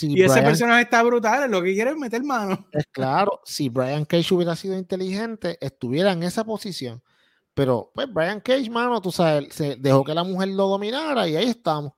[0.00, 2.66] Y ese personaje está brutal, lo que quiere es meter mano.
[2.72, 7.02] Es claro, si Brian Cage hubiera sido inteligente, estuviera en esa posición.
[7.54, 11.36] Pero, pues, Brian Cage, mano, tú sabes, se dejó que la mujer lo dominara y
[11.36, 11.92] ahí estamos.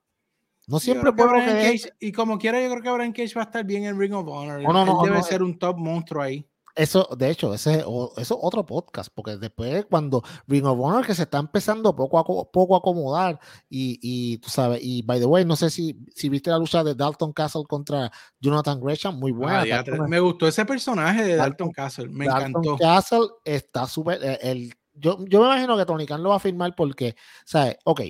[0.67, 3.63] No siempre puedo que Y como quiera, yo creo que Brian Cage va a estar
[3.63, 4.61] bien en Ring of Honor.
[4.61, 6.47] No, debe ser un top monstruo ahí.
[6.75, 11.15] Eso, de hecho, ese eso es otro podcast, porque después cuando Ring of Honor que
[11.15, 13.39] se está empezando poco a poco a acomodar
[13.69, 16.83] y, y, tú sabes, y by the way, no sé si, si viste la lucha
[16.83, 18.11] de Dalton Castle contra
[18.41, 19.61] Jonathan Gresham, muy buena.
[19.61, 24.73] Ah, me gustó ese personaje de Dalton, Castle, me Dalton Castle está súper, eh, el,
[24.93, 27.15] yo, yo me imagino que Tony Khan lo va a firmar porque,
[27.45, 27.77] ¿sabes?
[27.85, 28.01] Ok,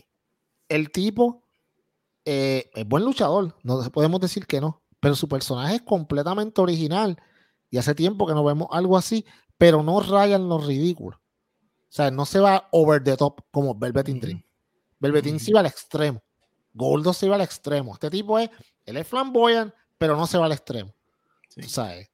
[0.69, 1.43] el tipo
[2.25, 7.15] eh, es buen luchador, no podemos decir que no, pero su personaje es completamente original
[7.75, 9.25] y hace tiempo que no vemos algo así,
[9.57, 11.17] pero no raya en lo ridículo.
[11.17, 14.41] O sea, no se va over the top como Velveteen Dream.
[14.97, 16.23] Velveteen se va al extremo.
[16.73, 17.93] Goldo se va al extremo.
[17.93, 18.49] Este tipo es,
[18.85, 20.95] él es flamboyant, pero no se va al extremo.
[21.67, 22.09] ¿Sabes?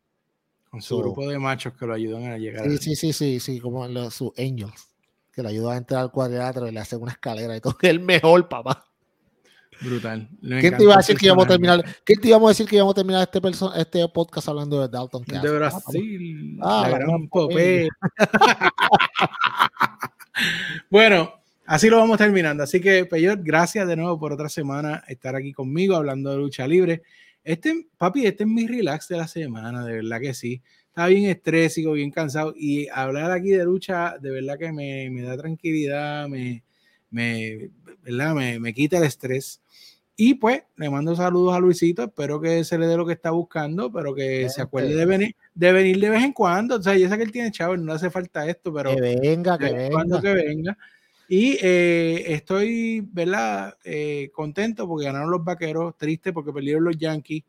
[0.71, 2.67] Con su grupo de machos que lo ayudan a llegar.
[2.67, 4.95] Sí, sí, sí, sí, sí, como los, sus angels,
[5.31, 7.77] que le ayudan a entrar al cuadrilátero y le hacen una escalera y todo.
[7.79, 8.90] Es el mejor, papá.
[9.81, 10.29] Brutal.
[10.41, 11.83] ¿Quién te iba a decir que íbamos a terminar?
[12.03, 15.23] ¿Quién te íbamos a decir que íbamos a terminar este, este podcast hablando de Dalton?
[15.25, 16.59] De Brasil.
[16.61, 17.87] Ah, la gran popé.
[20.89, 21.33] bueno,
[21.65, 22.63] así lo vamos terminando.
[22.63, 26.67] Así que, Peyot, gracias de nuevo por otra semana estar aquí conmigo hablando de lucha
[26.67, 27.01] libre.
[27.43, 30.61] Este, papi, este es mi relax de la semana, de verdad que sí.
[30.87, 32.53] Estaba bien estrésico, bien cansado.
[32.55, 36.63] Y hablar aquí de lucha, de verdad que me, me da tranquilidad, me,
[37.09, 37.71] me,
[38.03, 38.35] ¿verdad?
[38.35, 39.61] Me, me, quita el estrés.
[40.15, 43.31] Y pues le mando saludos a Luisito, espero que se le dé lo que está
[43.31, 46.75] buscando, pero que se acuerde de venir, de venir de vez en cuando.
[46.75, 49.01] O sea, ya sé que él tiene chavo, no le hace falta esto, pero que
[49.01, 49.89] venga, que venga.
[49.89, 50.77] Cuando que venga.
[51.33, 53.77] Y eh, estoy, ¿verdad?
[53.85, 57.45] Eh, contento porque ganaron los vaqueros, triste porque perdieron los Yankees.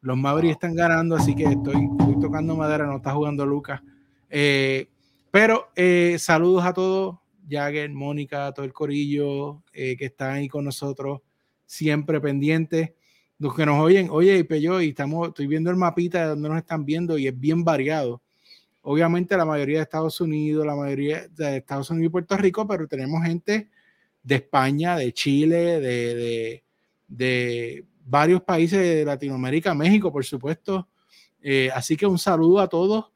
[0.00, 1.88] Los Mavericks están ganando, así que estoy,
[2.20, 3.80] tocando madera, no está jugando Lucas.
[4.28, 4.88] Eh,
[5.30, 5.68] pero
[6.18, 7.18] saludos a todos,
[7.48, 11.20] Jagger, Mónica, todo el corillo que están ahí con nosotros,
[11.70, 12.90] siempre pendientes.
[13.38, 16.48] Los que nos oyen, oye, y yo, y estamos, estoy viendo el mapita de donde
[16.48, 18.20] nos están viendo y es bien variado
[18.82, 22.86] obviamente la mayoría de Estados Unidos, la mayoría de Estados Unidos y Puerto Rico, pero
[22.86, 23.68] tenemos gente
[24.22, 26.62] de España, de Chile, de,
[27.08, 30.88] de, varios países de Latinoamérica, México, por supuesto.
[31.42, 33.12] Eh, así que un saludo a todos.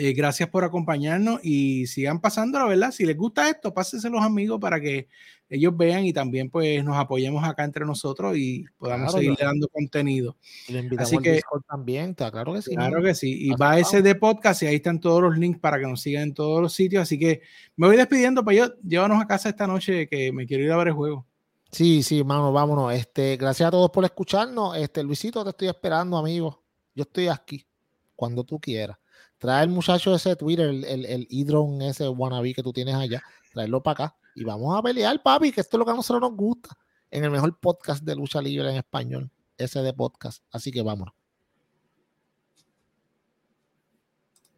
[0.00, 2.92] Eh, gracias por acompañarnos y sigan pasando, la verdad.
[2.92, 5.08] Si les gusta esto, pásense los amigos para que
[5.50, 10.36] ellos vean y también pues nos apoyemos acá entre nosotros y podamos seguir dando contenido.
[10.98, 12.76] Así que también, claro que sí.
[12.76, 13.48] Claro que sí.
[13.48, 16.22] Y va ese de podcast y ahí están todos los links para que nos sigan
[16.22, 17.02] en todos los sitios.
[17.02, 17.42] Así que
[17.74, 20.76] me voy despidiendo, pues yo llévanos a casa esta noche que me quiero ir a
[20.76, 21.26] ver el juego.
[21.72, 22.92] Sí, sí, mano, vámonos.
[22.92, 24.76] Este, gracias a todos por escucharnos.
[24.76, 26.62] Este, Luisito, te estoy esperando, amigo.
[26.94, 27.66] Yo estoy aquí
[28.14, 28.96] cuando tú quieras.
[29.38, 33.82] Trae el muchacho ese Twitter, el, el, el ese wannabe que tú tienes allá, traerlo
[33.82, 36.36] para acá y vamos a pelear, papi, que esto es lo que a nosotros nos
[36.36, 36.76] gusta
[37.10, 40.44] en el mejor podcast de lucha libre en español, ese de podcast.
[40.52, 41.17] Así que vámonos.